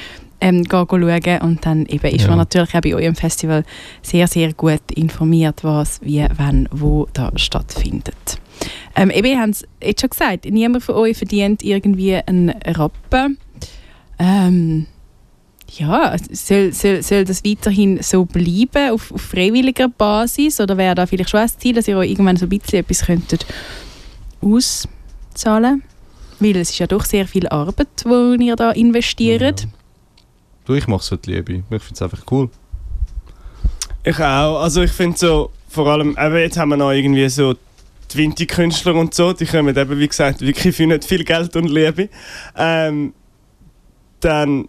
ähm, 0.42 0.64
gehen 0.64 0.88
schauen 0.90 1.42
und 1.42 1.66
dann 1.66 1.86
eben 1.86 2.14
ist 2.14 2.24
Ja. 2.24 2.30
man 2.30 2.40
natürlich 2.40 2.76
auch 2.76 2.82
bei 2.82 2.96
eurem 2.96 3.16
Festival 3.16 3.64
sehr, 4.02 4.28
sehr 4.28 4.54
gut 4.54 4.82
informiert, 4.94 5.64
was, 5.64 6.00
wie, 6.04 6.26
wann, 6.36 6.68
wo 6.72 7.08
da 7.14 7.32
stattfindet. 7.36 8.40
Ähm, 8.96 9.10
eben, 9.10 9.28
ihr 9.28 9.40
habt 9.40 9.52
es 9.52 9.68
jetzt 9.82 10.02
schon 10.02 10.10
gesagt, 10.10 10.46
niemand 10.46 10.84
von 10.84 10.96
euch 10.96 11.18
verdient 11.18 11.64
irgendwie 11.64 12.16
einen 12.16 12.50
Rappen. 12.50 13.38
Ähm, 14.20 14.88
ja, 15.78 16.16
soll, 16.32 16.74
soll, 16.74 17.02
soll 17.02 17.24
das 17.24 17.46
weiterhin 17.46 18.02
so 18.02 18.26
bleiben, 18.26 18.92
auf, 18.92 19.12
auf 19.12 19.22
freiwilliger 19.22 19.88
Basis? 19.88 20.60
Oder 20.60 20.78
wäre 20.78 20.96
da 20.96 21.06
vielleicht 21.06 21.30
schon 21.30 21.40
ein 21.40 21.50
Ziel, 21.50 21.76
dass 21.76 21.88
ihr 21.88 21.98
euch 21.98 22.12
irgendwann 22.12 22.36
so 22.36 22.46
ein 22.46 22.50
bisschen 22.50 22.80
etwas 22.80 23.06
könntet 23.06 23.46
auszahlen 24.42 25.84
Weil 26.40 26.58
es 26.58 26.72
ist 26.72 26.80
ja 26.80 26.88
doch 26.88 27.06
sehr 27.06 27.28
viel 27.28 27.48
Arbeit, 27.48 27.88
die 28.06 28.46
ihr 28.46 28.56
da 28.56 28.72
investiert. 28.72 29.68
du, 30.66 30.74
ich 30.74 30.88
mache 30.88 31.02
es 31.02 31.10
für 31.10 31.18
die 31.18 31.34
Liebe. 31.34 31.54
Ich 31.54 31.64
finde 31.66 31.94
es 31.94 32.02
einfach 32.02 32.24
cool. 32.32 32.50
Ich 34.04 34.20
auch. 34.20 34.62
Also 34.62 34.82
ich 34.82 34.92
finde 34.92 35.18
so, 35.18 35.52
vor 35.70 35.88
allem, 35.88 36.18
eben 36.20 36.38
jetzt 36.38 36.58
haben 36.58 36.70
wir 36.70 36.78
noch 36.78 36.92
irgendwie 36.92 37.30
so 37.30 37.56
die 38.14 38.18
Winti-Künstler 38.18 38.96
und 38.96 39.14
so, 39.14 39.34
die 39.34 39.46
kommen 39.46 39.76
eben, 39.76 40.00
wie 40.00 40.08
gesagt, 40.08 40.42
wirklich 40.42 40.76
für 40.76 40.88
nicht 40.88 41.06
viel 41.06 41.24
Geld 41.24 41.56
und 41.56 41.70
Liebe. 41.70 42.10
Ähm, 42.58 43.14
dann, 44.20 44.68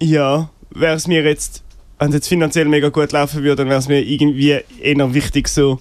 ja, 0.00 0.50
wäre 0.70 0.96
es 0.96 1.06
mir 1.06 1.22
jetzt, 1.22 1.62
wenn 1.98 2.08
es 2.08 2.14
jetzt 2.14 2.28
finanziell 2.28 2.66
mega 2.66 2.88
gut 2.88 3.12
laufen 3.12 3.42
würde, 3.42 3.56
dann 3.56 3.68
wäre 3.68 3.78
es 3.78 3.88
mir 3.88 4.00
irgendwie 4.00 4.60
eher 4.80 5.14
wichtig 5.14 5.48
so, 5.48 5.78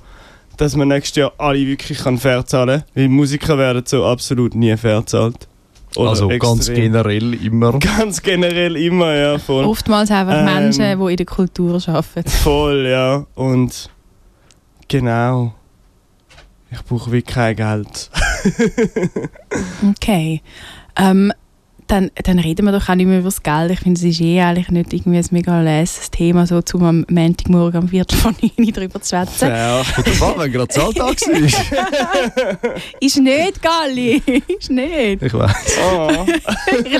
dass 0.58 0.76
man 0.76 0.88
nächstes 0.88 1.16
Jahr 1.18 1.34
alle 1.38 1.66
wirklich 1.66 2.00
kann 2.00 2.18
fair 2.18 2.46
zahlen 2.46 2.82
kann. 2.82 2.90
Weil 2.94 3.10
Musiker 3.10 3.58
werden 3.58 3.84
so 3.86 4.06
absolut 4.06 4.56
nie 4.56 4.76
fair 4.78 5.06
zahlt. 5.06 5.48
Oder 5.96 6.10
also 6.10 6.28
ganz 6.30 6.70
extrem. 6.70 6.76
generell 6.76 7.34
immer. 7.46 7.78
Ganz 7.80 8.22
generell 8.22 8.78
immer, 8.78 9.14
ja, 9.14 9.38
voll. 9.38 9.66
Oftmals 9.66 10.10
einfach 10.10 10.38
Ähm. 10.38 10.46
Menschen, 10.46 11.00
die 11.00 11.12
in 11.12 11.18
der 11.18 11.26
Kultur 11.26 11.82
arbeiten. 11.86 12.30
Voll, 12.30 12.88
ja. 12.88 13.26
Und 13.36 13.90
genau. 14.88 15.54
Ich 16.72 16.84
brauche 16.86 17.12
wirklich 17.12 17.34
kein 17.36 17.56
Geld. 17.56 18.10
Okay. 19.88 20.42
Ähm, 20.96 21.32
dann, 21.92 22.10
dann 22.24 22.40
reden 22.40 22.66
wir 22.66 22.72
doch 22.72 22.88
auch 22.88 22.96
nicht 22.96 23.06
mehr 23.06 23.20
über 23.20 23.28
das 23.28 23.44
Geld. 23.44 23.70
Ich 23.72 23.80
finde, 23.82 24.00
es 24.00 24.04
ist 24.06 24.22
eh 24.22 24.40
eigentlich 24.40 24.70
nicht 24.70 24.94
irgendwie 24.94 25.18
ein 25.18 25.26
mega 25.32 25.62
lässiges 25.62 26.10
Thema, 26.10 26.48
so 26.48 26.62
zum 26.62 26.84
am 26.84 27.06
Montagmorgen 27.10 27.82
am 27.82 27.90
Viertel 27.90 28.18
von 28.18 28.34
9 28.42 28.72
darüber 28.74 29.02
zu 29.02 29.10
schwätzen. 29.10 29.50
Ja. 29.50 29.80
Und 29.98 30.22
war, 30.22 30.40
wenn 30.40 30.52
gerade 30.54 30.70
Zahltag 30.70 31.20
war. 31.20 32.72
Ist 33.02 33.18
nicht, 33.18 33.62
Galli. 33.62 34.22
ist 34.58 34.72
nicht. 34.72 35.22
Ich 35.22 35.34
weiß. 35.34 35.78
Oh, 35.84 36.26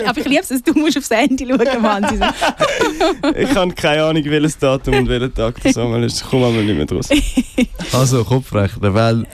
Aber 0.06 0.20
ich 0.20 0.26
liebe 0.26 0.42
es, 0.42 0.50
dass 0.50 0.62
du 0.62 0.74
musst 0.74 0.98
aufs 0.98 1.10
Handy 1.10 1.48
schauen 1.48 1.82
Mann. 1.82 2.06
ich 3.36 3.56
habe 3.56 3.74
keine 3.74 4.04
Ahnung, 4.04 4.24
welches 4.26 4.58
Datum 4.58 4.96
und 4.96 5.08
welcher 5.08 5.34
Tag 5.34 5.56
das 5.64 5.78
einmal 5.78 6.04
ist. 6.04 6.22
Ich 6.22 6.30
komme 6.30 6.48
einmal 6.48 6.64
nicht 6.64 6.76
mehr 6.76 6.86
draus. 6.86 7.10
Also, 7.94 8.24
Kopfrechnen. 8.26 8.94
Wenn 8.94 9.28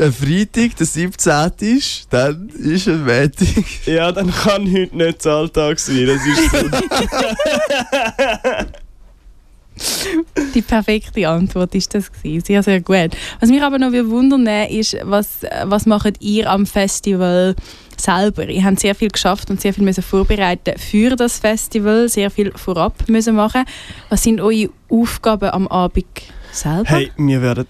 ein 0.00 0.12
Freitag 0.12 0.76
der 0.76 0.86
17. 0.86 1.52
ist, 1.76 2.06
dann 2.10 2.48
ist 2.48 2.88
ein 2.88 3.04
Montag. 3.04 3.64
Ja, 3.86 4.10
dann 4.12 4.30
kann 4.30 4.72
heute 4.72 4.96
nicht 4.96 5.01
Zahltag 5.18 5.78
sein. 5.78 6.06
Das 6.06 6.26
ist 6.26 6.50
so. 6.50 6.58
Die 10.54 10.62
perfekte 10.62 11.28
Antwort 11.28 11.74
ist 11.74 11.94
das 11.94 12.12
gewesen. 12.12 12.44
Sehr, 12.44 12.62
sehr 12.62 12.80
gut. 12.80 13.16
Was 13.40 13.48
mich 13.48 13.62
aber 13.62 13.78
noch 13.78 13.92
wundern 13.92 14.46
ist, 14.68 14.96
was, 15.02 15.40
was 15.64 15.86
macht 15.86 16.20
ihr 16.20 16.50
am 16.50 16.66
Festival 16.66 17.54
selber? 17.96 18.48
Ihr 18.48 18.64
habt 18.64 18.80
sehr 18.80 18.94
viel 18.94 19.08
geschafft 19.08 19.50
und 19.50 19.60
sehr 19.60 19.72
viel 19.72 19.84
müssen 19.84 20.02
vorbereiten 20.02 20.78
für 20.78 21.16
das 21.16 21.38
Festival, 21.38 22.08
sehr 22.08 22.30
viel 22.30 22.52
vorab 22.54 23.08
müssen 23.08 23.34
machen. 23.34 23.64
Was 24.08 24.22
sind 24.22 24.40
eure 24.40 24.70
Aufgaben 24.88 25.50
am 25.50 25.68
Abend 25.68 26.06
selber? 26.52 26.88
Hey, 26.88 27.10
wir 27.16 27.40
werden 27.40 27.66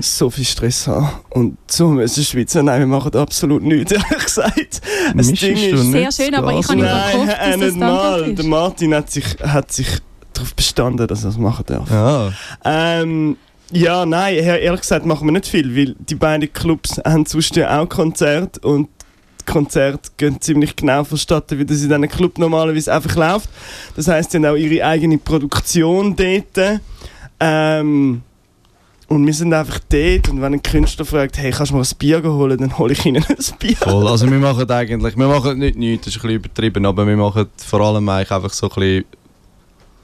so 0.00 0.30
viel 0.30 0.44
Stress 0.44 0.86
habe 0.86 1.08
und 1.30 1.56
so 1.66 1.88
müssen 1.88 2.22
schwitzen. 2.24 2.66
Nein, 2.66 2.80
wir 2.80 2.86
machen 2.86 3.14
absolut 3.14 3.62
nichts, 3.62 3.92
ehrlich 3.92 4.24
gesagt. 4.24 4.80
Das 5.16 5.26
Mischst 5.28 5.42
Ding 5.42 5.56
ist, 5.56 5.84
nicht 5.84 5.92
Sehr 5.92 6.12
schön, 6.26 6.34
aber 6.34 6.52
ich 6.52 6.60
das 6.66 6.68
habe 6.70 6.80
nicht 6.82 7.12
gehofft, 7.12 7.26
Nein, 7.40 7.60
dass 7.60 7.68
äh, 7.68 7.70
das 7.70 7.74
mal. 7.76 8.34
Der 8.34 8.44
Martin 8.44 8.94
hat 8.94 9.10
sich, 9.10 9.24
hat 9.42 9.72
sich 9.72 9.88
darauf 10.32 10.54
bestanden, 10.54 11.06
dass 11.06 11.24
er 11.24 11.30
es 11.30 11.38
machen 11.38 11.64
darf. 11.66 11.90
Ja. 11.90 12.32
Ähm, 12.64 13.36
ja, 13.70 14.06
nein, 14.06 14.34
ehr- 14.36 14.60
ehrlich 14.60 14.80
gesagt 14.82 15.04
machen 15.04 15.26
wir 15.26 15.32
nicht 15.32 15.46
viel, 15.46 15.76
weil 15.76 15.94
die 15.98 16.14
beiden 16.14 16.50
Clubs 16.52 16.98
haben 17.04 17.26
sonst 17.26 17.54
ja 17.56 17.78
auch 17.80 17.88
Konzerte 17.88 18.60
und 18.60 18.88
die 19.40 19.52
Konzerte 19.52 20.10
gehen 20.16 20.40
ziemlich 20.40 20.76
genau 20.76 21.04
verstatten, 21.04 21.58
wie 21.58 21.64
das 21.64 21.82
in 21.82 21.88
diesem 21.88 22.08
Club 22.08 22.38
normalerweise 22.38 22.92
einfach 22.94 23.14
läuft. 23.16 23.48
Das 23.96 24.06
heisst, 24.08 24.30
sie 24.30 24.38
haben 24.38 24.44
auch 24.46 24.54
ihre 24.56 24.86
eigene 24.86 25.18
Produktion 25.18 26.14
dort. 26.16 26.80
Ähm, 27.40 28.22
und 29.08 29.26
wir 29.26 29.32
sind 29.32 29.54
einfach 29.54 29.80
dort 29.88 30.28
und 30.28 30.42
wenn 30.42 30.52
ein 30.52 30.62
Künstler 30.62 31.06
fragt, 31.06 31.38
hey, 31.38 31.50
kannst 31.50 31.72
du 31.72 31.76
mir 31.76 31.82
ein 31.82 31.96
Bier 31.98 32.22
holen, 32.22 32.58
dann 32.58 32.78
hole 32.78 32.92
ich 32.92 33.06
ihnen 33.06 33.24
ein 33.26 33.58
Bier. 33.58 33.76
Voll. 33.76 34.06
Also 34.06 34.30
wir 34.30 34.38
machen 34.38 34.70
eigentlich, 34.70 35.16
wir 35.16 35.28
machen 35.28 35.58
nicht 35.58 35.76
nichts, 35.76 36.04
das 36.04 36.16
ist 36.16 36.20
ein 36.20 36.28
bisschen 36.28 36.36
übertrieben, 36.36 36.86
aber 36.86 37.06
wir 37.06 37.16
machen 37.16 37.46
vor 37.56 37.80
allem 37.80 38.06
eigentlich 38.08 38.30
einfach 38.30 38.52
so 38.52 38.68
ein 38.68 38.74
bisschen, 38.74 39.04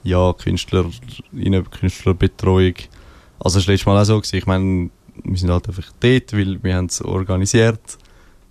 ja, 0.03 0.33
Künstler, 0.33 0.85
Künstlerbetreuung. 1.79 2.73
Also 3.39 3.59
das 3.59 3.67
war 3.67 3.73
letztes 3.73 3.85
Mal 3.85 4.01
auch 4.01 4.05
so, 4.05 4.17
gewesen. 4.17 4.37
ich 4.37 4.45
meine, 4.47 4.89
wir 5.23 5.37
sind 5.37 5.51
halt 5.51 5.67
einfach 5.67 5.91
dort, 5.99 6.33
weil 6.33 6.63
wir 6.63 6.75
haben 6.75 6.87
es 6.87 7.01
organisiert, 7.01 7.99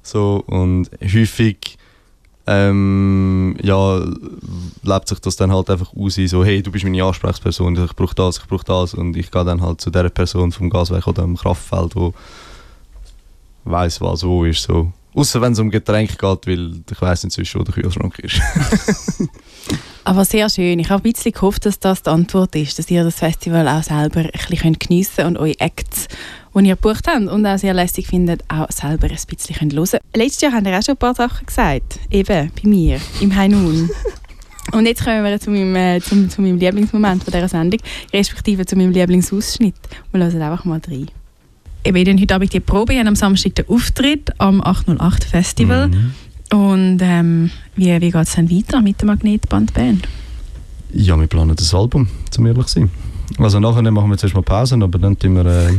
so, 0.03 0.45
und 0.47 0.89
häufig, 1.03 1.79
ähm, 2.47 3.57
ja, 3.63 4.05
lebt 4.83 5.09
sich 5.09 5.19
das 5.21 5.37
dann 5.37 5.53
halt 5.53 5.71
einfach 5.71 5.93
aus, 5.97 6.15
so, 6.15 6.45
hey, 6.45 6.63
du 6.63 6.71
bist 6.71 6.85
meine 6.85 7.03
Ansprechperson, 7.03 7.85
ich 7.85 7.97
brauche 7.97 8.15
das, 8.15 8.39
ich 8.39 8.47
brauche 8.47 8.65
das, 8.65 8.95
und 8.95 9.17
ich 9.17 9.31
gehe 9.31 9.45
dann 9.45 9.63
halt 9.63 9.81
zu 9.81 9.91
der 9.91 10.09
Person 10.11 10.53
vom 10.53 10.69
Gaswerk 10.69 11.07
oder 11.07 11.23
am 11.23 11.37
Kraftfeld, 11.37 11.97
wo 11.97 12.13
weiß 13.65 14.01
was 14.01 14.25
wo 14.25 14.45
ist 14.45 14.63
so. 14.63 14.93
Außer 15.15 15.41
wenn 15.41 15.53
es 15.53 15.59
um 15.61 15.71
Getränke 15.71 16.17
geht, 16.17 16.47
weil 16.47 16.81
ich 16.91 17.01
weiß 17.01 17.25
inzwischen, 17.25 17.61
wo 17.61 17.65
der 17.65 17.75
Kühlschrank 17.75 18.19
ist. 18.19 18.41
Aber 20.05 20.25
sehr 20.25 20.51
schön. 20.51 20.79
Ich 20.81 20.91
habe 20.91 21.09
ein 21.09 21.13
bisschen 21.13 21.33
gehofft, 21.33 21.65
dass 21.65 21.79
das 21.79 22.03
die 22.03 22.11
Antwort 22.11 22.55
ist, 22.57 22.79
dass 22.79 22.91
ihr 22.91 23.05
das 23.05 23.15
Festival 23.15 23.67
auch 23.69 23.83
selber 23.83 24.21
ein 24.21 24.31
bisschen 24.49 24.79
geniessen 24.79 25.17
könnt 25.17 25.29
und 25.29 25.39
eure 25.39 25.61
Acts, 25.61 26.09
die 26.55 26.69
ihr 26.69 26.77
gebucht 26.77 27.07
habt 27.07 27.27
und 27.27 27.47
auch 27.47 27.59
sehr 27.59 27.75
lässig 27.75 28.07
findet, 28.07 28.43
auch 28.49 28.71
selber 28.71 29.07
ein 29.07 29.19
bisschen 29.29 29.57
könnt 29.57 29.75
hören 29.75 30.01
Letztes 30.15 30.41
Jahr 30.43 30.53
haben 30.53 30.67
ihr 30.67 30.79
auch 30.79 30.83
schon 30.83 30.95
ein 30.95 30.99
paar 30.99 31.15
Sachen 31.15 31.47
gesagt. 31.47 31.99
Eben, 32.11 32.51
bei 32.55 32.69
mir, 32.69 33.01
im 33.21 33.35
Hainun. 33.35 33.91
Und 34.73 34.87
jetzt 34.87 35.05
kommen 35.05 35.23
wir 35.23 35.39
zu 35.39 35.51
meinem, 35.51 35.77
äh, 35.77 36.01
zum, 36.01 36.29
zu 36.31 36.41
meinem 36.41 36.59
Lieblingsmoment 36.59 37.23
von 37.23 37.33
dieser 37.33 37.49
Sendung, 37.49 37.81
respektive 38.13 38.65
zu 38.65 38.77
meinem 38.77 38.93
Lieblingsausschnitt. 38.93 39.75
Wir 40.11 40.25
hören 40.25 40.43
einfach 40.43 40.65
mal 40.65 40.81
rein. 40.89 41.11
Eben, 41.85 41.95
wir 41.95 42.13
haben 42.13 42.21
heute 42.21 42.35
Abend 42.35 42.53
die 42.53 42.61
Probe, 42.61 42.99
haben 42.99 43.09
am 43.09 43.15
Samstag 43.15 43.55
den 43.57 43.69
Auftritt 43.69 44.33
am 44.39 44.63
808 44.63 45.25
Festival. 45.25 45.89
Mhm. 45.89 46.15
Und 46.51 46.99
ähm, 47.03 47.51
wie, 47.77 48.01
wie 48.01 48.11
geht 48.11 48.15
es 48.15 48.35
dann 48.35 48.51
weiter 48.51 48.81
mit 48.81 49.01
der 49.01 49.07
Magnetbandband? 49.07 50.09
Ja, 50.93 51.19
wir 51.19 51.27
planen 51.27 51.55
das 51.57 51.75
Album, 51.75 52.09
zum 52.31 52.47
ehrlich 52.47 52.67
zu 52.67 52.81
sein. 52.81 52.91
Also 53.39 53.61
nachher 53.61 53.83
machen 53.91 54.11
wir 54.11 54.17
zuerst 54.17 54.35
mal 54.35 54.43
Pausen, 54.43 54.83
aber 54.83 54.99
dann 54.99 55.19
tun 55.19 55.35
wir, 55.35 55.47
äh, 55.47 55.73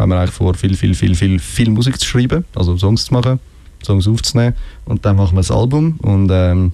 haben 0.00 0.10
wir 0.10 0.18
eigentlich 0.18 0.34
vor, 0.34 0.54
viel, 0.54 0.76
viel, 0.76 0.94
viel, 0.94 1.14
viel, 1.14 1.38
viel 1.38 1.70
Musik 1.70 2.00
zu 2.00 2.06
schreiben, 2.06 2.44
also 2.54 2.76
Songs 2.76 3.04
zu 3.04 3.14
machen, 3.14 3.38
Songs 3.84 4.08
aufzunehmen 4.08 4.54
und 4.84 5.04
dann 5.04 5.16
machen 5.16 5.34
wir 5.34 5.40
das 5.40 5.50
Album 5.50 5.96
und 6.02 6.30
ähm, 6.32 6.72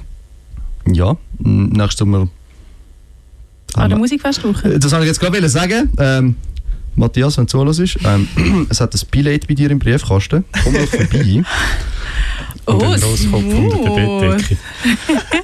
ja, 0.87 1.17
nächstes 1.39 1.99
Sommer... 1.99 2.29
Ah, 3.75 3.89
der 3.89 3.99
Musikfestwoche? 3.99 4.79
Das 4.79 4.93
wollte 4.93 5.05
ich 5.05 5.11
jetzt 5.11 5.21
gerade 5.21 5.49
sagen. 5.49 5.91
Ähm, 5.99 6.37
Matthias, 6.95 7.37
wenn 7.37 7.47
du 7.47 7.51
zuhörst, 7.51 7.99
ähm, 8.05 8.67
es 8.71 8.81
hat 8.81 8.95
ein 8.95 9.01
Billett 9.11 9.47
bei 9.49 9.55
dir 9.55 9.71
im 9.71 9.79
Briefkasten. 9.79 10.45
Komm 10.63 10.73
doch 10.73 10.87
vorbei. 10.87 11.43
Und 12.67 12.83
Oh, 12.83 12.85
ein 12.85 13.01
Rosskopf 13.01 13.45
unter 13.45 13.79
der. 13.79 14.31
Bettdecke. 14.31 14.57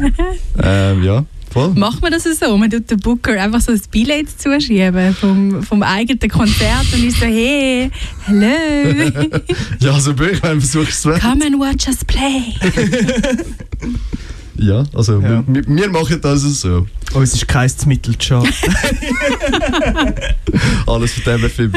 ähm, 0.62 1.02
ja, 1.02 1.24
voll. 1.50 1.70
Macht 1.74 2.00
man 2.02 2.12
das 2.12 2.24
so? 2.24 2.56
Man 2.56 2.70
tut 2.70 2.90
den 2.90 3.00
Booker 3.00 3.32
einfach 3.40 3.60
so 3.60 3.72
ein 3.72 3.80
Billett 3.90 4.28
zuschieben 4.40 5.14
vom, 5.14 5.62
vom 5.62 5.82
eigenen 5.82 6.30
Konzert 6.30 6.86
und 6.92 7.04
ist 7.04 7.18
so, 7.20 7.26
hey, 7.26 7.90
hello, 8.26 9.20
Ja, 9.80 9.92
also 9.94 10.12
ich 10.12 10.42
meine, 10.42 10.60
versuchst 10.60 11.06
es 11.06 11.20
come 11.20 11.44
and 11.46 11.58
watch 11.58 11.88
us 11.88 12.04
play. 12.04 12.54
Ja, 14.56 14.84
also 14.94 15.20
Ja. 15.20 15.42
Wir, 15.46 15.66
wir 15.66 15.88
machen 15.88 16.20
das 16.20 16.42
so. 16.42 16.86
Uns 17.14 17.32
ist 17.32 17.48
kein 17.48 17.70
Mittel 17.86 18.18
zu. 18.18 18.34
Alles 20.86 21.14
von 21.14 21.22
dem 21.24 21.48
FIB. 21.48 21.74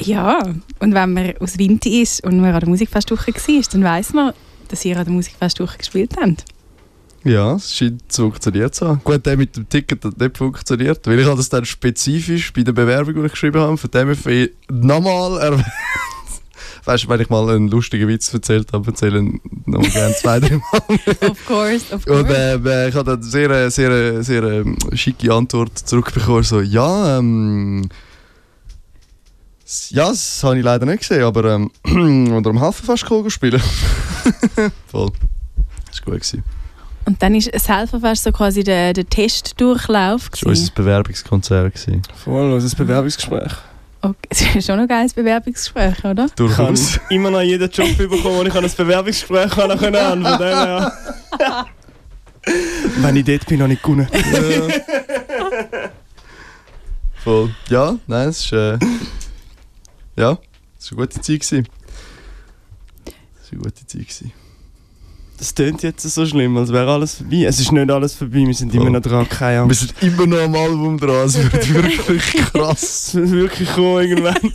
Ja, 0.00 0.38
und 0.80 0.94
wenn 0.94 1.12
man 1.12 1.32
aus 1.38 1.58
Winti 1.58 2.02
ist 2.02 2.22
und 2.24 2.38
man 2.38 2.52
an 2.52 2.60
der 2.60 2.68
Musikfestwoche 2.68 3.32
war, 3.32 3.62
dann 3.72 3.84
weiss 3.84 4.12
man, 4.12 4.34
dass 4.68 4.84
ihr 4.84 4.98
an 4.98 5.04
der 5.04 5.14
Musikfestwoche 5.14 5.78
gespielt 5.78 6.12
habt. 6.20 6.44
Ja, 7.24 7.54
es 7.54 7.74
scheint 7.74 8.10
zu 8.10 8.22
funktioniert 8.22 8.74
zu 8.74 8.88
haben. 8.88 9.00
Gut, 9.04 9.24
der 9.24 9.36
mit 9.36 9.56
dem 9.56 9.68
Ticket 9.68 10.04
hat 10.04 10.18
nicht 10.18 10.36
funktioniert, 10.36 11.06
weil 11.06 11.20
ich 11.20 11.26
das 11.26 11.48
dann 11.48 11.64
spezifisch 11.64 12.52
bei 12.52 12.62
der 12.62 12.72
Bewerbung, 12.72 13.14
die 13.14 13.26
ich 13.26 13.32
geschrieben 13.32 13.60
habe, 13.60 13.76
von 13.76 13.90
dem 13.90 14.14
FI 14.16 14.52
nochmal 14.70 15.38
erwähnt. 15.40 15.66
Weißt 16.84 17.04
du, 17.04 17.08
wenn 17.08 17.20
ich 17.20 17.30
mal 17.30 17.48
einen 17.48 17.68
lustigen 17.68 18.08
Witz 18.08 18.34
erzählt 18.34 18.72
habe, 18.72 18.88
erzähle 18.88 19.20
ich 19.20 19.24
ihn 19.24 19.40
noch 19.66 19.88
gerne 19.92 20.16
zwei, 20.16 20.40
drei 20.40 20.56
Mal. 20.56 20.82
Of 21.30 21.46
course, 21.46 21.94
of 21.94 22.04
Und 22.08 22.26
course. 22.26 22.34
ähm, 22.36 22.66
äh, 22.66 22.88
ich 22.88 22.94
habe 22.96 23.04
dann 23.12 23.22
sehr, 23.22 23.70
sehr, 23.70 24.22
sehr 24.24 24.42
ähm, 24.42 24.76
schicke 24.92 25.32
Antwort 25.32 25.78
zurückbekommen, 25.78 26.42
so, 26.42 26.60
ja, 26.60 27.18
ähm, 27.18 27.88
ja, 29.90 30.08
das 30.08 30.42
habe 30.42 30.58
ich 30.58 30.64
leider 30.64 30.84
nicht 30.84 31.00
gesehen, 31.00 31.22
aber 31.22 31.44
ähm, 31.54 31.70
unter 32.34 32.50
dem 32.50 32.60
Hafenfest 32.60 33.04
gekommen 33.04 33.30
spielen. 33.30 33.62
Voll. 34.90 35.10
Das 35.86 36.00
war 36.00 36.12
gut. 36.14 36.20
Gewesen. 36.20 36.42
Und 37.04 37.22
dann 37.22 37.34
ist 37.34 37.50
Selferfest 37.58 38.24
so 38.24 38.32
quasi 38.32 38.62
der, 38.62 38.92
der 38.92 39.08
Testdurchlauf. 39.08 40.28
Das 40.30 40.44
war 40.44 40.50
unser 40.50 40.72
Bewerbungskonzert. 40.72 41.74
Gewesen. 41.74 42.02
Voll, 42.14 42.52
unser 42.52 42.76
Bewerbungsgespräch. 42.76 43.52
Okay. 44.04 44.16
Es 44.30 44.40
ist 44.42 44.66
schon 44.66 44.76
noch 44.76 44.82
ein 44.82 44.88
geiles 44.88 45.14
Bewerbungsgespräch, 45.14 45.98
oder? 46.04 46.12
Ich 46.12 46.18
habe 46.18 46.34
Durchaus. 46.34 46.98
immer 47.10 47.30
noch 47.30 47.40
jeden 47.40 47.70
Job 47.70 47.96
bekommen, 47.98 48.24
wo 48.24 48.42
ich 48.42 48.54
an 48.54 48.64
ein 48.64 48.70
Bewerbungsgespräch 48.76 49.50
kann 49.50 49.78
können 49.78 49.96
an. 49.96 50.22
Von 50.24 50.38
dem 50.38 50.48
her. 50.48 50.92
Wenn 52.96 53.16
ich 53.16 53.24
dort 53.24 53.46
bin, 53.46 53.60
noch 53.60 53.68
nicht 53.68 53.82
gewonnen. 53.82 54.08
Ja. 54.12 55.90
Voll. 57.22 57.54
Ja, 57.68 57.96
nein, 58.08 58.28
es 58.30 58.40
ist. 58.40 58.52
Äh, 58.52 58.78
ja, 60.16 60.36
es 60.78 60.90
war 60.90 60.98
eine 60.98 61.06
gute 61.06 61.20
Zeit. 61.20 61.40
Gewesen. 61.40 61.68
Es 63.40 63.52
war 63.52 63.52
eine 63.52 63.62
gute 63.62 63.86
Zeit. 63.86 64.00
Gewesen. 64.00 64.32
Das 65.42 65.56
klingt 65.56 65.82
jetzt 65.82 66.02
so 66.08 66.24
schlimm, 66.24 66.56
als 66.56 66.72
wäre 66.72 66.88
alles 66.88 67.16
vorbei. 67.16 67.46
Es 67.48 67.58
ist 67.58 67.72
nicht 67.72 67.90
alles 67.90 68.14
vorbei, 68.14 68.46
wir 68.46 68.54
sind 68.54 68.72
immer 68.76 68.90
noch 68.90 69.00
dran, 69.00 69.28
keine 69.28 69.56
Wir 69.56 69.62
Angst. 69.62 69.80
sind 69.80 69.94
immer 70.00 70.24
noch 70.24 70.38
am 70.38 70.54
Album 70.54 71.00
dran, 71.00 71.26
es 71.26 71.36
wird 71.36 71.74
wirklich 71.74 72.22
krass. 72.52 73.08
Es 73.08 73.14
wird 73.16 73.30
wirklich 73.32 73.72
kommen 73.72 74.08
irgendwann. 74.08 74.36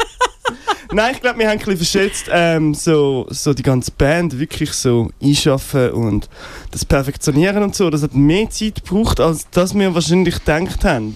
Nein, 0.93 1.11
ich 1.13 1.19
glaube, 1.19 1.39
wir 1.39 1.49
haben 1.49 1.59
ein 1.59 1.65
bisschen 1.65 1.75
verschätzt, 1.75 2.29
ähm, 2.31 2.73
so, 2.73 3.27
so 3.29 3.53
die 3.53 3.63
ganze 3.63 3.91
Band 3.91 4.39
wirklich 4.39 4.71
so 4.71 5.09
einschaffen 5.21 5.91
und 5.91 6.29
das 6.71 6.85
Perfektionieren 6.85 7.63
und 7.63 7.75
so. 7.75 7.89
Das 7.89 8.01
hat 8.01 8.15
mehr 8.15 8.49
Zeit 8.49 8.85
gebraucht, 8.85 9.19
als 9.19 9.45
das 9.51 9.75
wir 9.75 9.93
wahrscheinlich 9.93 10.35
gedacht 10.35 10.85
haben. 10.85 11.15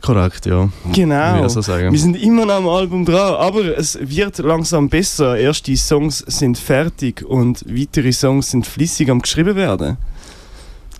Korrekt, 0.00 0.46
ja. 0.46 0.68
Genau. 0.92 1.46
So 1.48 1.60
sagen. 1.60 1.92
Wir 1.92 1.98
sind 1.98 2.16
immer 2.16 2.46
noch 2.46 2.54
am 2.54 2.68
Album 2.68 3.04
dran, 3.04 3.34
aber 3.34 3.76
es 3.76 3.98
wird 4.00 4.38
langsam 4.38 4.88
besser. 4.88 5.36
Erste 5.36 5.76
Songs 5.76 6.18
sind 6.26 6.58
fertig 6.58 7.24
und 7.24 7.64
weitere 7.68 8.12
Songs 8.12 8.50
sind 8.50 8.66
flüssig 8.66 9.10
am 9.10 9.20
geschrieben 9.20 9.56
werden. 9.56 9.96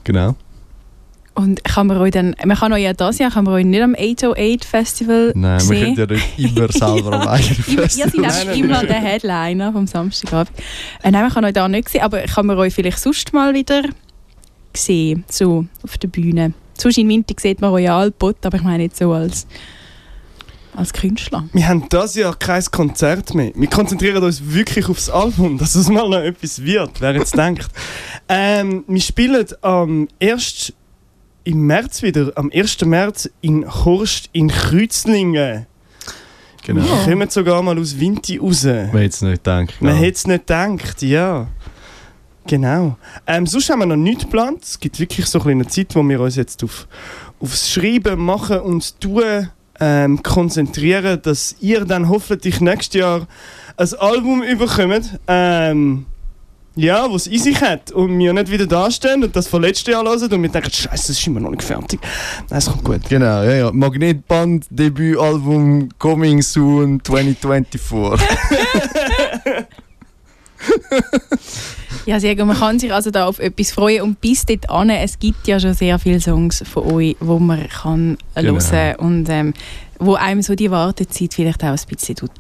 Genau. 0.05 0.35
Und 1.35 1.65
kann 1.65 1.87
man 1.87 1.97
euch 1.99 2.11
dann, 2.11 2.35
man 2.45 2.57
kann 2.57 2.73
euch 2.73 2.83
ja 2.83 2.93
das 2.93 3.19
Jahr 3.19 3.31
kann 3.31 3.45
man 3.45 3.55
euch 3.55 3.65
nicht 3.65 3.81
am 3.81 3.95
808 3.95 4.65
Festival 4.65 5.33
Nein, 5.35 5.61
wir 5.61 5.67
sehen. 5.67 5.95
können 5.95 6.11
ja 6.11 6.17
nicht 6.17 6.57
immer 6.57 6.69
selber 6.73 7.13
am 7.21 7.29
eigenen 7.29 7.65
Immer, 7.67 7.83
ihr 7.83 7.89
Festival. 7.89 8.31
seid 8.31 8.57
immer 8.57 8.85
der 8.85 9.01
Headliner 9.01 9.73
vom 9.73 9.87
Samstagabend. 9.87 10.51
Äh, 11.03 11.11
nein, 11.13 11.23
man 11.23 11.33
kann 11.33 11.45
euch 11.45 11.53
da 11.55 11.69
nicht 11.69 11.89
sehen, 11.89 12.03
aber 12.03 12.21
kann 12.23 12.47
man 12.47 12.59
euch 12.59 12.75
vielleicht 12.75 12.99
sonst 12.99 13.33
mal 13.33 13.55
wieder 13.55 13.83
sehen, 14.75 15.25
so 15.31 15.65
auf 15.83 15.97
der 15.99 16.09
Bühne. 16.09 16.53
Sonst 16.81 16.97
in 16.97 17.09
Winter 17.11 17.35
sieht 17.39 17.61
man 17.61 17.73
euch 17.73 17.85
ja 17.85 17.99
Albot, 17.99 18.37
aber 18.47 18.57
ich 18.57 18.63
meine 18.63 18.85
nicht 18.85 18.97
so 18.97 19.13
als, 19.13 19.47
als 20.75 20.95
Künstler. 20.95 21.47
Wir 21.53 21.69
haben 21.69 21.87
das 21.91 22.15
Jahr 22.15 22.35
kein 22.35 22.65
Konzert 22.65 23.35
mehr. 23.35 23.53
Wir 23.55 23.69
konzentrieren 23.69 24.23
uns 24.23 24.43
wirklich 24.43 24.89
aufs 24.89 25.11
Album, 25.11 25.59
dass 25.59 25.75
es 25.75 25.91
mal 25.91 26.09
noch 26.09 26.23
etwas 26.23 26.65
wird, 26.65 27.01
wer 27.01 27.15
jetzt 27.15 27.37
denkt. 27.37 27.69
Ähm, 28.33 28.85
wir 28.87 29.01
spielen 29.01 29.45
am 29.61 30.07
1. 30.23 30.73
im 31.43 31.67
März 31.67 32.01
wieder, 32.03 32.31
am 32.37 32.49
1. 32.55 32.85
März 32.85 33.29
in 33.41 33.67
Horst 33.69 34.31
in 34.33 34.47
Kreuzlingen. 34.47 35.67
Genau. 36.65 36.83
Wir 36.83 37.13
kommen 37.13 37.29
sogar 37.29 37.61
mal 37.61 37.77
aus 37.77 37.99
Winti 37.99 38.37
raus. 38.37 38.63
Man 38.63 38.91
hätte 38.91 39.07
es 39.07 39.23
nicht 39.23 39.43
gedacht. 39.43 39.75
Man 39.81 39.95
genau. 39.95 39.95
hätte 39.95 40.17
es 40.17 40.27
nicht 40.29 40.47
gedacht, 40.47 41.03
ja. 41.03 41.49
Genau. 42.47 42.97
Ähm, 43.27 43.47
sonst 43.47 43.71
haben 43.71 43.81
wir 43.81 43.87
noch 43.87 43.97
nichts 43.97 44.25
geplant. 44.25 44.65
Es 44.65 44.81
gibt 44.81 44.99
wirklich 44.99 45.27
so 45.27 45.41
ein 45.41 45.49
eine 45.49 45.67
Zeit, 45.67 45.95
wo 45.95 46.03
wir 46.03 46.21
uns 46.21 46.37
jetzt 46.37 46.65
auf, 46.65 46.89
aufs 47.41 47.71
Schreiben, 47.71 48.25
Machen 48.25 48.61
und 48.61 49.01
Tun 49.01 49.51
ähm, 49.79 50.23
konzentrieren, 50.23 51.21
dass 51.23 51.57
ihr 51.61 51.85
dann 51.85 52.09
hoffentlich 52.09 52.61
nächstes 52.61 53.01
Jahr 53.01 53.27
ein 53.77 53.89
Album 53.99 54.43
überkommt. 54.43 55.19
Ähm, 55.27 56.07
ja, 56.77 57.13
was 57.13 57.27
in 57.27 57.39
sich 57.39 57.61
hat 57.61 57.91
und 57.91 58.17
wir 58.19 58.33
nicht 58.33 58.51
wieder 58.51 58.67
dastehen 58.67 59.25
und 59.25 59.35
das 59.35 59.49
von 59.49 59.63
letztes 59.63 59.93
Jahr 59.93 60.05
hören 60.05 60.33
und 60.33 60.43
wir 60.43 60.49
denken, 60.49 60.71
Scheiße, 60.71 61.09
das 61.09 61.11
ist 61.11 61.27
immer 61.27 61.41
noch 61.41 61.51
nicht 61.51 61.63
fertig. 61.63 62.01
Nein, 62.49 62.59
es 62.59 62.67
kommt 62.67 62.85
gut. 62.85 63.09
Genau, 63.09 63.43
ja, 63.43 63.55
ja. 63.55 63.73
Magnetband, 63.73 64.67
Debütalbum, 64.71 65.89
Coming 65.99 66.43
Soon 66.43 67.01
2024. 67.05 68.27
Ja, 72.07 72.19
sehr 72.19 72.35
gut. 72.35 72.47
Man 72.47 72.57
kann 72.57 72.79
sich 72.79 72.93
also 72.93 73.11
da 73.11 73.27
auf 73.27 73.39
etwas 73.39 73.73
freuen. 73.73 74.03
Und 74.03 74.21
bis 74.21 74.47
dorthin, 74.47 74.91
es 74.91 75.19
gibt 75.19 75.47
ja 75.47 75.61
schon 75.61 75.75
sehr 75.75 75.99
viele 75.99 76.21
Songs 76.21 76.63
von 76.67 76.93
euch, 76.93 77.17
wo 77.21 77.39
man 77.39 77.69
kann 77.69 78.17
Genau. 78.35 78.59
hören 78.59 78.97
und 78.97 79.29
ähm, 79.29 79.55
wo 79.99 80.15
einem 80.15 80.43
so 80.43 80.55
die 80.55 80.71
Wartezeit 80.71 81.35
vielleicht 81.35 81.63
auch 81.63 81.69
ein 81.69 81.79
bisschen 81.89 82.17
tut 82.17 82.31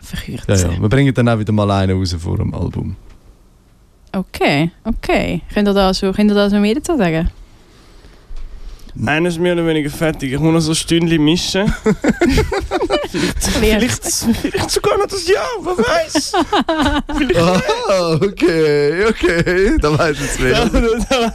verkürzen. 0.00 0.44
Ja, 0.48 0.72
ja. 0.72 0.80
Wir 0.80 0.88
bringen 0.88 1.14
dann 1.14 1.28
auch 1.28 1.38
wieder 1.38 1.52
mal 1.52 1.70
einen 1.70 1.96
raus 1.98 2.14
vor 2.18 2.38
dem 2.38 2.54
Album. 2.54 2.96
Okay, 4.12 4.70
okay. 4.84 5.42
Könnt 5.52 5.68
ihr 5.68 5.74
da 5.74 5.92
schon, 5.92 6.12
könnt 6.12 6.30
ihr 6.30 6.34
da 6.34 6.48
schon 6.48 6.60
mehr 6.62 6.74
dazu 6.74 6.96
sagen? 6.96 7.28
Einer 9.04 9.28
ist 9.28 9.38
mehr 9.38 9.52
oder 9.52 9.66
weniger 9.66 9.90
fertig. 9.90 10.32
Ich 10.32 10.38
muss 10.40 10.52
noch 10.54 10.60
so 10.60 10.72
ein 10.72 10.74
Stündchen 10.74 11.22
mischen. 11.22 11.72
vielleicht, 13.60 14.04
vielleicht 14.04 14.70
sogar 14.70 14.96
noch 14.98 15.06
das 15.06 15.26
Jahr, 15.28 15.46
wer 15.60 15.76
weiß. 15.76 16.32
Ah, 17.36 18.14
okay, 18.14 19.04
okay. 19.06 19.76
Da 19.80 19.90
du 19.90 20.24
jetzt 20.24 20.38
Da, 20.40 20.44
mehr. 20.44 20.70
da, 21.10 21.32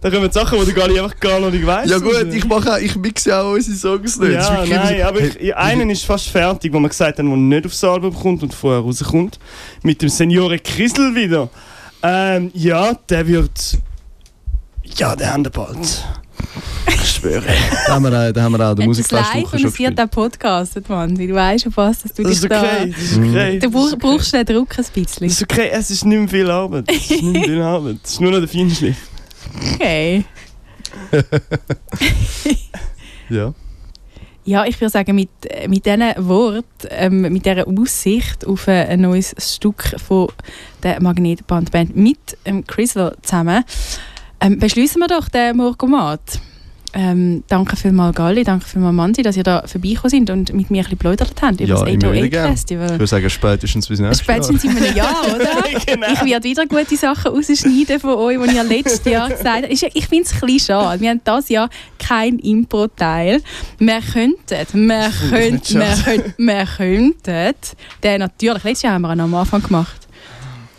da 0.00 0.10
kommen 0.10 0.30
Sachen, 0.30 0.58
die 0.60 0.66
du 0.66 0.72
gar 0.72 0.88
nicht, 0.88 1.00
einfach 1.00 1.18
gar 1.18 1.40
noch 1.40 1.50
nicht 1.50 1.66
weißt. 1.66 1.90
Ja 1.90 1.98
gut, 1.98 2.32
ich, 2.32 2.44
mache 2.46 2.72
auch, 2.74 2.78
ich 2.78 2.94
mixe 2.96 3.36
auch 3.36 3.52
unsere 3.54 3.76
Songs 3.76 4.18
nicht. 4.18 4.30
Es 4.36 4.44
ist 4.44 4.50
Ja, 4.50 4.64
nein, 4.66 4.98
so- 4.98 5.04
aber 5.04 5.20
ich, 5.20 5.56
einen 5.56 5.90
ist 5.90 6.04
fast 6.04 6.28
fertig, 6.28 6.72
wo 6.72 6.78
man 6.78 6.90
gesagt 6.90 7.18
hat, 7.18 7.18
der 7.18 7.24
nicht 7.24 7.66
aufs 7.66 7.82
Album 7.84 8.14
kommt 8.14 8.42
und 8.42 8.54
vorher 8.54 8.80
rauskommt. 8.82 9.38
Mit 9.82 10.00
dem 10.02 10.08
Seniore 10.08 10.58
Krisel 10.58 11.14
wieder. 11.14 11.48
Ähm, 12.02 12.50
ja, 12.54 12.94
der 13.08 13.26
wird. 13.26 13.78
Ja, 14.96 15.14
der 15.16 15.32
haben 15.32 15.44
wir 15.44 15.50
bald. 15.50 16.04
Ich 17.02 17.10
schwöre. 17.10 17.42
Da 17.86 17.94
haben 17.94 18.04
wir 18.04 18.12
auch, 18.28 18.32
da 18.32 18.42
haben 18.42 18.52
wir 18.58 18.70
auch 18.70 18.74
den 18.74 18.90
Es 18.90 18.98
ist 18.98 19.10
live 19.12 19.22
Musikfestwoche 19.34 19.56
und 19.56 19.60
schon 19.60 19.68
es 19.70 19.78
wird 19.78 19.90
gespielt. 19.96 20.00
auch 20.00 20.10
podcastet, 20.10 20.88
Mann. 20.88 21.14
Du 21.14 21.34
weißt 21.34 21.64
schon 21.64 21.72
fast, 21.72 22.04
dass 22.04 22.12
du 22.12 22.22
Das 22.22 22.32
dich 22.32 22.42
ist 22.42 22.50
da... 22.50 22.60
okay. 22.62 22.90
Das 22.90 23.02
ist 23.02 23.18
okay. 23.18 23.58
Du 23.58 23.70
das 23.70 23.84
ist 23.86 23.92
okay. 23.94 23.96
brauchst 24.00 24.32
den 24.34 24.44
Druck 24.46 24.78
ein 24.78 24.84
bisschen. 24.94 25.28
Das 25.28 25.32
ist 25.36 25.42
okay, 25.42 25.68
es 25.72 25.90
ist 25.90 26.04
nicht 26.04 26.18
mehr 26.18 26.28
viel 26.28 26.50
Arbeit. 26.50 26.84
Es 26.88 27.10
ist 27.10 27.22
nicht 27.22 27.32
mehr 27.32 27.44
viel 27.44 27.62
Arbeit. 27.62 27.96
Es 28.04 28.10
ist 28.12 28.20
nur 28.20 28.30
noch 28.30 28.38
der 28.38 28.48
Feinschliff. 28.48 28.96
Okay. 29.74 30.24
Ja. 33.28 33.54
Ja, 34.44 34.64
ich 34.64 34.80
würde 34.80 34.90
sagen, 34.90 35.14
mit, 35.14 35.28
mit 35.68 35.86
diesen 35.86 36.02
Worten, 36.16 36.64
ähm, 36.90 37.20
mit 37.20 37.46
dieser 37.46 37.68
Aussicht 37.68 38.44
auf 38.44 38.66
ein, 38.66 39.00
neues 39.00 39.34
Stück 39.38 39.94
von 40.04 40.28
der 40.82 41.00
Magnetbandband 41.00 41.94
mit 41.94 42.18
ähm, 42.44 42.66
Chrysler 42.66 43.14
zusammen, 43.22 43.62
ähm, 44.40 44.58
beschließen 44.58 44.98
wir 45.00 45.06
doch 45.06 45.28
den 45.28 45.56
Morgomat. 45.58 46.40
Ähm, 46.92 47.44
danke 47.46 47.76
vielmals 47.76 48.16
Galli, 48.16 48.42
danke 48.42 48.66
vielmals 48.66 48.94
Mansi, 48.94 49.22
dass 49.22 49.36
ihr 49.36 49.44
da 49.44 49.62
vorbeigekommen 49.66 50.10
sind 50.10 50.30
und 50.30 50.52
mit 50.52 50.70
mir 50.70 50.78
ein 50.78 50.84
bisschen 50.84 50.90
geplaudert 50.98 51.40
habt 51.40 51.60
über 51.60 51.68
Ja, 51.68 51.74
das 51.84 51.88
immer 51.88 52.12
wieder 52.12 52.26
808 52.26 52.30
gern. 52.30 52.44
Ich 52.44 52.50
Festival. 52.50 52.90
würde 52.90 53.06
sagen, 53.06 53.30
spätestens 53.30 53.88
bis 53.88 54.00
nächstes 54.00 54.26
Jahr. 54.26 54.42
Spätestens 54.42 54.64
in 54.64 54.76
einem 54.76 54.96
Jahr, 54.96 55.24
oder? 55.34 55.84
genau. 55.86 56.06
Ich 56.12 56.24
werde 56.24 56.48
wieder 56.48 56.66
gute 56.66 56.96
Sachen 56.96 57.32
rausschneiden 57.32 58.00
von 58.00 58.14
euch, 58.14 58.38
die 58.42 58.56
ihr 58.56 58.64
letztes 58.64 59.04
Jahr 59.04 59.28
gesagt 59.28 59.62
habt. 59.62 59.72
Ich 59.72 60.06
finde 60.08 60.24
es 60.24 60.32
ein 60.34 60.40
bisschen 60.40 60.58
schade. 60.58 61.00
Wir 61.00 61.10
haben 61.10 61.20
dieses 61.24 61.48
Jahr 61.48 61.70
kein 61.98 62.38
Impro-Teil. 62.38 63.40
Wir 63.78 64.00
könnten, 64.00 64.88
wir 64.88 65.12
könnten, 65.30 65.78
wir 65.78 65.96
könnten, 66.04 66.34
wir 66.38 66.66
könnten, 66.76 67.54
den 68.02 68.18
natürlich, 68.18 68.64
letztes 68.64 68.82
Jahr 68.82 68.94
haben 68.94 69.02
wir 69.02 69.12
ihn 69.12 69.20
am 69.20 69.34
Anfang 69.34 69.62
gemacht. 69.62 70.08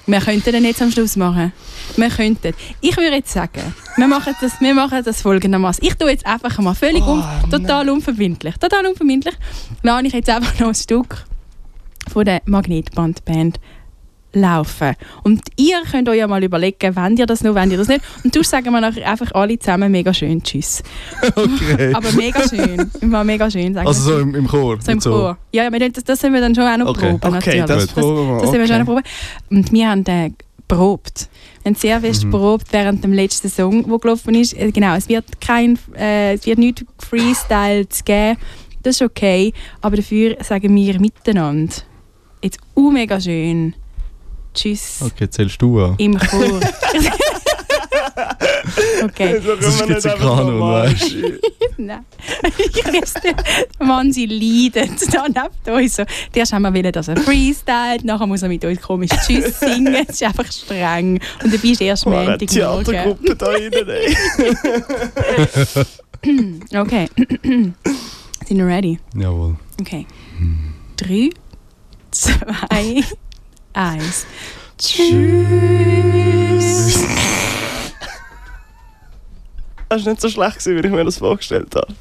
Wir 0.08 0.20
könnten 0.20 0.52
den 0.52 0.66
jetzt 0.66 0.82
am 0.82 0.92
Schluss 0.92 1.16
machen. 1.16 1.54
Wir 1.96 2.10
könnten. 2.10 2.54
Ich 2.82 2.98
würde 2.98 3.16
jetzt 3.16 3.32
sagen, 3.32 3.74
wir 3.98 4.08
machen 4.08 4.36
das, 4.42 4.60
wir 4.60 4.74
machen 4.74 5.04
das 5.04 5.22
folgendermaßen. 5.22 5.86
Ich 5.86 5.96
tue 5.96 6.10
jetzt 6.10 6.26
einfach 6.26 6.58
mal 6.60 6.74
völlig 6.74 7.06
un, 7.06 7.24
total 7.50 7.90
unverbindlich. 7.90 8.56
Total 8.58 8.86
unverbindlich. 8.86 9.36
Lade 9.84 10.08
ich 10.08 10.14
jetzt 10.14 10.30
einfach 10.30 10.60
noch 10.60 10.70
ein 10.70 10.76
Stück 10.76 11.26
von 12.12 12.26
der 12.26 12.42
Magnetbandband 12.46 13.60
laufen. 14.34 14.96
Und 15.24 15.42
ihr 15.58 15.82
könnt 15.90 16.08
euch 16.10 16.18
ja 16.18 16.28
mal 16.28 16.44
überlegen, 16.44 16.96
wenn 16.96 17.18
ihr 17.18 17.26
das 17.26 17.44
noch, 17.44 17.56
wenn 17.56 17.72
ihr 17.72 17.78
das 17.78 17.88
nicht. 17.88 18.02
Und 18.24 18.36
du 18.36 18.44
sagen 18.44 18.72
wir 18.72 18.82
nachher 18.82 19.10
einfach 19.10 19.32
alle 19.34 19.58
zusammen 19.60 19.92
mega 19.92 20.14
schön 20.14 20.42
Tschüss. 20.44 20.84
Okay. 21.36 21.94
Aber 21.94 22.12
mega 22.14 22.48
schön. 22.48 22.90
Immer 23.02 23.24
mega 23.24 23.50
schön. 23.50 23.74
Sagen 23.74 23.88
Also 23.88 24.12
so 24.12 24.20
im, 24.20 24.36
im 24.36 24.48
Chor. 24.48 24.78
so 24.82 24.92
im 24.92 24.98
nicht 24.98 25.04
Chor. 25.04 25.38
Ja, 25.52 25.64
ja 25.66 25.72
wir 25.72 25.90
das, 25.90 26.04
das 26.04 26.20
sind 26.20 26.34
wir 26.34 26.42
dann 26.42 26.54
schon 26.56 26.66
auch 26.66 26.78
noch 26.78 26.88
Okay. 26.88 27.18
proben. 27.18 27.36
Okay, 27.38 27.60
natürlich. 27.60 27.86
das 27.86 27.96
das, 27.96 27.96
das 27.96 28.52
sind 28.52 28.60
wir 28.60 28.68
schon 28.68 28.76
okay. 28.76 28.80
noch 28.80 28.86
proben. 28.86 29.04
Und 29.50 29.72
wir 29.72 29.90
haben 29.90 30.06
äh, 30.06 30.32
geprobt. 30.68 31.30
Wir 31.64 31.70
haben 31.72 31.76
sehr 31.76 32.00
fest 32.02 32.26
Mhm. 32.26 32.58
während 32.72 33.04
dem 33.04 33.14
letzten 33.14 33.50
Song, 33.50 33.88
der 33.88 34.00
gelaufen 34.00 34.36
ist. 34.36 34.58
Äh, 34.58 34.72
Genau, 34.72 34.96
es 34.96 35.10
wird 35.10 35.26
kein, 35.42 35.78
äh, 35.98 36.34
es 36.34 36.46
wird 36.46 36.58
nichts 36.60 36.84
Freestyle 37.00 37.88
zu 37.90 38.04
geben. 38.04 38.38
Das 38.84 38.96
ist 38.96 39.02
okay. 39.02 39.54
Aber 39.82 39.96
dafür 39.98 40.38
sagen 40.42 40.74
wir 40.76 41.00
miteinander 41.00 41.74
jetzt 42.44 42.60
uh, 42.76 42.90
mega 42.90 43.20
schön 43.22 43.76
Tschüss 44.54 45.00
Okay, 45.02 45.30
zählst 45.30 45.62
du 45.62 45.84
an. 45.84 45.96
im 45.98 46.18
Chor. 46.18 46.44
okay. 49.04 49.40
So 49.44 49.56
Das 49.56 49.66
ist 49.68 49.78
können 49.80 49.90
wir 49.90 49.96
jetzt 49.96 50.06
nicht 50.06 50.06
ein 50.06 50.12
einfach 50.22 50.38
Kanon, 50.38 50.60
weißt 50.62 51.12
du? 51.14 51.40
Nein. 51.78 52.06
Ich 52.58 52.86
weiß 52.86 53.14
nicht. 53.24 53.44
Mann, 53.80 54.12
sie 54.14 54.26
leidet 54.26 54.92
da 55.14 55.26
neben 55.28 55.78
uns. 55.78 55.96
So. 55.96 56.04
Zuerst 56.34 56.54
haben 56.54 56.62
wir 56.64 56.74
wollen, 56.74 56.92
dass 56.92 57.08
er 57.08 57.18
freestylt, 57.18 58.04
nachher 58.04 58.28
muss 58.28 58.42
er 58.44 58.50
mit 58.50 58.64
uns 58.66 58.82
komisch 58.82 59.10
Tschüss 59.26 59.60
singen. 59.60 59.96
Es 59.96 60.10
ist 60.10 60.24
einfach 60.24 60.52
streng. 60.52 61.20
Und 61.44 61.54
dabei 61.54 61.68
ist 61.70 61.82
erst 61.82 62.06
Montagmorgen. 62.06 62.48
Theatergruppe 62.48 63.36
da 63.36 63.54
innen, 63.54 63.90
ey. 63.90 64.16
Okay. 66.78 67.10
Sind 68.48 68.58
wir 68.58 68.66
ready? 68.68 69.00
Jawohl. 69.16 69.56
Okay. 69.80 70.06
Drei, 70.98 71.30
zwei, 72.12 73.02
eins. 73.74 74.26
Tschüss. 74.78 76.22
Das 79.90 80.06
war 80.06 80.12
nicht 80.12 80.22
so 80.22 80.30
schlecht, 80.30 80.60
gewesen, 80.60 80.84
wie 80.84 80.88
ich 80.88 80.94
mir 80.94 81.04
das 81.04 81.18
vorgestellt 81.18 81.76
habe. 81.76 81.94